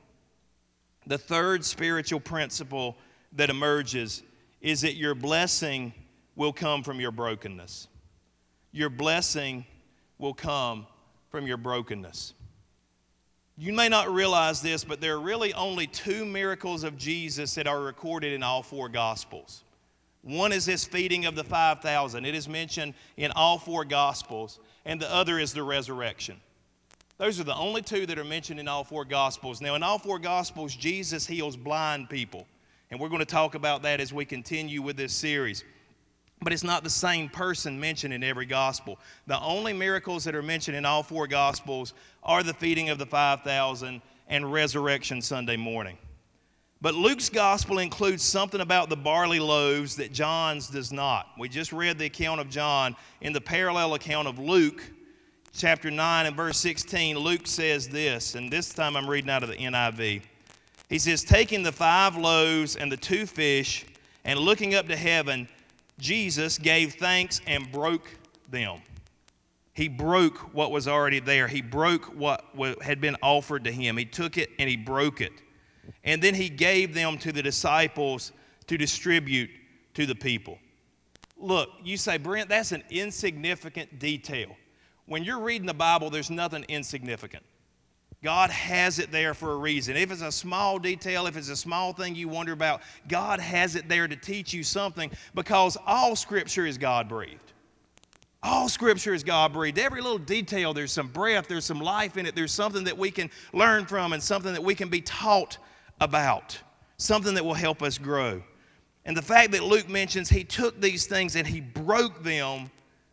The 1.08 1.18
third 1.18 1.64
spiritual 1.64 2.20
principle 2.20 2.98
that 3.34 3.50
emerges 3.50 4.22
is 4.62 4.82
that 4.82 4.96
your 4.96 5.16
blessing 5.16 5.94
will 6.36 6.54
come 6.54 6.84
from 6.84 7.00
your 7.00 7.12
brokenness. 7.12 7.88
Your 8.72 8.90
blessing 8.90 9.66
will 10.18 10.34
come 10.34 10.86
from 11.30 11.48
your 11.48 11.58
brokenness. 11.58 12.34
You 13.58 13.74
may 13.74 13.90
not 13.90 14.12
realize 14.12 14.62
this, 14.62 14.84
but 14.84 15.02
there 15.02 15.16
are 15.16 15.20
really 15.20 15.54
only 15.54 15.88
two 15.88 16.26
miracles 16.26 16.84
of 16.84 16.98
Jesus 16.98 17.56
that 17.56 17.68
are 17.68 17.82
recorded 17.82 18.34
in 18.34 18.42
all 18.42 18.64
four 18.64 18.88
Gospels. 18.88 19.64
One 20.22 20.52
is 20.52 20.66
this 20.66 20.86
feeding 20.86 21.26
of 21.26 21.36
the 21.36 21.44
5,000, 21.44 22.26
it 22.26 22.36
is 22.36 22.48
mentioned 22.48 22.94
in 23.18 23.32
all 23.32 23.58
four 23.58 23.86
Gospels, 23.86 24.60
and 24.86 25.00
the 25.02 25.14
other 25.14 25.40
is 25.40 25.54
the 25.54 25.64
resurrection. 25.64 26.40
Those 27.20 27.40
are 27.40 27.44
the 27.44 27.56
only 27.56 27.84
two 27.84 28.08
that 28.08 28.18
are 28.18 28.24
mentioned 28.24 28.60
in 28.60 28.68
all 28.68 28.84
four 28.84 29.06
Gospels. 29.06 29.62
Now, 29.62 29.76
in 29.76 29.84
all 29.84 30.00
four 30.00 30.18
Gospels, 30.18 30.76
Jesus 30.76 31.28
heals 31.28 31.56
blind 31.56 32.10
people, 32.10 32.48
and 32.90 33.00
we're 33.00 33.10
going 33.10 33.20
to 33.20 33.26
talk 33.26 33.54
about 33.54 33.84
that 33.84 34.00
as 34.00 34.12
we 34.12 34.26
continue 34.26 34.82
with 34.82 34.98
this 34.98 35.14
series 35.14 35.64
but 36.42 36.54
it's 36.54 36.64
not 36.64 36.84
the 36.84 36.90
same 36.90 37.30
person 37.30 37.80
mentioned 37.80 38.14
in 38.14 38.24
every 38.24 38.46
gospel. 38.46 38.98
The 39.28 39.40
only 39.42 39.74
miracles 39.74 40.24
that 40.24 40.36
are 40.36 40.42
mentioned 40.42 40.78
in 40.78 40.86
all 40.86 41.04
four 41.04 41.28
gospels 41.28 41.94
are 42.24 42.44
the 42.44 42.54
feeding 42.54 42.90
of 42.90 42.98
the 42.98 43.06
5,000 43.06 44.02
and 44.28 44.52
resurrection 44.52 45.22
Sunday 45.22 45.58
morning. 45.58 45.98
But 46.82 46.94
Luke's 46.94 47.28
gospel 47.28 47.80
includes 47.80 48.24
something 48.24 48.62
about 48.62 48.90
the 48.90 48.96
barley 48.96 49.42
loaves 49.42 49.98
that 49.98 50.14
John's 50.14 50.70
does 50.70 50.94
not. 50.94 51.28
We 51.38 51.50
just 51.50 51.74
read 51.74 52.00
the 52.00 52.06
account 52.06 52.40
of 52.40 52.50
John. 52.50 52.96
In 53.20 53.34
the 53.34 53.42
parallel 53.42 53.96
account 53.96 54.30
of 54.30 54.40
Luke, 54.40 54.82
chapter 55.54 55.92
9 55.92 56.26
and 56.26 56.36
verse 56.36 56.58
16, 56.58 57.18
Luke 57.18 57.48
says 57.48 57.88
this, 57.88 58.36
and 58.36 58.52
this 58.52 58.74
time 58.74 58.96
I'm 58.96 59.10
reading 59.10 59.30
out 59.30 59.44
of 59.44 59.50
the 59.50 59.56
NIV. 59.56 60.22
He 60.90 61.00
says, 61.00 61.24
Taking 61.24 61.64
the 61.64 61.72
five 61.72 62.16
loaves 62.16 62.76
and 62.76 62.92
the 62.92 62.98
two 62.98 63.26
fish, 63.26 63.86
and 64.26 64.40
looking 64.40 64.76
up 64.76 64.88
to 64.88 64.96
heaven, 64.96 65.48
Jesus 66.00 66.58
gave 66.58 66.96
thanks 66.96 67.42
and 67.48 67.72
broke 67.72 68.10
them. 68.50 68.82
He 69.74 69.88
broke 69.88 70.54
what 70.54 70.72
was 70.72 70.88
already 70.88 71.20
there. 71.20 71.48
He 71.48 71.62
broke 71.62 72.06
what 72.06 72.44
had 72.82 73.00
been 73.00 73.16
offered 73.22 73.64
to 73.64 73.72
him. 73.72 73.98
He 73.98 74.06
took 74.06 74.38
it 74.38 74.50
and 74.60 74.70
he 74.70 74.76
broke 74.76 75.22
it. 75.22 75.32
And 76.04 76.22
then 76.22 76.36
he 76.36 76.50
gave 76.50 76.94
them 76.94 77.18
to 77.20 77.32
the 77.32 77.42
disciples 77.42 78.32
to 78.68 78.78
distribute 78.78 79.50
to 79.94 80.06
the 80.06 80.16
people. 80.16 80.58
Look, 81.38 81.70
you 81.84 81.96
say, 81.96 82.18
Brent, 82.18 82.50
that's 82.50 82.72
an 82.74 82.84
insignificant 82.90 84.00
detail. 84.00 84.56
When 85.10 85.24
you're 85.24 85.40
reading 85.40 85.66
the 85.66 85.74
Bible, 85.74 86.12
there's 86.12 86.30
nothing 86.30 86.64
insignificant. 86.68 87.44
God 88.24 88.52
has 88.52 89.00
it 89.00 89.12
there 89.12 89.34
for 89.34 89.54
a 89.54 89.56
reason. 89.56 89.98
If 89.98 90.12
it's 90.12 90.22
a 90.22 90.32
small 90.32 90.78
detail, 90.78 91.26
if 91.26 91.36
it's 91.36 91.50
a 91.50 91.56
small 91.56 91.94
thing 91.94 92.14
you 92.14 92.28
wonder 92.28 92.54
about, 92.54 92.82
God 93.08 93.40
has 93.40 93.76
it 93.76 93.90
there 93.90 94.08
to 94.08 94.16
teach 94.16 94.54
you 94.54 94.62
something 94.62 95.10
because 95.34 95.78
all 95.88 96.16
Scripture 96.16 96.68
is 96.68 96.78
God 96.78 97.10
breathed. 97.10 97.54
All 98.44 98.70
Scripture 98.70 99.16
is 99.16 99.24
God 99.24 99.52
breathed. 99.52 99.80
Every 99.80 100.00
little 100.00 100.20
detail, 100.20 100.76
there's 100.76 100.92
some 100.92 101.08
breath, 101.08 101.48
there's 101.48 101.66
some 101.66 101.80
life 101.80 102.16
in 102.16 102.28
it, 102.28 102.36
there's 102.36 102.52
something 102.52 102.84
that 102.84 102.98
we 102.98 103.10
can 103.10 103.32
learn 103.52 103.88
from 103.88 104.14
and 104.14 104.22
something 104.22 104.54
that 104.54 104.64
we 104.64 104.76
can 104.76 104.90
be 104.90 105.02
taught 105.02 105.58
about, 106.00 106.56
something 106.98 107.34
that 107.34 107.44
will 107.44 107.56
help 107.56 107.82
us 107.82 107.98
grow. 107.98 108.44
And 109.06 109.18
the 109.18 109.24
fact 109.24 109.54
that 109.54 109.64
Luke 109.64 109.90
mentions 109.90 110.30
he 110.30 110.44
took 110.44 110.80
these 110.80 111.08
things 111.08 111.36
and 111.36 111.48
he 111.48 111.62
broke 111.62 112.22
them 112.22 112.70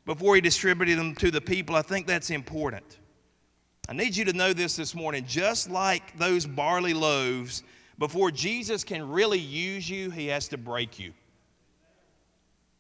before 0.07 0.37
he 0.37 0.41
distributed 0.41 0.99
them 0.99 1.15
to 1.17 1.31
the 1.31 1.41
people, 1.41 1.75
I 1.77 1.83
think 1.83 2.07
that's 2.07 2.31
important. 2.31 2.99
I 3.89 3.93
need 3.93 4.17
you 4.17 4.25
to 4.25 4.33
know 4.33 4.53
this 4.53 4.77
this 4.77 4.95
morning. 4.95 5.25
Just 5.27 5.69
like 5.69 6.17
those 6.17 6.47
barley 6.47 6.95
loaves, 6.95 7.63
before 7.99 8.31
Jesus 8.31 8.85
can 8.85 9.09
really 9.09 9.39
use 9.39 9.89
you, 9.91 10.11
he 10.11 10.29
has 10.29 10.49
to 10.49 10.57
break 10.57 10.99
you. 10.99 11.13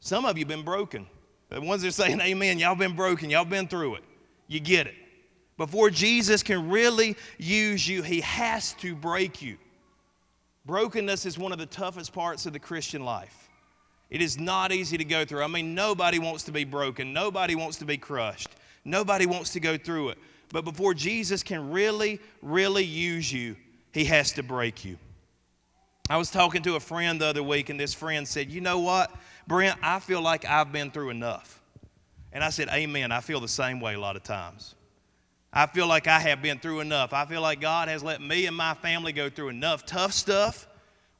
Some 0.00 0.24
of 0.24 0.38
you 0.38 0.44
have 0.44 0.48
been 0.48 0.64
broken. 0.64 1.06
The 1.48 1.60
ones 1.60 1.82
that 1.82 1.88
are 1.88 1.92
saying 1.92 2.20
amen, 2.20 2.58
y'all 2.58 2.74
been 2.74 2.96
broken, 2.96 3.28
y'all 3.28 3.44
been 3.44 3.68
through 3.68 3.96
it. 3.96 4.04
You 4.46 4.60
get 4.60 4.86
it. 4.86 4.94
Before 5.56 5.90
Jesus 5.90 6.42
can 6.42 6.68
really 6.68 7.16
use 7.38 7.88
you, 7.88 8.02
he 8.02 8.20
has 8.20 8.72
to 8.74 8.94
break 8.94 9.40
you. 9.42 9.56
Brokenness 10.66 11.24
is 11.24 11.38
one 11.38 11.52
of 11.52 11.58
the 11.58 11.66
toughest 11.66 12.12
parts 12.12 12.46
of 12.46 12.52
the 12.52 12.58
Christian 12.58 13.04
life. 13.04 13.45
It 14.08 14.22
is 14.22 14.38
not 14.38 14.72
easy 14.72 14.96
to 14.96 15.04
go 15.04 15.24
through. 15.24 15.42
I 15.42 15.48
mean, 15.48 15.74
nobody 15.74 16.18
wants 16.18 16.44
to 16.44 16.52
be 16.52 16.64
broken, 16.64 17.12
nobody 17.12 17.54
wants 17.54 17.78
to 17.78 17.84
be 17.84 17.96
crushed, 17.96 18.50
nobody 18.84 19.26
wants 19.26 19.52
to 19.54 19.60
go 19.60 19.76
through 19.76 20.10
it. 20.10 20.18
But 20.50 20.64
before 20.64 20.94
Jesus 20.94 21.42
can 21.42 21.70
really, 21.70 22.20
really 22.40 22.84
use 22.84 23.32
you, 23.32 23.56
he 23.92 24.04
has 24.04 24.32
to 24.32 24.42
break 24.42 24.84
you. 24.84 24.96
I 26.08 26.16
was 26.18 26.30
talking 26.30 26.62
to 26.62 26.76
a 26.76 26.80
friend 26.80 27.20
the 27.20 27.26
other 27.26 27.42
week, 27.42 27.68
and 27.68 27.80
this 27.80 27.92
friend 27.92 28.26
said, 28.28 28.50
You 28.50 28.60
know 28.60 28.78
what, 28.78 29.10
Brent, 29.48 29.78
I 29.82 29.98
feel 29.98 30.22
like 30.22 30.44
I've 30.44 30.70
been 30.70 30.90
through 30.92 31.10
enough. 31.10 31.60
And 32.32 32.44
I 32.44 32.50
said, 32.50 32.68
Amen. 32.68 33.10
I 33.10 33.20
feel 33.20 33.40
the 33.40 33.48
same 33.48 33.80
way 33.80 33.94
a 33.94 34.00
lot 34.00 34.14
of 34.14 34.22
times. 34.22 34.76
I 35.52 35.66
feel 35.66 35.86
like 35.86 36.06
I 36.06 36.20
have 36.20 36.42
been 36.42 36.58
through 36.58 36.80
enough. 36.80 37.12
I 37.12 37.24
feel 37.24 37.40
like 37.40 37.60
God 37.60 37.88
has 37.88 38.04
let 38.04 38.20
me 38.20 38.46
and 38.46 38.54
my 38.54 38.74
family 38.74 39.12
go 39.12 39.30
through 39.30 39.48
enough 39.48 39.86
tough 39.86 40.12
stuff. 40.12 40.68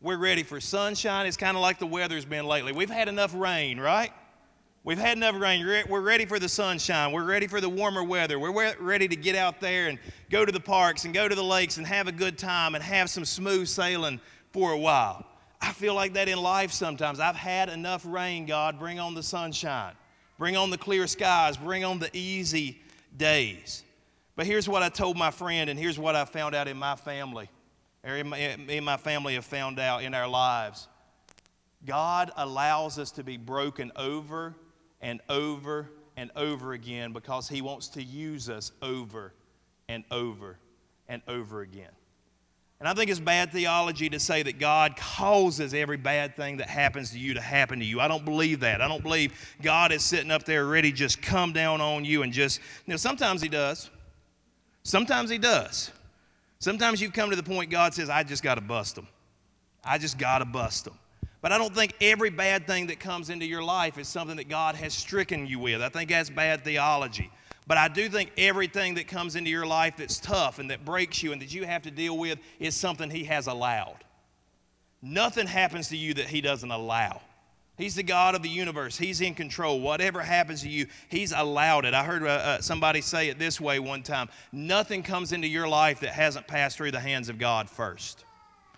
We're 0.00 0.18
ready 0.18 0.42
for 0.42 0.60
sunshine. 0.60 1.26
It's 1.26 1.36
kind 1.36 1.56
of 1.56 1.62
like 1.62 1.78
the 1.78 1.86
weather's 1.86 2.24
been 2.24 2.46
lately. 2.46 2.72
We've 2.72 2.90
had 2.90 3.08
enough 3.08 3.34
rain, 3.34 3.80
right? 3.80 4.12
We've 4.84 4.98
had 4.98 5.16
enough 5.16 5.40
rain. 5.40 5.66
We're 5.88 6.00
ready 6.00 6.26
for 6.26 6.38
the 6.38 6.48
sunshine. 6.48 7.12
We're 7.12 7.24
ready 7.24 7.46
for 7.46 7.60
the 7.60 7.68
warmer 7.68 8.04
weather. 8.04 8.38
We're 8.38 8.76
ready 8.78 9.08
to 9.08 9.16
get 9.16 9.34
out 9.34 9.60
there 9.60 9.88
and 9.88 9.98
go 10.30 10.44
to 10.44 10.52
the 10.52 10.60
parks 10.60 11.06
and 11.06 11.14
go 11.14 11.26
to 11.26 11.34
the 11.34 11.42
lakes 11.42 11.78
and 11.78 11.86
have 11.86 12.06
a 12.06 12.12
good 12.12 12.38
time 12.38 12.74
and 12.74 12.84
have 12.84 13.10
some 13.10 13.24
smooth 13.24 13.66
sailing 13.66 14.20
for 14.52 14.72
a 14.72 14.78
while. 14.78 15.26
I 15.60 15.72
feel 15.72 15.94
like 15.94 16.12
that 16.14 16.28
in 16.28 16.38
life 16.38 16.70
sometimes. 16.70 17.18
I've 17.18 17.34
had 17.34 17.68
enough 17.68 18.04
rain, 18.06 18.46
God. 18.46 18.78
Bring 18.78 19.00
on 19.00 19.14
the 19.14 19.22
sunshine. 19.22 19.94
Bring 20.38 20.56
on 20.56 20.70
the 20.70 20.78
clear 20.78 21.06
skies. 21.06 21.56
Bring 21.56 21.84
on 21.84 21.98
the 21.98 22.10
easy 22.12 22.80
days. 23.16 23.82
But 24.36 24.46
here's 24.46 24.68
what 24.68 24.82
I 24.82 24.90
told 24.90 25.16
my 25.16 25.30
friend, 25.30 25.70
and 25.70 25.80
here's 25.80 25.98
what 25.98 26.14
I 26.14 26.26
found 26.26 26.54
out 26.54 26.68
in 26.68 26.76
my 26.76 26.94
family. 26.94 27.48
Me 28.06 28.76
and 28.76 28.84
my 28.84 28.96
family 28.96 29.34
have 29.34 29.44
found 29.44 29.80
out 29.80 30.02
in 30.04 30.14
our 30.14 30.28
lives. 30.28 30.86
God 31.84 32.30
allows 32.36 32.98
us 32.98 33.10
to 33.12 33.24
be 33.24 33.36
broken 33.36 33.90
over 33.96 34.54
and 35.00 35.20
over 35.28 35.90
and 36.16 36.30
over 36.36 36.72
again 36.72 37.12
because 37.12 37.48
He 37.48 37.62
wants 37.62 37.88
to 37.88 38.02
use 38.02 38.48
us 38.48 38.70
over 38.80 39.34
and 39.88 40.04
over 40.12 40.58
and 41.08 41.20
over 41.26 41.62
again. 41.62 41.90
And 42.78 42.88
I 42.88 42.94
think 42.94 43.10
it's 43.10 43.18
bad 43.18 43.50
theology 43.50 44.08
to 44.10 44.20
say 44.20 44.42
that 44.42 44.58
God 44.58 44.96
causes 44.96 45.74
every 45.74 45.96
bad 45.96 46.36
thing 46.36 46.58
that 46.58 46.68
happens 46.68 47.10
to 47.10 47.18
you 47.18 47.34
to 47.34 47.40
happen 47.40 47.80
to 47.80 47.84
you. 47.84 48.00
I 48.00 48.06
don't 48.06 48.24
believe 48.24 48.60
that. 48.60 48.80
I 48.80 48.86
don't 48.86 49.02
believe 49.02 49.32
God 49.62 49.92
is 49.92 50.04
sitting 50.04 50.30
up 50.30 50.44
there 50.44 50.66
ready 50.66 50.92
just 50.92 51.20
come 51.22 51.52
down 51.52 51.80
on 51.80 52.04
you 52.04 52.22
and 52.22 52.32
just, 52.32 52.60
you 52.86 52.92
know, 52.92 52.98
sometimes 52.98 53.42
He 53.42 53.48
does. 53.48 53.90
Sometimes 54.84 55.30
He 55.30 55.38
does. 55.38 55.90
Sometimes 56.66 57.00
you 57.00 57.12
come 57.12 57.30
to 57.30 57.36
the 57.36 57.44
point 57.44 57.70
God 57.70 57.94
says, 57.94 58.10
I 58.10 58.24
just 58.24 58.42
got 58.42 58.56
to 58.56 58.60
bust 58.60 58.96
them. 58.96 59.06
I 59.84 59.98
just 59.98 60.18
got 60.18 60.40
to 60.40 60.44
bust 60.44 60.84
them. 60.84 60.98
But 61.40 61.52
I 61.52 61.58
don't 61.58 61.72
think 61.72 61.94
every 62.00 62.28
bad 62.28 62.66
thing 62.66 62.88
that 62.88 62.98
comes 62.98 63.30
into 63.30 63.46
your 63.46 63.62
life 63.62 63.98
is 63.98 64.08
something 64.08 64.36
that 64.38 64.48
God 64.48 64.74
has 64.74 64.92
stricken 64.92 65.46
you 65.46 65.60
with. 65.60 65.80
I 65.80 65.90
think 65.90 66.10
that's 66.10 66.28
bad 66.28 66.64
theology. 66.64 67.30
But 67.68 67.78
I 67.78 67.86
do 67.86 68.08
think 68.08 68.32
everything 68.36 68.96
that 68.96 69.06
comes 69.06 69.36
into 69.36 69.48
your 69.48 69.64
life 69.64 69.94
that's 69.96 70.18
tough 70.18 70.58
and 70.58 70.68
that 70.72 70.84
breaks 70.84 71.22
you 71.22 71.30
and 71.30 71.40
that 71.40 71.54
you 71.54 71.64
have 71.64 71.82
to 71.82 71.92
deal 71.92 72.18
with 72.18 72.40
is 72.58 72.74
something 72.74 73.10
He 73.10 73.22
has 73.22 73.46
allowed. 73.46 73.98
Nothing 75.00 75.46
happens 75.46 75.90
to 75.90 75.96
you 75.96 76.14
that 76.14 76.26
He 76.26 76.40
doesn't 76.40 76.72
allow. 76.72 77.20
He's 77.76 77.94
the 77.94 78.02
God 78.02 78.34
of 78.34 78.42
the 78.42 78.48
universe. 78.48 78.96
He's 78.96 79.20
in 79.20 79.34
control. 79.34 79.80
Whatever 79.80 80.22
happens 80.22 80.62
to 80.62 80.68
you, 80.68 80.86
He's 81.08 81.32
allowed 81.32 81.84
it. 81.84 81.92
I 81.92 82.04
heard 82.04 82.22
uh, 82.22 82.26
uh, 82.26 82.60
somebody 82.60 83.02
say 83.02 83.28
it 83.28 83.38
this 83.38 83.60
way 83.60 83.78
one 83.78 84.02
time 84.02 84.28
Nothing 84.50 85.02
comes 85.02 85.32
into 85.32 85.46
your 85.46 85.68
life 85.68 86.00
that 86.00 86.10
hasn't 86.10 86.46
passed 86.46 86.78
through 86.78 86.92
the 86.92 87.00
hands 87.00 87.28
of 87.28 87.38
God 87.38 87.68
first. 87.68 88.24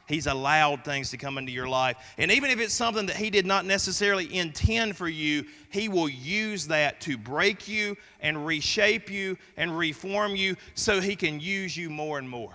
He's 0.08 0.26
allowed 0.26 0.84
things 0.84 1.10
to 1.10 1.18
come 1.18 1.36
into 1.36 1.52
your 1.52 1.68
life. 1.68 1.98
And 2.16 2.30
even 2.30 2.50
if 2.50 2.58
it's 2.58 2.72
something 2.72 3.06
that 3.06 3.16
He 3.16 3.30
did 3.30 3.46
not 3.46 3.66
necessarily 3.66 4.34
intend 4.34 4.96
for 4.96 5.08
you, 5.08 5.44
He 5.70 5.88
will 5.88 6.08
use 6.08 6.66
that 6.68 7.00
to 7.02 7.16
break 7.16 7.68
you 7.68 7.94
and 8.20 8.46
reshape 8.46 9.10
you 9.10 9.36
and 9.56 9.76
reform 9.76 10.34
you 10.34 10.56
so 10.74 11.00
He 11.00 11.14
can 11.14 11.38
use 11.38 11.76
you 11.76 11.90
more 11.90 12.18
and 12.18 12.28
more. 12.28 12.54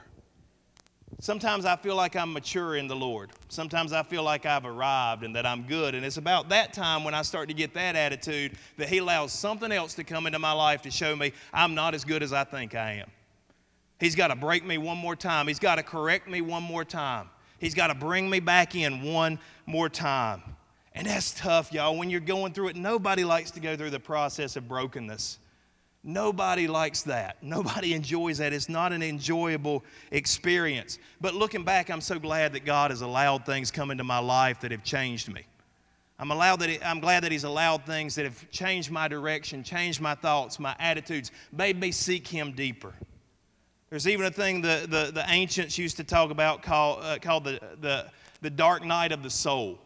Sometimes 1.20 1.66
I 1.66 1.76
feel 1.76 1.96
like 1.96 2.16
I'm 2.16 2.34
mature 2.34 2.76
in 2.76 2.88
the 2.88 2.96
Lord. 2.96 3.32
Sometimes 3.50 3.94
I 3.94 4.04
feel 4.04 4.24
like 4.24 4.46
I've 4.46 4.66
arrived 4.66 5.24
and 5.24 5.36
that 5.36 5.46
I'm 5.46 5.64
good. 5.64 5.96
And 5.96 6.06
it's 6.06 6.18
about 6.18 6.50
that 6.50 6.74
time 6.74 7.04
when 7.04 7.14
I 7.14 7.22
start 7.22 7.48
to 7.50 7.54
get 7.54 7.74
that 7.76 7.96
attitude 7.96 8.54
that 8.78 8.90
He 8.90 8.98
allows 8.98 9.32
something 9.32 9.72
else 9.72 9.94
to 9.96 10.04
come 10.04 10.28
into 10.28 10.40
my 10.40 10.52
life 10.52 10.82
to 10.84 10.92
show 10.92 11.16
me 11.16 11.34
I'm 11.54 11.76
not 11.76 11.94
as 11.94 12.04
good 12.04 12.24
as 12.24 12.34
I 12.34 12.44
think 12.44 12.76
I 12.76 12.94
am. 12.94 13.10
He's 14.00 14.16
got 14.16 14.28
to 14.28 14.36
break 14.36 14.66
me 14.66 14.78
one 14.78 14.98
more 14.98 15.16
time, 15.16 15.48
He's 15.48 15.60
got 15.60 15.76
to 15.76 15.84
correct 15.84 16.28
me 16.28 16.42
one 16.42 16.64
more 16.64 16.86
time. 16.86 17.30
He's 17.60 17.74
got 17.74 17.88
to 17.88 17.96
bring 17.96 18.30
me 18.30 18.42
back 18.42 18.76
in 18.76 19.04
one 19.04 19.40
more 19.66 19.88
time. 19.88 20.42
And 20.94 21.08
that's 21.08 21.34
tough, 21.34 21.72
y'all. 21.72 21.98
When 21.98 22.10
you're 22.10 22.20
going 22.20 22.52
through 22.52 22.70
it, 22.70 22.76
nobody 22.76 23.24
likes 23.24 23.52
to 23.52 23.60
go 23.60 23.78
through 23.78 23.92
the 23.92 24.00
process 24.00 24.58
of 24.58 24.68
brokenness. 24.68 25.40
Nobody 26.04 26.68
likes 26.68 27.04
that. 27.04 27.42
Nobody 27.42 27.94
enjoys 27.96 28.40
that. 28.40 28.52
It's 28.54 28.70
not 28.70 28.92
an 28.92 29.02
enjoyable 29.02 29.84
experience. 30.12 31.00
But 31.22 31.34
looking 31.34 31.64
back, 31.64 31.90
I'm 31.90 32.02
so 32.02 32.20
glad 32.20 32.54
that 32.54 32.66
God 32.66 32.92
has 32.92 33.02
allowed 33.02 33.46
things 33.46 33.72
come 33.72 33.90
into 33.90 34.04
my 34.04 34.20
life 34.20 34.60
that 34.62 34.72
have 34.72 34.84
changed 34.84 35.34
me. 35.34 35.46
I'm, 36.20 36.32
allowed 36.32 36.58
that 36.58 36.86
I'm 36.86 37.00
glad 37.00 37.24
that 37.24 37.32
He's 37.32 37.46
allowed 37.46 37.86
things 37.86 38.16
that 38.16 38.26
have 38.26 38.50
changed 38.52 38.92
my 38.92 39.08
direction, 39.08 39.64
changed 39.64 40.00
my 40.02 40.16
thoughts, 40.16 40.60
my 40.60 40.76
attitudes, 40.80 41.32
made 41.52 41.80
me 41.80 41.92
seek 41.92 42.28
Him 42.28 42.52
deeper. 42.52 42.94
There's 43.90 44.08
even 44.08 44.26
a 44.26 44.32
thing 44.32 44.62
the, 44.62 44.88
the, 44.90 45.12
the 45.12 45.26
ancients 45.30 45.78
used 45.78 45.98
to 45.98 46.04
talk 46.04 46.32
about 46.32 46.64
called, 46.64 47.00
uh, 47.04 47.20
called 47.20 47.44
the, 47.44 47.60
the, 47.80 48.08
the 48.42 48.50
dark 48.50 48.84
night 48.84 49.12
of 49.12 49.24
the 49.24 49.30
soul. 49.30 49.80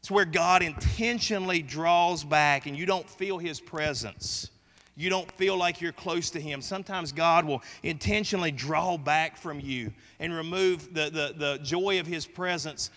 It's 0.00 0.10
where 0.10 0.24
God 0.24 0.62
intentionally 0.62 1.60
draws 1.62 2.24
back 2.24 2.66
and 2.66 2.76
you 2.76 2.86
don't 2.86 3.08
feel 3.08 3.38
His 3.38 3.60
presence. 3.60 4.50
You 4.98 5.10
don't 5.10 5.30
feel 5.30 5.56
like 5.56 5.80
you're 5.80 5.92
close 5.92 6.28
to 6.30 6.40
Him. 6.40 6.60
Sometimes 6.60 7.12
God 7.12 7.44
will 7.44 7.62
intentionally 7.84 8.50
draw 8.50 8.98
back 8.98 9.36
from 9.36 9.60
you 9.60 9.92
and 10.18 10.34
remove 10.34 10.92
the, 10.92 11.04
the, 11.04 11.34
the 11.36 11.60
joy 11.62 12.00
of 12.00 12.06
His 12.08 12.26
presence 12.26 12.90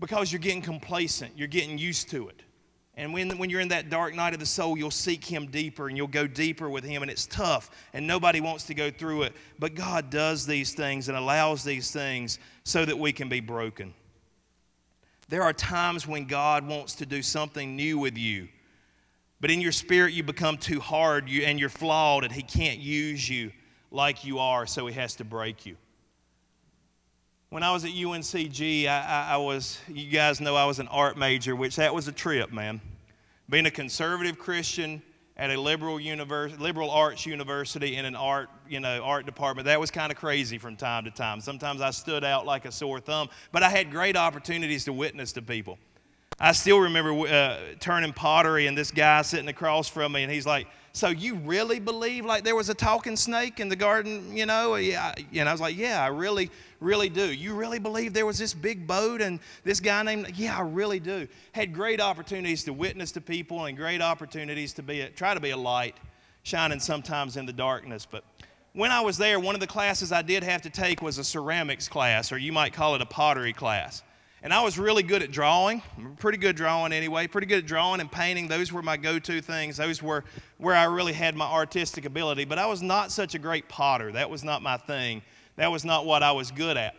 because 0.00 0.32
you're 0.32 0.40
getting 0.40 0.62
complacent, 0.62 1.32
you're 1.36 1.46
getting 1.46 1.76
used 1.76 2.08
to 2.08 2.30
it. 2.30 2.40
And 2.94 3.12
when, 3.12 3.36
when 3.36 3.50
you're 3.50 3.60
in 3.60 3.68
that 3.68 3.90
dark 3.90 4.14
night 4.14 4.32
of 4.32 4.40
the 4.40 4.46
soul, 4.46 4.78
you'll 4.78 4.90
seek 4.90 5.26
Him 5.26 5.48
deeper 5.48 5.88
and 5.88 5.96
you'll 5.98 6.06
go 6.06 6.26
deeper 6.26 6.70
with 6.70 6.84
Him. 6.84 7.02
And 7.02 7.10
it's 7.10 7.26
tough, 7.26 7.70
and 7.92 8.06
nobody 8.06 8.40
wants 8.40 8.64
to 8.64 8.74
go 8.74 8.90
through 8.90 9.24
it. 9.24 9.34
But 9.58 9.74
God 9.74 10.08
does 10.08 10.46
these 10.46 10.72
things 10.72 11.08
and 11.10 11.18
allows 11.18 11.62
these 11.62 11.90
things 11.90 12.38
so 12.64 12.86
that 12.86 12.98
we 12.98 13.12
can 13.12 13.28
be 13.28 13.40
broken. 13.40 13.92
There 15.28 15.42
are 15.42 15.52
times 15.52 16.06
when 16.06 16.24
God 16.24 16.66
wants 16.66 16.94
to 16.94 17.04
do 17.04 17.20
something 17.20 17.76
new 17.76 17.98
with 17.98 18.16
you, 18.16 18.48
but 19.40 19.50
in 19.50 19.60
your 19.60 19.72
spirit, 19.72 20.14
you 20.14 20.22
become 20.22 20.56
too 20.56 20.80
hard 20.80 21.28
and 21.28 21.60
you're 21.60 21.68
flawed, 21.68 22.24
and 22.24 22.32
He 22.32 22.42
can't 22.42 22.78
use 22.78 23.28
you 23.28 23.52
like 23.90 24.24
you 24.24 24.38
are, 24.38 24.66
so 24.66 24.86
He 24.86 24.94
has 24.94 25.16
to 25.16 25.24
break 25.24 25.66
you. 25.66 25.76
When 27.50 27.62
I 27.62 27.72
was 27.72 27.84
at 27.84 27.92
UNCG, 27.92 28.86
I, 28.86 28.98
I, 28.98 29.34
I, 29.34 29.36
was, 29.36 29.78
you 29.88 30.10
guys 30.10 30.40
know 30.40 30.56
I 30.56 30.64
was 30.64 30.80
an 30.80 30.88
art 30.88 31.16
major, 31.16 31.54
which 31.54 31.76
that 31.76 31.94
was 31.94 32.08
a 32.08 32.12
trip, 32.12 32.52
man. 32.52 32.80
Being 33.48 33.66
a 33.66 33.70
conservative 33.70 34.36
Christian 34.38 35.00
at 35.36 35.50
a 35.50 35.60
liberal 35.60 36.00
university, 36.00 36.60
liberal 36.60 36.90
arts 36.90 37.24
university 37.24 37.96
in 37.96 38.04
an 38.04 38.16
art, 38.16 38.48
you 38.68 38.80
know, 38.80 39.02
art 39.02 39.26
department, 39.26 39.66
that 39.66 39.78
was 39.78 39.90
kind 39.90 40.10
of 40.10 40.18
crazy 40.18 40.58
from 40.58 40.76
time 40.76 41.04
to 41.04 41.10
time. 41.10 41.40
Sometimes 41.40 41.80
I 41.80 41.90
stood 41.90 42.24
out 42.24 42.46
like 42.46 42.64
a 42.64 42.72
sore 42.72 42.98
thumb, 42.98 43.28
but 43.52 43.62
I 43.62 43.68
had 43.68 43.90
great 43.90 44.16
opportunities 44.16 44.84
to 44.86 44.92
witness 44.92 45.32
to 45.32 45.42
people. 45.42 45.78
I 46.38 46.52
still 46.52 46.78
remember 46.80 47.12
uh, 47.26 47.58
turning 47.80 48.12
pottery 48.12 48.66
and 48.66 48.76
this 48.76 48.90
guy 48.90 49.22
sitting 49.22 49.48
across 49.48 49.88
from 49.88 50.12
me, 50.12 50.22
and 50.22 50.30
he's 50.30 50.46
like, 50.46 50.66
so 50.96 51.08
you 51.08 51.34
really 51.34 51.78
believe 51.78 52.24
like 52.24 52.42
there 52.42 52.56
was 52.56 52.70
a 52.70 52.74
talking 52.74 53.16
snake 53.16 53.60
in 53.60 53.68
the 53.68 53.76
garden, 53.76 54.34
you 54.34 54.46
know? 54.46 54.76
Yeah. 54.76 55.14
And 55.34 55.46
I 55.46 55.52
was 55.52 55.60
like, 55.60 55.76
yeah, 55.76 56.02
I 56.02 56.06
really, 56.06 56.50
really 56.80 57.10
do. 57.10 57.30
You 57.30 57.54
really 57.54 57.78
believe 57.78 58.14
there 58.14 58.24
was 58.24 58.38
this 58.38 58.54
big 58.54 58.86
boat 58.86 59.20
and 59.20 59.38
this 59.62 59.78
guy 59.78 60.02
named, 60.02 60.32
yeah, 60.36 60.56
I 60.56 60.62
really 60.62 60.98
do. 60.98 61.28
Had 61.52 61.74
great 61.74 62.00
opportunities 62.00 62.64
to 62.64 62.72
witness 62.72 63.12
to 63.12 63.20
people 63.20 63.66
and 63.66 63.76
great 63.76 64.00
opportunities 64.00 64.72
to 64.72 64.82
be, 64.82 65.02
a, 65.02 65.10
try 65.10 65.34
to 65.34 65.40
be 65.40 65.50
a 65.50 65.56
light, 65.56 65.96
shining 66.44 66.80
sometimes 66.80 67.36
in 67.36 67.44
the 67.44 67.52
darkness. 67.52 68.06
But 68.10 68.24
when 68.72 68.90
I 68.90 69.02
was 69.02 69.18
there, 69.18 69.38
one 69.38 69.54
of 69.54 69.60
the 69.60 69.66
classes 69.66 70.12
I 70.12 70.22
did 70.22 70.42
have 70.44 70.62
to 70.62 70.70
take 70.70 71.02
was 71.02 71.18
a 71.18 71.24
ceramics 71.24 71.88
class, 71.88 72.32
or 72.32 72.38
you 72.38 72.52
might 72.52 72.72
call 72.72 72.94
it 72.94 73.02
a 73.02 73.06
pottery 73.06 73.52
class. 73.52 74.02
And 74.46 74.54
I 74.54 74.62
was 74.62 74.78
really 74.78 75.02
good 75.02 75.24
at 75.24 75.32
drawing. 75.32 75.82
Pretty 76.20 76.38
good 76.38 76.54
drawing 76.54 76.92
anyway. 76.92 77.26
Pretty 77.26 77.48
good 77.48 77.58
at 77.58 77.66
drawing 77.66 78.00
and 78.00 78.08
painting. 78.08 78.46
Those 78.46 78.72
were 78.72 78.80
my 78.80 78.96
go 78.96 79.18
to 79.18 79.40
things. 79.40 79.76
Those 79.76 80.00
were 80.00 80.22
where 80.58 80.76
I 80.76 80.84
really 80.84 81.14
had 81.14 81.34
my 81.34 81.46
artistic 81.46 82.04
ability. 82.04 82.44
But 82.44 82.56
I 82.56 82.66
was 82.66 82.80
not 82.80 83.10
such 83.10 83.34
a 83.34 83.40
great 83.40 83.68
potter. 83.68 84.12
That 84.12 84.30
was 84.30 84.44
not 84.44 84.62
my 84.62 84.76
thing. 84.76 85.22
That 85.56 85.72
was 85.72 85.84
not 85.84 86.06
what 86.06 86.22
I 86.22 86.30
was 86.30 86.52
good 86.52 86.76
at. 86.76 86.94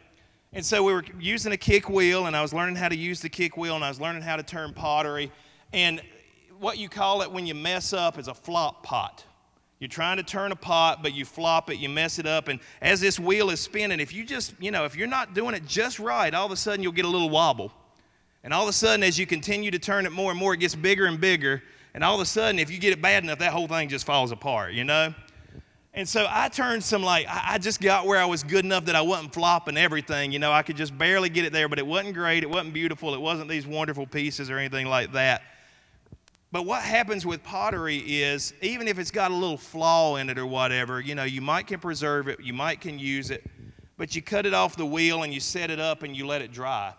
And 0.51 0.65
so 0.65 0.83
we 0.83 0.91
were 0.91 1.05
using 1.21 1.53
a 1.53 1.57
kick 1.57 1.87
wheel, 1.87 2.25
and 2.25 2.35
I 2.35 2.41
was 2.41 2.53
learning 2.53 2.75
how 2.75 2.89
to 2.89 2.97
use 2.97 3.21
the 3.21 3.29
kick 3.29 3.55
wheel, 3.55 3.75
and 3.75 3.85
I 3.85 3.87
was 3.87 4.01
learning 4.01 4.23
how 4.23 4.35
to 4.35 4.43
turn 4.43 4.73
pottery. 4.73 5.31
And 5.71 6.01
what 6.59 6.77
you 6.77 6.89
call 6.89 7.21
it 7.21 7.31
when 7.31 7.45
you 7.45 7.55
mess 7.55 7.93
up 7.93 8.19
is 8.19 8.27
a 8.27 8.33
flop 8.33 8.83
pot. 8.83 9.23
You're 9.79 9.87
trying 9.87 10.17
to 10.17 10.23
turn 10.23 10.51
a 10.51 10.55
pot, 10.55 11.03
but 11.03 11.13
you 11.13 11.23
flop 11.23 11.69
it, 11.69 11.77
you 11.77 11.87
mess 11.87 12.17
it 12.17 12.25
up. 12.25 12.47
And 12.47 12.59
as 12.81 12.99
this 12.99 13.19
wheel 13.19 13.51
is 13.51 13.59
spinning, 13.59 13.99
if 13.99 14.11
you 14.11 14.23
just, 14.23 14.53
you 14.59 14.71
know, 14.71 14.85
if 14.85 14.95
you're 14.95 15.07
not 15.07 15.35
doing 15.35 15.53
it 15.53 15.65
just 15.67 15.99
right, 15.99 16.33
all 16.33 16.45
of 16.45 16.51
a 16.51 16.55
sudden 16.55 16.81
you'll 16.81 16.91
get 16.91 17.05
a 17.05 17.09
little 17.09 17.29
wobble. 17.29 17.71
And 18.43 18.53
all 18.53 18.63
of 18.63 18.69
a 18.69 18.73
sudden, 18.73 19.03
as 19.03 19.19
you 19.19 19.27
continue 19.27 19.69
to 19.71 19.79
turn 19.79 20.05
it 20.05 20.11
more 20.11 20.31
and 20.31 20.39
more, 20.39 20.53
it 20.53 20.57
gets 20.57 20.73
bigger 20.73 21.05
and 21.05 21.19
bigger. 21.19 21.61
And 21.93 22.03
all 22.03 22.15
of 22.15 22.21
a 22.21 22.25
sudden, 22.25 22.59
if 22.59 22.71
you 22.71 22.79
get 22.79 22.93
it 22.93 23.01
bad 23.01 23.23
enough, 23.23 23.39
that 23.39 23.51
whole 23.51 23.67
thing 23.67 23.89
just 23.89 24.05
falls 24.05 24.31
apart, 24.31 24.73
you 24.73 24.83
know? 24.83 25.13
And 25.93 26.07
so 26.07 26.27
I 26.29 26.47
turned 26.49 26.83
some 26.83 27.01
like, 27.01 27.25
I 27.27 27.57
just 27.57 27.81
got 27.81 28.05
where 28.05 28.19
I 28.19 28.25
was 28.25 28.43
good 28.43 28.63
enough 28.63 28.85
that 28.85 28.95
I 28.95 29.01
wasn't 29.01 29.33
flopping 29.33 29.77
everything. 29.77 30.31
You 30.31 30.37
know, 30.37 30.51
I 30.51 30.61
could 30.61 30.77
just 30.77 30.95
barely 30.95 31.27
get 31.27 31.43
it 31.43 31.51
there, 31.51 31.67
but 31.67 31.79
it 31.79 31.87
wasn't 31.87 32.13
great. 32.13 32.43
It 32.43 32.49
wasn't 32.49 32.73
beautiful. 32.73 33.15
It 33.15 33.21
wasn't 33.21 33.49
these 33.49 33.65
wonderful 33.65 34.05
pieces 34.05 34.51
or 34.51 34.59
anything 34.59 34.85
like 34.85 35.11
that. 35.13 35.41
But 36.51 36.65
what 36.65 36.81
happens 36.81 37.25
with 37.25 37.43
pottery 37.43 37.97
is, 37.97 38.53
even 38.61 38.87
if 38.87 38.99
it's 38.99 39.11
got 39.11 39.31
a 39.31 39.33
little 39.33 39.57
flaw 39.57 40.15
in 40.15 40.29
it 40.29 40.37
or 40.37 40.45
whatever, 40.45 41.01
you 41.01 41.13
know, 41.13 41.25
you 41.25 41.41
might 41.41 41.67
can 41.67 41.79
preserve 41.79 42.29
it, 42.29 42.39
you 42.41 42.53
might 42.53 42.79
can 42.79 42.97
use 42.97 43.31
it, 43.31 43.43
but 43.97 44.15
you 44.15 44.21
cut 44.21 44.45
it 44.45 44.53
off 44.53 44.77
the 44.77 44.85
wheel 44.85 45.23
and 45.23 45.33
you 45.33 45.41
set 45.41 45.69
it 45.69 45.79
up 45.79 46.03
and 46.03 46.15
you 46.15 46.25
let 46.25 46.41
it 46.41 46.53
dry. 46.53 46.93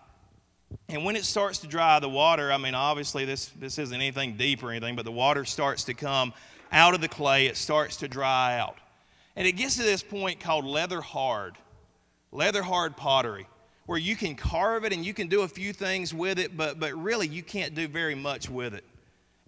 And 0.91 1.03
when 1.03 1.17
it 1.17 1.25
starts 1.25 1.59
to 1.61 1.67
dry, 1.67 1.99
the 1.99 2.11
water, 2.11 2.53
I 2.53 2.59
mean, 2.59 2.75
obviously 2.75 3.25
this, 3.25 3.47
this 3.59 3.79
isn't 3.79 3.95
anything 3.95 4.37
deep 4.37 4.63
or 4.63 4.71
anything, 4.71 4.97
but 4.97 5.07
the 5.07 5.13
water 5.13 5.47
starts 5.47 5.85
to 5.85 5.95
come 5.95 6.35
out 6.71 6.95
of 6.95 7.01
the 7.01 7.09
clay, 7.09 7.47
it 7.47 7.57
starts 7.57 7.97
to 7.99 8.09
dry 8.09 8.59
out. 8.59 8.77
And 9.35 9.47
it 9.47 9.53
gets 9.53 9.77
to 9.77 9.83
this 9.83 10.03
point 10.03 10.41
called 10.41 10.67
leather 10.67 11.01
hard, 11.01 11.57
leather 12.33 12.63
hard 12.63 12.99
pottery, 12.99 13.47
where 13.87 13.99
you 13.99 14.15
can 14.15 14.35
carve 14.35 14.85
it 14.85 14.93
and 14.93 15.07
you 15.07 15.15
can 15.15 15.29
do 15.29 15.43
a 15.43 15.49
few 15.49 15.73
things 15.73 16.13
with 16.13 16.39
it, 16.39 16.55
but, 16.55 16.79
but 16.79 16.93
really 16.95 17.27
you 17.27 17.43
can't 17.43 17.75
do 17.75 17.89
very 17.89 18.15
much 18.15 18.51
with 18.51 18.75
it. 18.75 18.85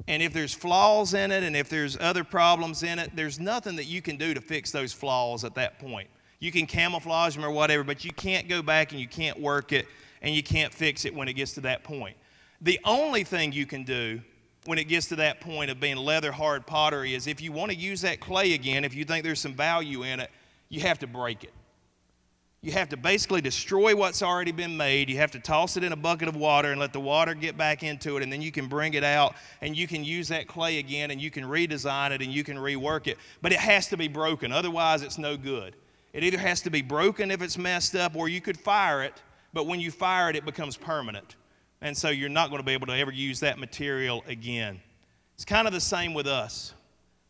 And 0.09 0.22
if 0.22 0.32
there's 0.32 0.55
flaws 0.55 1.14
in 1.14 1.30
it 1.30 1.42
and 1.42 1.57
if 1.57 1.68
there's 1.68 1.96
other 1.98 2.24
problems 2.24 2.82
in 2.82 2.98
it, 2.98 3.11
there's 3.14 3.38
nothing 3.38 3.76
that 3.76 3.84
you 3.84 4.03
can 4.03 4.16
do 4.16 4.34
to 4.34 4.40
fix 4.40 4.70
those 4.70 4.92
flaws 4.92 5.44
at 5.44 5.55
that 5.55 5.78
point. 5.78 6.09
You 6.38 6.51
can 6.51 6.66
camouflage 6.66 7.34
them 7.34 7.44
or 7.44 7.51
whatever, 7.51 7.84
but 7.84 8.05
you 8.05 8.12
can't 8.12 8.48
go 8.48 8.62
back 8.62 8.92
and 8.92 9.01
you 9.01 9.09
can't 9.09 9.38
work 9.38 9.72
it 9.72 9.86
and 10.22 10.34
you 10.34 10.42
can't 10.42 10.72
fix 10.72 11.05
it 11.05 11.14
when 11.14 11.28
it 11.28 11.34
gets 11.34 11.53
to 11.55 11.61
that 11.62 11.84
point. 11.84 12.16
The 12.62 12.80
only 12.84 13.24
thing 13.24 13.53
you 13.53 13.66
can 13.66 13.84
do 13.84 14.20
when 14.66 14.78
it 14.78 14.84
gets 14.84 15.07
to 15.09 15.16
that 15.16 15.40
point 15.40 15.70
of 15.70 15.80
being 15.80 15.96
leather 15.96 16.32
hard 16.32 16.66
pottery 16.66 17.14
is 17.14 17.26
if 17.26 17.40
you 17.40 17.53
want 17.53 17.70
to 17.70 17.76
use 17.76 18.03
that 18.03 18.20
clay 18.20 18.53
again, 18.53 18.84
if 18.84 18.94
you 18.94 19.05
think 19.05 19.24
there's 19.24 19.40
some 19.40 19.55
value 19.55 20.03
in 20.03 20.20
it, 20.20 20.30
you 20.68 20.80
have 20.80 20.98
to 20.98 21.07
break 21.07 21.44
it. 21.44 21.53
You 22.62 22.72
have 22.72 22.90
to 22.90 22.96
basically 22.98 23.40
destroy 23.40 23.96
what's 23.96 24.22
already 24.22 24.52
been 24.52 24.76
made. 24.76 25.08
You 25.08 25.16
have 25.16 25.30
to 25.30 25.40
toss 25.40 25.78
it 25.78 25.84
in 25.84 25.92
a 25.92 25.96
bucket 25.96 26.28
of 26.28 26.36
water 26.36 26.70
and 26.70 26.78
let 26.78 26.92
the 26.92 27.00
water 27.00 27.32
get 27.32 27.56
back 27.56 27.82
into 27.82 28.18
it, 28.18 28.22
and 28.22 28.30
then 28.30 28.42
you 28.42 28.52
can 28.52 28.66
bring 28.66 28.92
it 28.92 29.02
out 29.02 29.34
and 29.62 29.74
you 29.74 29.86
can 29.86 30.04
use 30.04 30.28
that 30.28 30.46
clay 30.46 30.78
again 30.78 31.11
and 31.11 31.22
you 31.22 31.30
can 31.30 31.44
redesign 31.44 32.11
it 32.11 32.20
and 32.20 32.30
you 32.30 32.44
can 32.44 32.58
rework 32.58 33.06
it. 33.06 33.16
But 33.40 33.52
it 33.52 33.61
has 33.61 33.88
to 33.88 33.96
be 33.96 34.08
broken, 34.08 34.52
otherwise, 34.52 35.00
it's 35.00 35.16
no 35.16 35.38
good. 35.38 35.74
It 36.12 36.22
either 36.22 36.36
has 36.36 36.61
to 36.62 36.70
be 36.70 36.82
broken 36.82 37.30
if 37.30 37.40
it's 37.40 37.56
messed 37.56 37.96
up, 37.96 38.14
or 38.14 38.28
you 38.28 38.42
could 38.42 38.58
fire 38.58 39.02
it, 39.04 39.22
but 39.54 39.66
when 39.66 39.80
you 39.80 39.90
fire 39.90 40.28
it, 40.28 40.36
it 40.36 40.44
becomes 40.44 40.76
permanent. 40.76 41.36
And 41.80 41.96
so 41.96 42.11
you're 42.11 42.28
not 42.28 42.50
going 42.50 42.61
to 42.61 42.66
be 42.66 42.74
able 42.74 42.88
to 42.88 42.96
ever 42.96 43.12
use 43.12 43.40
that 43.40 43.58
material 43.58 44.22
again. 44.26 44.80
It's 45.34 45.46
kind 45.46 45.66
of 45.66 45.72
the 45.72 45.80
same 45.80 46.12
with 46.12 46.26
us. 46.26 46.74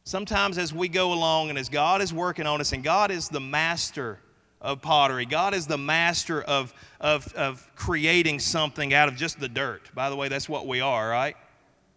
Sometimes 0.02 0.58
as 0.58 0.74
we 0.74 0.88
go 0.88 1.12
along 1.12 1.50
and 1.50 1.58
as 1.58 1.68
God 1.68 2.02
is 2.02 2.12
working 2.12 2.48
on 2.48 2.60
us, 2.60 2.72
and 2.72 2.82
God 2.82 3.12
is 3.12 3.28
the 3.28 3.38
master 3.38 4.18
of 4.60 4.82
pottery, 4.82 5.24
God 5.24 5.54
is 5.54 5.66
the 5.66 5.78
master 5.78 6.42
of, 6.42 6.74
of, 7.00 7.32
of 7.34 7.68
creating 7.76 8.40
something 8.40 8.92
out 8.92 9.08
of 9.08 9.16
just 9.16 9.40
the 9.40 9.48
dirt. 9.48 9.94
By 9.94 10.10
the 10.10 10.16
way, 10.16 10.28
that's 10.28 10.48
what 10.48 10.66
we 10.66 10.80
are, 10.80 11.08
right? 11.08 11.36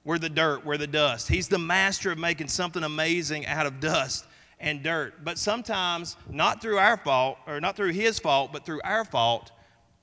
We're 0.06 0.20
the 0.20 0.30
dirt, 0.30 0.66
we're 0.66 0.78
the 0.78 0.88
dust. 0.88 1.28
He's 1.30 1.48
the 1.48 1.60
master 1.60 2.12
of 2.12 2.18
making 2.18 2.50
something 2.50 2.84
amazing 2.84 3.46
out 3.46 3.66
of 3.66 3.80
dust 3.80 4.26
and 4.60 4.82
dirt. 4.84 5.24
But 5.24 5.38
sometimes, 5.38 6.18
not 6.30 6.62
through 6.62 6.78
our 6.78 6.98
fault, 6.98 7.38
or 7.48 7.60
not 7.60 7.76
through 7.76 7.92
his 7.92 8.20
fault, 8.20 8.52
but 8.52 8.66
through 8.66 8.82
our 8.84 9.06
fault, 9.06 9.52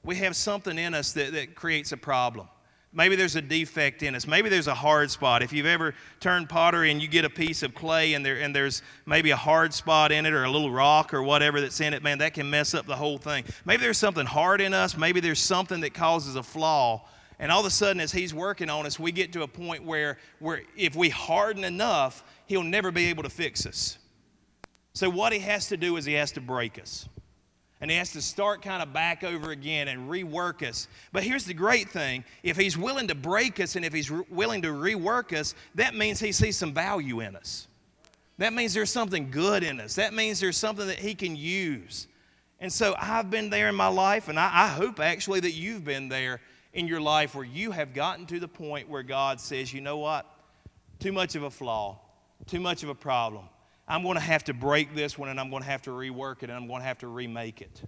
we 0.03 0.17
have 0.17 0.37
something 0.37 0.79
in 0.79 0.95
us 0.95 1.13
that, 1.13 1.33
that 1.33 1.55
creates 1.55 1.93
a 1.93 1.97
problem. 1.97 2.49
Maybe 2.93 3.15
there's 3.15 3.37
a 3.37 3.43
defect 3.43 4.03
in 4.03 4.17
us. 4.17 4.27
Maybe 4.27 4.49
there's 4.49 4.67
a 4.67 4.75
hard 4.75 5.13
spot. 5.13 5.43
If 5.43 5.53
you've 5.53 5.67
ever 5.67 5.95
turned 6.19 6.49
pottery 6.49 6.91
and 6.91 7.01
you 7.01 7.07
get 7.07 7.25
a 7.25 7.31
piece 7.31 7.63
of 7.63 7.73
clay 7.73 8.15
and, 8.15 8.27
there, 8.27 8.41
and 8.41 8.55
there's 8.55 8.83
maybe 9.07 9.31
a 9.31 9.37
hard 9.37 9.73
spot 9.73 10.11
in 10.11 10.27
it 10.27 10.33
or 10.33 10.43
a 10.43 10.51
little 10.51 10.73
rock 10.73 11.15
or 11.15 11.23
whatever 11.23 11.61
that's 11.61 11.81
in 11.81 11.95
it, 11.95 12.03
man, 12.03 12.19
that 12.19 12.35
can 12.35 12.51
mess 12.51 12.75
up 12.75 12.87
the 12.87 12.97
whole 12.97 13.17
thing. 13.17 13.45
Maybe 13.65 13.83
there's 13.83 13.99
something 13.99 14.27
hard 14.27 14.61
in 14.61 14.75
us. 14.75 14.97
Maybe 14.97 15.21
there's 15.21 15.39
something 15.39 15.81
that 15.83 15.95
causes 15.95 16.35
a 16.35 16.43
flaw. 16.43 17.07
And 17.39 17.53
all 17.53 17.61
of 17.61 17.67
a 17.67 17.71
sudden, 17.71 18.01
as 18.01 18.11
He's 18.11 18.35
working 18.35 18.69
on 18.69 18.87
us, 18.87 18.99
we 18.99 19.13
get 19.13 19.33
to 19.35 19.43
a 19.43 19.49
point 19.49 19.85
where, 19.85 20.19
where 20.41 20.63
if 20.77 20.97
we 20.97 21.11
harden 21.11 21.63
enough, 21.63 22.25
He'll 22.47 22.65
never 22.65 22.91
be 22.91 23.07
able 23.07 23.23
to 23.23 23.31
fix 23.31 23.67
us. 23.67 23.99
So, 24.95 25.09
what 25.09 25.33
He 25.33 25.39
has 25.39 25.69
to 25.69 25.77
do 25.77 25.97
is 25.97 26.05
He 26.05 26.15
has 26.15 26.33
to 26.33 26.41
break 26.41 26.79
us 26.79 27.09
and 27.81 27.91
he 27.91 27.97
has 27.97 28.13
to 28.13 28.21
start 28.21 28.63
kind 28.63 28.83
of 28.83 28.93
back 28.93 29.25
over 29.25 29.51
again 29.51 29.89
and 29.89 30.11
rework 30.11 30.67
us. 30.67 30.87
But 31.13 31.23
here's 31.23 31.45
the 31.45 31.55
great 31.55 31.89
thing 31.89 32.25
if 32.43 32.57
he's 32.57 32.77
willing 32.77 33.09
to 33.09 33.15
break 33.15 33.59
us 33.61 33.77
and 33.77 33.85
if 33.85 33.93
he's 33.93 34.11
re- 34.11 34.25
willing 34.31 34.63
to 34.63 34.69
rework 34.69 35.37
us, 35.37 35.55
that 35.77 35.95
means 35.95 36.21
he 36.21 36.33
sees 36.33 36.57
some 36.57 36.75
value 36.75 37.21
in 37.21 37.37
us. 37.37 37.69
That 38.39 38.55
means 38.55 38.73
there's 38.73 38.91
something 38.91 39.31
good 39.31 39.63
in 39.63 39.81
us. 39.81 39.97
That 39.97 40.15
means 40.15 40.41
there's 40.41 40.57
something 40.57 40.87
that 40.87 40.99
he 40.99 41.15
can 41.15 41.37
use. 41.37 42.07
And 42.59 42.73
so 42.73 42.95
I've 42.99 43.31
been 43.31 43.51
there 43.51 43.69
in 43.69 43.75
my 43.75 43.89
life, 43.89 44.29
and 44.29 44.39
I, 44.39 44.65
I 44.65 44.69
hope 44.69 44.99
actually 44.99 45.41
that 45.41 45.53
you've 45.53 45.85
been 45.85 46.09
there 46.09 46.41
in 46.73 46.87
your 46.87 47.03
life 47.03 47.35
where 47.35 47.45
you 47.45 47.71
have 47.71 47.93
gotten 47.93 48.25
to 48.27 48.41
the 48.41 48.49
point 48.49 48.89
where 48.89 49.03
God 49.03 49.41
says, 49.41 49.75
you 49.75 49.83
know 49.83 49.99
what? 49.99 50.27
Too 51.01 51.13
much 51.13 51.35
of 51.35 51.43
a 51.43 51.51
flaw, 51.51 51.99
too 52.47 52.61
much 52.61 52.83
of 52.83 52.89
a 52.89 52.95
problem. 52.95 53.47
I'm 53.91 54.05
going 54.05 54.15
to 54.15 54.21
have 54.21 54.45
to 54.45 54.55
break 54.55 54.95
this 54.95 55.19
one 55.19 55.29
and 55.29 55.41
I'm 55.41 55.51
going 55.51 55.65
to 55.65 55.69
have 55.69 55.83
to 55.83 55.91
rework 55.91 56.45
it 56.45 56.45
and 56.45 56.53
I'm 56.53 56.69
going 56.69 56.81
to 56.81 56.87
have 56.87 56.99
to 56.99 57.09
remake 57.09 57.61
it. 57.61 57.83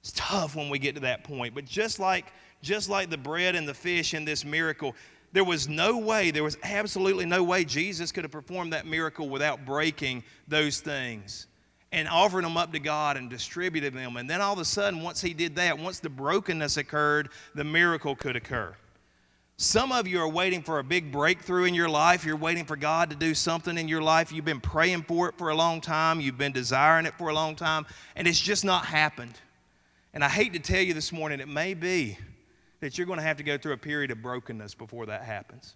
It's 0.00 0.12
tough 0.16 0.56
when 0.56 0.68
we 0.68 0.80
get 0.80 0.96
to 0.96 1.02
that 1.02 1.22
point. 1.22 1.54
But 1.54 1.66
just 1.66 2.00
like, 2.00 2.32
just 2.62 2.88
like 2.88 3.10
the 3.10 3.18
bread 3.18 3.54
and 3.54 3.68
the 3.68 3.74
fish 3.74 4.12
in 4.12 4.24
this 4.24 4.44
miracle, 4.44 4.96
there 5.32 5.44
was 5.44 5.68
no 5.68 5.98
way, 5.98 6.32
there 6.32 6.42
was 6.42 6.58
absolutely 6.64 7.26
no 7.26 7.44
way 7.44 7.64
Jesus 7.64 8.10
could 8.10 8.24
have 8.24 8.32
performed 8.32 8.72
that 8.72 8.86
miracle 8.86 9.28
without 9.28 9.64
breaking 9.64 10.24
those 10.48 10.80
things 10.80 11.46
and 11.92 12.08
offering 12.08 12.42
them 12.42 12.56
up 12.56 12.72
to 12.72 12.80
God 12.80 13.16
and 13.16 13.30
distributing 13.30 13.94
them. 13.94 14.16
And 14.16 14.28
then 14.28 14.40
all 14.40 14.54
of 14.54 14.58
a 14.58 14.64
sudden, 14.64 15.00
once 15.00 15.20
he 15.20 15.32
did 15.32 15.54
that, 15.56 15.78
once 15.78 16.00
the 16.00 16.10
brokenness 16.10 16.76
occurred, 16.76 17.28
the 17.54 17.64
miracle 17.64 18.16
could 18.16 18.34
occur. 18.34 18.74
Some 19.62 19.92
of 19.92 20.08
you 20.08 20.18
are 20.22 20.28
waiting 20.28 20.62
for 20.62 20.78
a 20.78 20.82
big 20.82 21.12
breakthrough 21.12 21.64
in 21.64 21.74
your 21.74 21.90
life. 21.90 22.24
You're 22.24 22.34
waiting 22.34 22.64
for 22.64 22.76
God 22.76 23.10
to 23.10 23.16
do 23.16 23.34
something 23.34 23.76
in 23.76 23.88
your 23.88 24.00
life. 24.00 24.32
You've 24.32 24.46
been 24.46 24.58
praying 24.58 25.02
for 25.02 25.28
it 25.28 25.36
for 25.36 25.50
a 25.50 25.54
long 25.54 25.82
time. 25.82 26.18
You've 26.18 26.38
been 26.38 26.52
desiring 26.52 27.04
it 27.04 27.12
for 27.18 27.28
a 27.28 27.34
long 27.34 27.56
time, 27.56 27.84
and 28.16 28.26
it's 28.26 28.40
just 28.40 28.64
not 28.64 28.86
happened. 28.86 29.34
And 30.14 30.24
I 30.24 30.30
hate 30.30 30.54
to 30.54 30.60
tell 30.60 30.80
you 30.80 30.94
this 30.94 31.12
morning, 31.12 31.40
it 31.40 31.48
may 31.48 31.74
be 31.74 32.16
that 32.80 32.96
you're 32.96 33.06
going 33.06 33.18
to 33.18 33.22
have 33.22 33.36
to 33.36 33.42
go 33.42 33.58
through 33.58 33.74
a 33.74 33.76
period 33.76 34.10
of 34.10 34.22
brokenness 34.22 34.74
before 34.74 35.04
that 35.04 35.24
happens. 35.24 35.74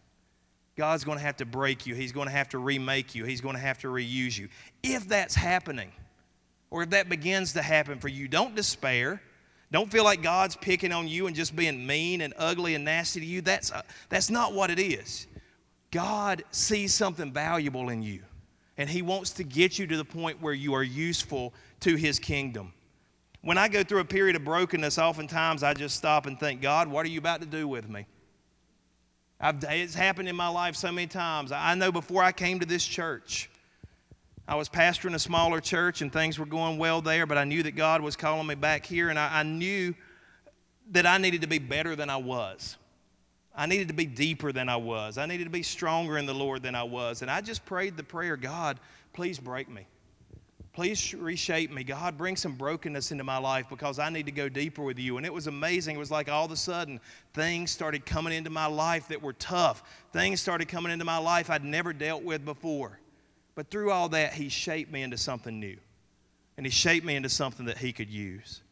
God's 0.78 1.04
going 1.04 1.18
to 1.18 1.24
have 1.24 1.36
to 1.36 1.44
break 1.44 1.84
you. 1.84 1.94
He's 1.94 2.10
going 2.10 2.26
to 2.26 2.32
have 2.32 2.48
to 2.48 2.58
remake 2.58 3.14
you. 3.14 3.26
He's 3.26 3.42
going 3.42 3.54
to 3.54 3.60
have 3.60 3.76
to 3.80 3.88
reuse 3.88 4.38
you. 4.38 4.48
If 4.82 5.06
that's 5.08 5.34
happening, 5.34 5.92
or 6.70 6.84
if 6.84 6.90
that 6.90 7.10
begins 7.10 7.52
to 7.52 7.60
happen 7.60 7.98
for 7.98 8.08
you, 8.08 8.28
don't 8.28 8.56
despair. 8.56 9.20
Don't 9.72 9.90
feel 9.90 10.04
like 10.04 10.22
God's 10.22 10.56
picking 10.56 10.92
on 10.92 11.08
you 11.08 11.26
and 11.26 11.34
just 11.34 11.56
being 11.56 11.86
mean 11.86 12.20
and 12.20 12.32
ugly 12.36 12.74
and 12.74 12.84
nasty 12.84 13.20
to 13.20 13.26
you. 13.26 13.40
That's, 13.40 13.72
uh, 13.72 13.82
that's 14.08 14.30
not 14.30 14.52
what 14.52 14.70
it 14.70 14.78
is. 14.78 15.26
God 15.90 16.44
sees 16.50 16.92
something 16.92 17.32
valuable 17.32 17.88
in 17.88 18.02
you, 18.02 18.20
and 18.76 18.88
He 18.88 19.02
wants 19.02 19.30
to 19.32 19.44
get 19.44 19.78
you 19.78 19.86
to 19.86 19.96
the 19.96 20.04
point 20.04 20.40
where 20.40 20.52
you 20.52 20.74
are 20.74 20.82
useful 20.82 21.54
to 21.80 21.96
His 21.96 22.18
kingdom. 22.18 22.72
When 23.42 23.58
I 23.58 23.68
go 23.68 23.82
through 23.82 24.00
a 24.00 24.04
period 24.04 24.36
of 24.36 24.44
brokenness, 24.44 24.98
oftentimes 24.98 25.62
I 25.62 25.74
just 25.74 25.96
stop 25.96 26.26
and 26.26 26.40
think, 26.40 26.62
God, 26.62 26.88
what 26.88 27.04
are 27.04 27.10
you 27.10 27.18
about 27.18 27.40
to 27.42 27.46
do 27.46 27.68
with 27.68 27.88
me? 27.88 28.06
I've, 29.38 29.62
it's 29.64 29.94
happened 29.94 30.28
in 30.28 30.36
my 30.36 30.48
life 30.48 30.76
so 30.76 30.90
many 30.90 31.06
times. 31.06 31.52
I 31.52 31.74
know 31.74 31.92
before 31.92 32.22
I 32.22 32.32
came 32.32 32.58
to 32.60 32.66
this 32.66 32.84
church, 32.84 33.50
I 34.46 34.56
was 34.56 34.68
pastoring 34.68 35.14
a 35.14 35.18
smaller 35.18 35.60
church 35.60 36.02
and 36.02 36.12
things 36.12 36.38
were 36.38 36.46
going 36.46 36.76
well 36.76 37.00
there, 37.00 37.26
but 37.26 37.38
I 37.38 37.44
knew 37.44 37.62
that 37.62 37.72
God 37.72 38.02
was 38.02 38.14
calling 38.14 38.46
me 38.46 38.54
back 38.54 38.84
here, 38.84 39.08
and 39.08 39.18
I, 39.18 39.40
I 39.40 39.42
knew 39.42 39.94
that 40.90 41.06
I 41.06 41.16
needed 41.16 41.40
to 41.40 41.46
be 41.46 41.58
better 41.58 41.96
than 41.96 42.10
I 42.10 42.16
was. 42.16 42.76
I 43.54 43.66
needed 43.66 43.88
to 43.88 43.94
be 43.94 44.04
deeper 44.04 44.52
than 44.52 44.68
I 44.68 44.76
was. 44.76 45.16
I 45.16 45.26
needed 45.26 45.44
to 45.44 45.50
be 45.50 45.62
stronger 45.62 46.18
in 46.18 46.26
the 46.26 46.34
Lord 46.34 46.62
than 46.62 46.74
I 46.74 46.82
was. 46.82 47.22
And 47.22 47.30
I 47.30 47.40
just 47.40 47.64
prayed 47.64 47.96
the 47.96 48.02
prayer 48.02 48.36
God, 48.36 48.80
please 49.12 49.38
break 49.38 49.68
me. 49.68 49.86
Please 50.72 51.14
reshape 51.14 51.70
me. 51.70 51.84
God, 51.84 52.18
bring 52.18 52.34
some 52.34 52.56
brokenness 52.56 53.12
into 53.12 53.22
my 53.22 53.38
life 53.38 53.66
because 53.70 54.00
I 54.00 54.10
need 54.10 54.26
to 54.26 54.32
go 54.32 54.48
deeper 54.48 54.82
with 54.82 54.98
you. 54.98 55.18
And 55.18 55.24
it 55.24 55.32
was 55.32 55.46
amazing. 55.46 55.94
It 55.94 56.00
was 56.00 56.10
like 56.10 56.28
all 56.28 56.44
of 56.44 56.50
a 56.50 56.56
sudden 56.56 56.98
things 57.32 57.70
started 57.70 58.04
coming 58.04 58.32
into 58.32 58.50
my 58.50 58.66
life 58.66 59.06
that 59.06 59.22
were 59.22 59.34
tough. 59.34 59.84
Things 60.12 60.40
started 60.40 60.66
coming 60.66 60.90
into 60.90 61.04
my 61.04 61.18
life 61.18 61.48
I'd 61.48 61.64
never 61.64 61.92
dealt 61.92 62.24
with 62.24 62.44
before. 62.44 62.98
But 63.54 63.70
through 63.70 63.90
all 63.90 64.08
that, 64.10 64.32
He 64.32 64.48
shaped 64.48 64.92
me 64.92 65.02
into 65.02 65.16
something 65.16 65.58
new. 65.58 65.76
And 66.56 66.66
He 66.66 66.70
shaped 66.70 67.06
me 67.06 67.16
into 67.16 67.28
something 67.28 67.66
that 67.66 67.78
He 67.78 67.92
could 67.92 68.10
use. 68.10 68.62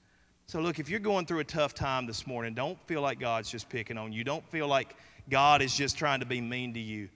So, 0.47 0.61
look, 0.61 0.79
if 0.79 0.89
you're 0.89 1.01
going 1.01 1.27
through 1.27 1.39
a 1.41 1.45
tough 1.45 1.75
time 1.75 2.07
this 2.07 2.27
morning, 2.27 2.55
don't 2.55 2.79
feel 2.87 3.01
like 3.01 3.19
God's 3.19 3.51
just 3.51 3.69
picking 3.69 3.97
on 3.97 4.13
you. 4.13 4.25
Don't 4.25 4.47
feel 4.51 4.69
like 4.69 4.97
God 5.31 5.63
is 5.63 5.75
just 5.75 5.97
trying 5.97 6.21
to 6.21 6.27
be 6.27 6.41
mean 6.41 6.75
to 6.75 6.81
you. 6.81 7.09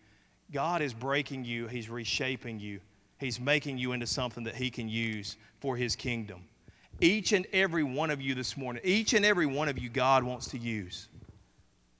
God 0.52 0.80
is 0.80 0.94
breaking 0.94 1.44
you, 1.44 1.66
He's 1.66 1.90
reshaping 1.90 2.60
you, 2.60 2.80
He's 3.18 3.40
making 3.40 3.78
you 3.78 3.92
into 3.92 4.06
something 4.06 4.44
that 4.44 4.54
He 4.54 4.70
can 4.70 4.88
use 4.88 5.36
for 5.60 5.76
His 5.76 5.96
kingdom. 5.96 6.44
Each 7.00 7.32
and 7.32 7.46
every 7.52 7.82
one 7.82 8.10
of 8.10 8.22
you 8.22 8.34
this 8.34 8.56
morning, 8.56 8.80
each 8.84 9.12
and 9.12 9.24
every 9.24 9.46
one 9.46 9.68
of 9.68 9.76
you, 9.78 9.90
God 9.90 10.22
wants 10.22 10.48
to 10.48 10.58
use. 10.58 11.08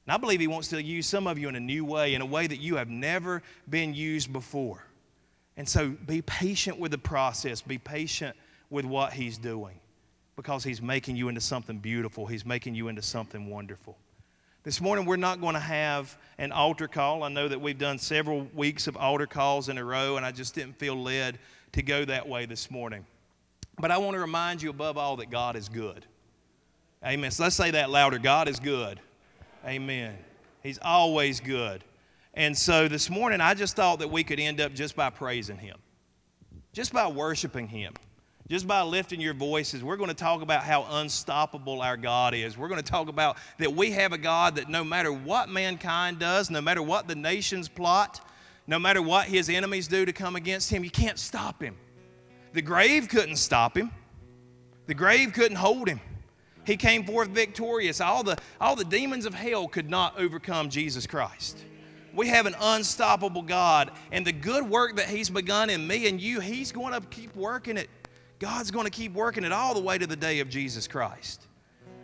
And 0.06 0.14
I 0.14 0.16
believe 0.16 0.40
He 0.40 0.46
wants 0.46 0.68
to 0.68 0.82
use 0.82 1.06
some 1.06 1.26
of 1.26 1.38
you 1.38 1.48
in 1.48 1.56
a 1.56 1.60
new 1.60 1.84
way, 1.84 2.14
in 2.14 2.22
a 2.22 2.26
way 2.26 2.46
that 2.46 2.60
you 2.60 2.76
have 2.76 2.88
never 2.88 3.42
been 3.68 3.92
used 3.92 4.32
before. 4.32 4.84
And 5.57 5.68
so 5.68 5.88
be 5.88 6.22
patient 6.22 6.78
with 6.78 6.90
the 6.90 6.98
process, 6.98 7.62
be 7.62 7.78
patient 7.78 8.36
with 8.70 8.84
what 8.84 9.12
He's 9.12 9.38
doing 9.38 9.78
because 10.36 10.62
He's 10.64 10.82
making 10.82 11.16
you 11.16 11.28
into 11.28 11.40
something 11.40 11.78
beautiful, 11.78 12.26
He's 12.26 12.44
making 12.44 12.74
you 12.74 12.88
into 12.88 13.02
something 13.02 13.48
wonderful. 13.48 13.96
This 14.64 14.80
morning, 14.80 15.07
we're 15.07 15.16
not 15.16 15.40
going 15.40 15.54
to 15.54 15.61
have 15.61 16.18
an 16.38 16.50
altar 16.50 16.88
call. 16.88 17.22
I 17.22 17.28
know 17.28 17.46
that 17.46 17.61
we've 17.61 17.78
done 17.78 17.98
several 17.98 18.48
weeks 18.52 18.88
of 18.88 18.96
altar 18.96 19.26
calls 19.26 19.68
in 19.68 19.78
a 19.78 19.84
row, 19.84 20.16
and 20.16 20.26
I 20.26 20.32
just 20.32 20.57
didn't 20.57 20.76
feel 20.76 21.00
led 21.00 21.38
to 21.72 21.82
go 21.82 22.04
that 22.04 22.28
way 22.28 22.46
this 22.46 22.68
morning. 22.68 23.07
But 23.78 23.92
I 23.92 23.98
want 23.98 24.14
to 24.14 24.20
remind 24.20 24.61
you 24.61 24.70
above 24.70 24.98
all 24.98 25.16
that 25.18 25.30
God 25.30 25.54
is 25.54 25.68
good. 25.68 26.04
Amen. 27.04 27.30
So 27.30 27.44
let's 27.44 27.54
say 27.54 27.70
that 27.70 27.90
louder 27.90 28.18
God 28.18 28.48
is 28.48 28.59
good. 28.59 28.98
Amen. 29.64 30.16
He's 30.64 30.80
always 30.82 31.38
good. 31.38 31.84
And 32.37 32.57
so 32.57 32.87
this 32.87 33.09
morning, 33.09 33.41
I 33.41 33.55
just 33.55 33.76
thought 33.76 33.99
that 34.01 34.11
we 34.11 34.22
could 34.22 34.39
end 34.39 34.61
up 34.61 34.74
just 34.74 34.95
by 34.95 35.09
praising 35.09 35.57
Him, 35.57 35.78
just 36.74 36.93
by 36.93 37.07
worshiping 37.07 37.66
Him, 37.66 37.95
just 38.47 38.68
by 38.68 38.82
lifting 38.82 39.22
your 39.22 39.32
voices. 39.32 39.82
We're 39.82 39.97
going 39.97 40.11
to 40.11 40.14
talk 40.14 40.43
about 40.43 40.62
how 40.62 40.87
unstoppable 40.89 41.80
our 41.80 41.97
God 41.97 42.34
is. 42.34 42.59
We're 42.59 42.68
going 42.68 42.82
to 42.82 42.89
talk 42.89 43.09
about 43.09 43.39
that 43.57 43.72
we 43.72 43.91
have 43.93 44.12
a 44.12 44.18
God 44.18 44.57
that 44.57 44.68
no 44.68 44.84
matter 44.84 45.11
what 45.11 45.49
mankind 45.49 46.18
does, 46.18 46.51
no 46.51 46.61
matter 46.61 46.82
what 46.82 47.09
the 47.09 47.14
nations 47.14 47.70
plot, 47.70 48.20
no 48.66 48.78
matter 48.78 49.01
what 49.01 49.28
his 49.28 49.49
enemies 49.49 49.89
do 49.89 50.05
to 50.05 50.12
come 50.12 50.37
against 50.37 50.68
him, 50.68 50.84
you 50.84 50.91
can't 50.91 51.18
stop 51.18 51.62
him. 51.62 51.74
The 52.53 52.62
grave 52.62 53.09
couldn't 53.09 53.37
stop 53.37 53.74
him, 53.74 53.91
the 54.87 54.95
grave 54.95 55.32
couldn't 55.32 55.57
hold 55.57 55.89
him. 55.89 56.01
He 56.66 56.76
came 56.76 57.05
forth 57.05 57.28
victorious. 57.28 58.01
All 58.01 58.24
the, 58.24 58.37
all 58.61 58.74
the 58.74 58.84
demons 58.84 59.24
of 59.24 59.32
hell 59.32 59.68
could 59.68 59.89
not 59.89 60.18
overcome 60.18 60.68
Jesus 60.68 61.07
Christ. 61.07 61.64
We 62.16 62.28
have 62.28 62.46
an 62.46 62.56
unstoppable 62.58 63.42
God. 63.42 63.90
And 64.10 64.26
the 64.26 64.32
good 64.32 64.68
work 64.68 64.96
that 64.96 65.08
He's 65.08 65.28
begun 65.28 65.68
in 65.68 65.86
me 65.86 66.08
and 66.08 66.20
you, 66.20 66.40
He's 66.40 66.72
going 66.72 66.94
to 66.94 67.06
keep 67.08 67.36
working 67.36 67.76
it. 67.76 67.90
God's 68.38 68.70
going 68.70 68.86
to 68.86 68.90
keep 68.90 69.12
working 69.12 69.44
it 69.44 69.52
all 69.52 69.74
the 69.74 69.80
way 69.80 69.98
to 69.98 70.06
the 70.06 70.16
day 70.16 70.40
of 70.40 70.48
Jesus 70.48 70.88
Christ. 70.88 71.46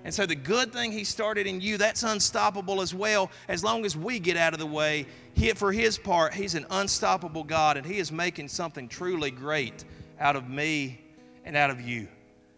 And 0.04 0.12
so 0.12 0.26
the 0.26 0.34
good 0.34 0.72
thing 0.72 0.92
He 0.92 1.04
started 1.04 1.46
in 1.46 1.60
you, 1.60 1.78
that's 1.78 2.02
unstoppable 2.02 2.82
as 2.82 2.94
well, 2.94 3.30
as 3.48 3.64
long 3.64 3.86
as 3.86 3.96
we 3.96 4.18
get 4.18 4.36
out 4.36 4.52
of 4.52 4.58
the 4.58 4.66
way. 4.66 5.06
He, 5.34 5.50
for 5.52 5.72
His 5.72 5.96
part, 5.96 6.34
He's 6.34 6.54
an 6.54 6.66
unstoppable 6.70 7.44
God, 7.44 7.78
and 7.78 7.86
He 7.86 7.98
is 7.98 8.12
making 8.12 8.48
something 8.48 8.88
truly 8.88 9.30
great 9.30 9.84
out 10.20 10.36
of 10.36 10.48
me 10.48 11.00
and 11.44 11.56
out 11.56 11.70
of 11.70 11.80
you. 11.80 12.06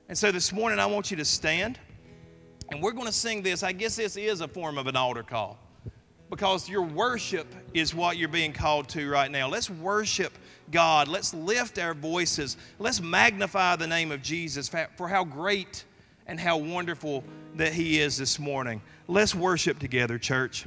And 0.09 0.19
so 0.19 0.33
this 0.33 0.53
morning, 0.53 0.79
I 0.81 0.87
want 0.87 1.11
you 1.11 1.17
to 1.19 1.25
stand 1.25 1.79
and 2.71 2.83
we're 2.83 2.93
going 2.93 3.07
to 3.07 3.13
sing 3.13 3.43
this. 3.43 3.63
I 3.63 3.73
guess 3.73 3.97
this 3.97 4.17
is 4.17 4.41
a 4.41 4.49
form 4.49 4.79
of 4.79 4.87
an 4.87 4.97
altar 4.97 5.23
call 5.23 5.59
because 6.35 6.69
your 6.69 6.83
worship 6.83 7.47
is 7.75 7.95
what 7.95 8.17
you're 8.17 8.29
being 8.29 8.53
called 8.53 8.89
to 8.89 9.09
right 9.09 9.31
now. 9.31 9.49
Let's 9.49 9.71
worship 9.71 10.33
God. 10.73 11.07
Let's 11.07 11.33
lift 11.33 11.79
our 11.79 11.95
voices. 11.95 12.57
Let's 12.81 13.01
magnify 13.01 13.77
the 13.77 13.87
name 13.87 14.11
of 14.11 14.21
Jesus 14.21 14.69
for 14.97 15.07
how 15.07 15.23
great 15.23 15.85
and 16.27 16.41
how 16.41 16.57
wonderful 16.57 17.23
that 17.55 17.73
He 17.73 18.01
is 18.01 18.17
this 18.17 18.41
morning. 18.41 18.83
Let's 19.07 19.33
worship 19.33 19.79
together, 19.79 20.19
church. 20.19 20.67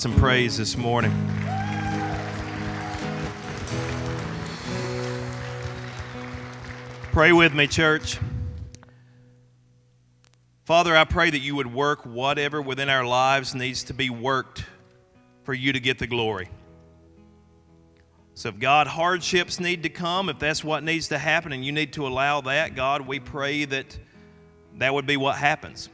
Some 0.00 0.16
praise 0.16 0.56
this 0.56 0.78
morning. 0.78 1.12
Pray 7.12 7.32
with 7.32 7.52
me, 7.52 7.66
church. 7.66 8.18
Father, 10.64 10.96
I 10.96 11.04
pray 11.04 11.28
that 11.28 11.40
you 11.40 11.54
would 11.56 11.70
work 11.70 12.06
whatever 12.06 12.62
within 12.62 12.88
our 12.88 13.04
lives 13.04 13.54
needs 13.54 13.84
to 13.84 13.92
be 13.92 14.08
worked 14.08 14.64
for 15.42 15.52
you 15.52 15.74
to 15.74 15.80
get 15.80 15.98
the 15.98 16.06
glory. 16.06 16.48
So, 18.32 18.48
if 18.48 18.58
God, 18.58 18.86
hardships 18.86 19.60
need 19.60 19.82
to 19.82 19.90
come, 19.90 20.30
if 20.30 20.38
that's 20.38 20.64
what 20.64 20.82
needs 20.82 21.08
to 21.08 21.18
happen 21.18 21.52
and 21.52 21.62
you 21.62 21.72
need 21.72 21.92
to 21.92 22.06
allow 22.06 22.40
that, 22.40 22.74
God, 22.74 23.06
we 23.06 23.20
pray 23.20 23.66
that 23.66 23.98
that 24.78 24.94
would 24.94 25.06
be 25.06 25.18
what 25.18 25.36
happens. 25.36 25.90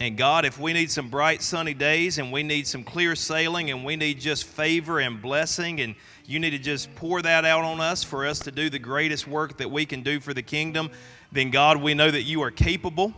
And 0.00 0.16
God, 0.16 0.44
if 0.44 0.58
we 0.58 0.74
need 0.74 0.90
some 0.90 1.08
bright 1.08 1.40
sunny 1.40 1.72
days 1.72 2.18
and 2.18 2.30
we 2.30 2.42
need 2.42 2.66
some 2.66 2.84
clear 2.84 3.16
sailing 3.16 3.70
and 3.70 3.82
we 3.82 3.96
need 3.96 4.20
just 4.20 4.44
favor 4.44 5.00
and 5.00 5.22
blessing 5.22 5.80
and 5.80 5.94
you 6.26 6.38
need 6.38 6.50
to 6.50 6.58
just 6.58 6.94
pour 6.96 7.22
that 7.22 7.46
out 7.46 7.64
on 7.64 7.80
us 7.80 8.04
for 8.04 8.26
us 8.26 8.40
to 8.40 8.50
do 8.50 8.68
the 8.68 8.78
greatest 8.78 9.26
work 9.26 9.56
that 9.56 9.70
we 9.70 9.86
can 9.86 10.02
do 10.02 10.20
for 10.20 10.34
the 10.34 10.42
kingdom, 10.42 10.90
then 11.32 11.50
God, 11.50 11.80
we 11.80 11.94
know 11.94 12.10
that 12.10 12.22
you 12.22 12.42
are 12.42 12.50
capable. 12.50 13.14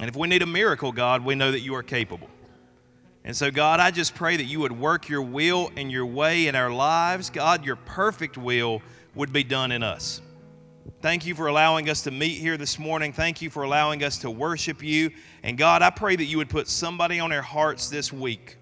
And 0.00 0.08
if 0.08 0.16
we 0.16 0.26
need 0.26 0.42
a 0.42 0.46
miracle, 0.46 0.90
God, 0.90 1.24
we 1.24 1.36
know 1.36 1.52
that 1.52 1.60
you 1.60 1.76
are 1.76 1.82
capable. 1.84 2.28
And 3.24 3.36
so, 3.36 3.50
God, 3.50 3.78
I 3.78 3.90
just 3.90 4.14
pray 4.14 4.36
that 4.36 4.44
you 4.44 4.60
would 4.60 4.72
work 4.72 5.08
your 5.08 5.22
will 5.22 5.70
and 5.76 5.92
your 5.92 6.06
way 6.06 6.48
in 6.48 6.54
our 6.54 6.70
lives. 6.70 7.30
God, 7.30 7.64
your 7.64 7.76
perfect 7.76 8.36
will 8.36 8.82
would 9.14 9.32
be 9.32 9.44
done 9.44 9.70
in 9.70 9.82
us. 9.82 10.22
Thank 11.00 11.26
you 11.26 11.34
for 11.34 11.46
allowing 11.46 11.88
us 11.90 12.02
to 12.02 12.10
meet 12.10 12.38
here 12.38 12.56
this 12.56 12.78
morning. 12.78 13.12
Thank 13.12 13.40
you 13.40 13.50
for 13.50 13.62
allowing 13.62 14.02
us 14.02 14.18
to 14.18 14.30
worship 14.30 14.82
you. 14.82 15.10
And 15.42 15.56
God, 15.56 15.82
I 15.82 15.90
pray 15.90 16.16
that 16.16 16.24
you 16.24 16.38
would 16.38 16.48
put 16.48 16.68
somebody 16.68 17.20
on 17.20 17.30
our 17.32 17.42
hearts 17.42 17.88
this 17.88 18.12
week. 18.12 18.56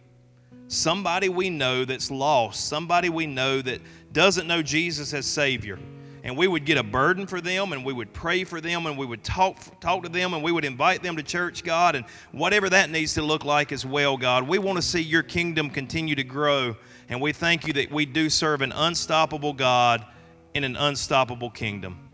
Somebody 0.68 1.28
we 1.28 1.48
know 1.48 1.84
that's 1.84 2.10
lost, 2.10 2.68
somebody 2.68 3.08
we 3.08 3.26
know 3.26 3.62
that 3.62 3.80
doesn't 4.12 4.46
know 4.46 4.62
Jesus 4.62 5.14
as 5.14 5.24
Savior 5.24 5.78
and 6.26 6.36
we 6.36 6.48
would 6.48 6.64
get 6.64 6.76
a 6.76 6.82
burden 6.82 7.24
for 7.24 7.40
them 7.40 7.72
and 7.72 7.84
we 7.84 7.92
would 7.92 8.12
pray 8.12 8.42
for 8.42 8.60
them 8.60 8.86
and 8.86 8.98
we 8.98 9.06
would 9.06 9.22
talk 9.22 9.58
talk 9.78 10.02
to 10.02 10.08
them 10.08 10.34
and 10.34 10.42
we 10.42 10.50
would 10.50 10.64
invite 10.64 11.00
them 11.00 11.16
to 11.16 11.22
church 11.22 11.62
God 11.62 11.94
and 11.94 12.04
whatever 12.32 12.68
that 12.68 12.90
needs 12.90 13.14
to 13.14 13.22
look 13.22 13.44
like 13.44 13.70
as 13.70 13.86
well 13.86 14.16
God 14.16 14.48
we 14.48 14.58
want 14.58 14.76
to 14.76 14.82
see 14.82 15.00
your 15.00 15.22
kingdom 15.22 15.70
continue 15.70 16.16
to 16.16 16.24
grow 16.24 16.74
and 17.08 17.20
we 17.20 17.32
thank 17.32 17.64
you 17.64 17.72
that 17.74 17.92
we 17.92 18.06
do 18.06 18.28
serve 18.28 18.60
an 18.60 18.72
unstoppable 18.72 19.52
God 19.52 20.04
in 20.52 20.64
an 20.64 20.74
unstoppable 20.74 21.50
kingdom 21.50 22.05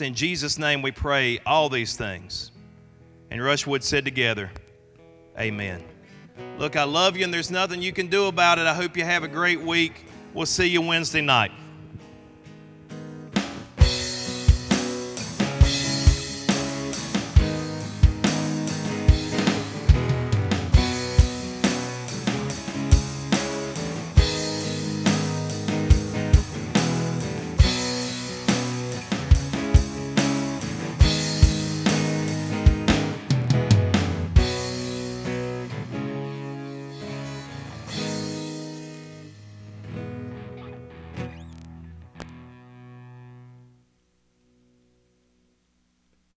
it's 0.00 0.06
in 0.06 0.14
Jesus 0.14 0.58
name 0.58 0.80
we 0.80 0.90
pray 0.90 1.38
all 1.44 1.68
these 1.68 1.94
things 1.94 2.52
and 3.30 3.38
Rushwood 3.38 3.82
said 3.82 4.02
together 4.02 4.50
amen 5.38 5.84
Look, 6.58 6.74
I 6.74 6.84
love 6.84 7.18
you, 7.18 7.24
and 7.24 7.34
there's 7.34 7.50
nothing 7.50 7.82
you 7.82 7.92
can 7.92 8.06
do 8.06 8.26
about 8.26 8.58
it. 8.58 8.66
I 8.66 8.72
hope 8.72 8.96
you 8.96 9.04
have 9.04 9.24
a 9.24 9.28
great 9.28 9.60
week. 9.60 10.06
We'll 10.32 10.46
see 10.46 10.66
you 10.66 10.80
Wednesday 10.80 11.20
night. 11.20 11.50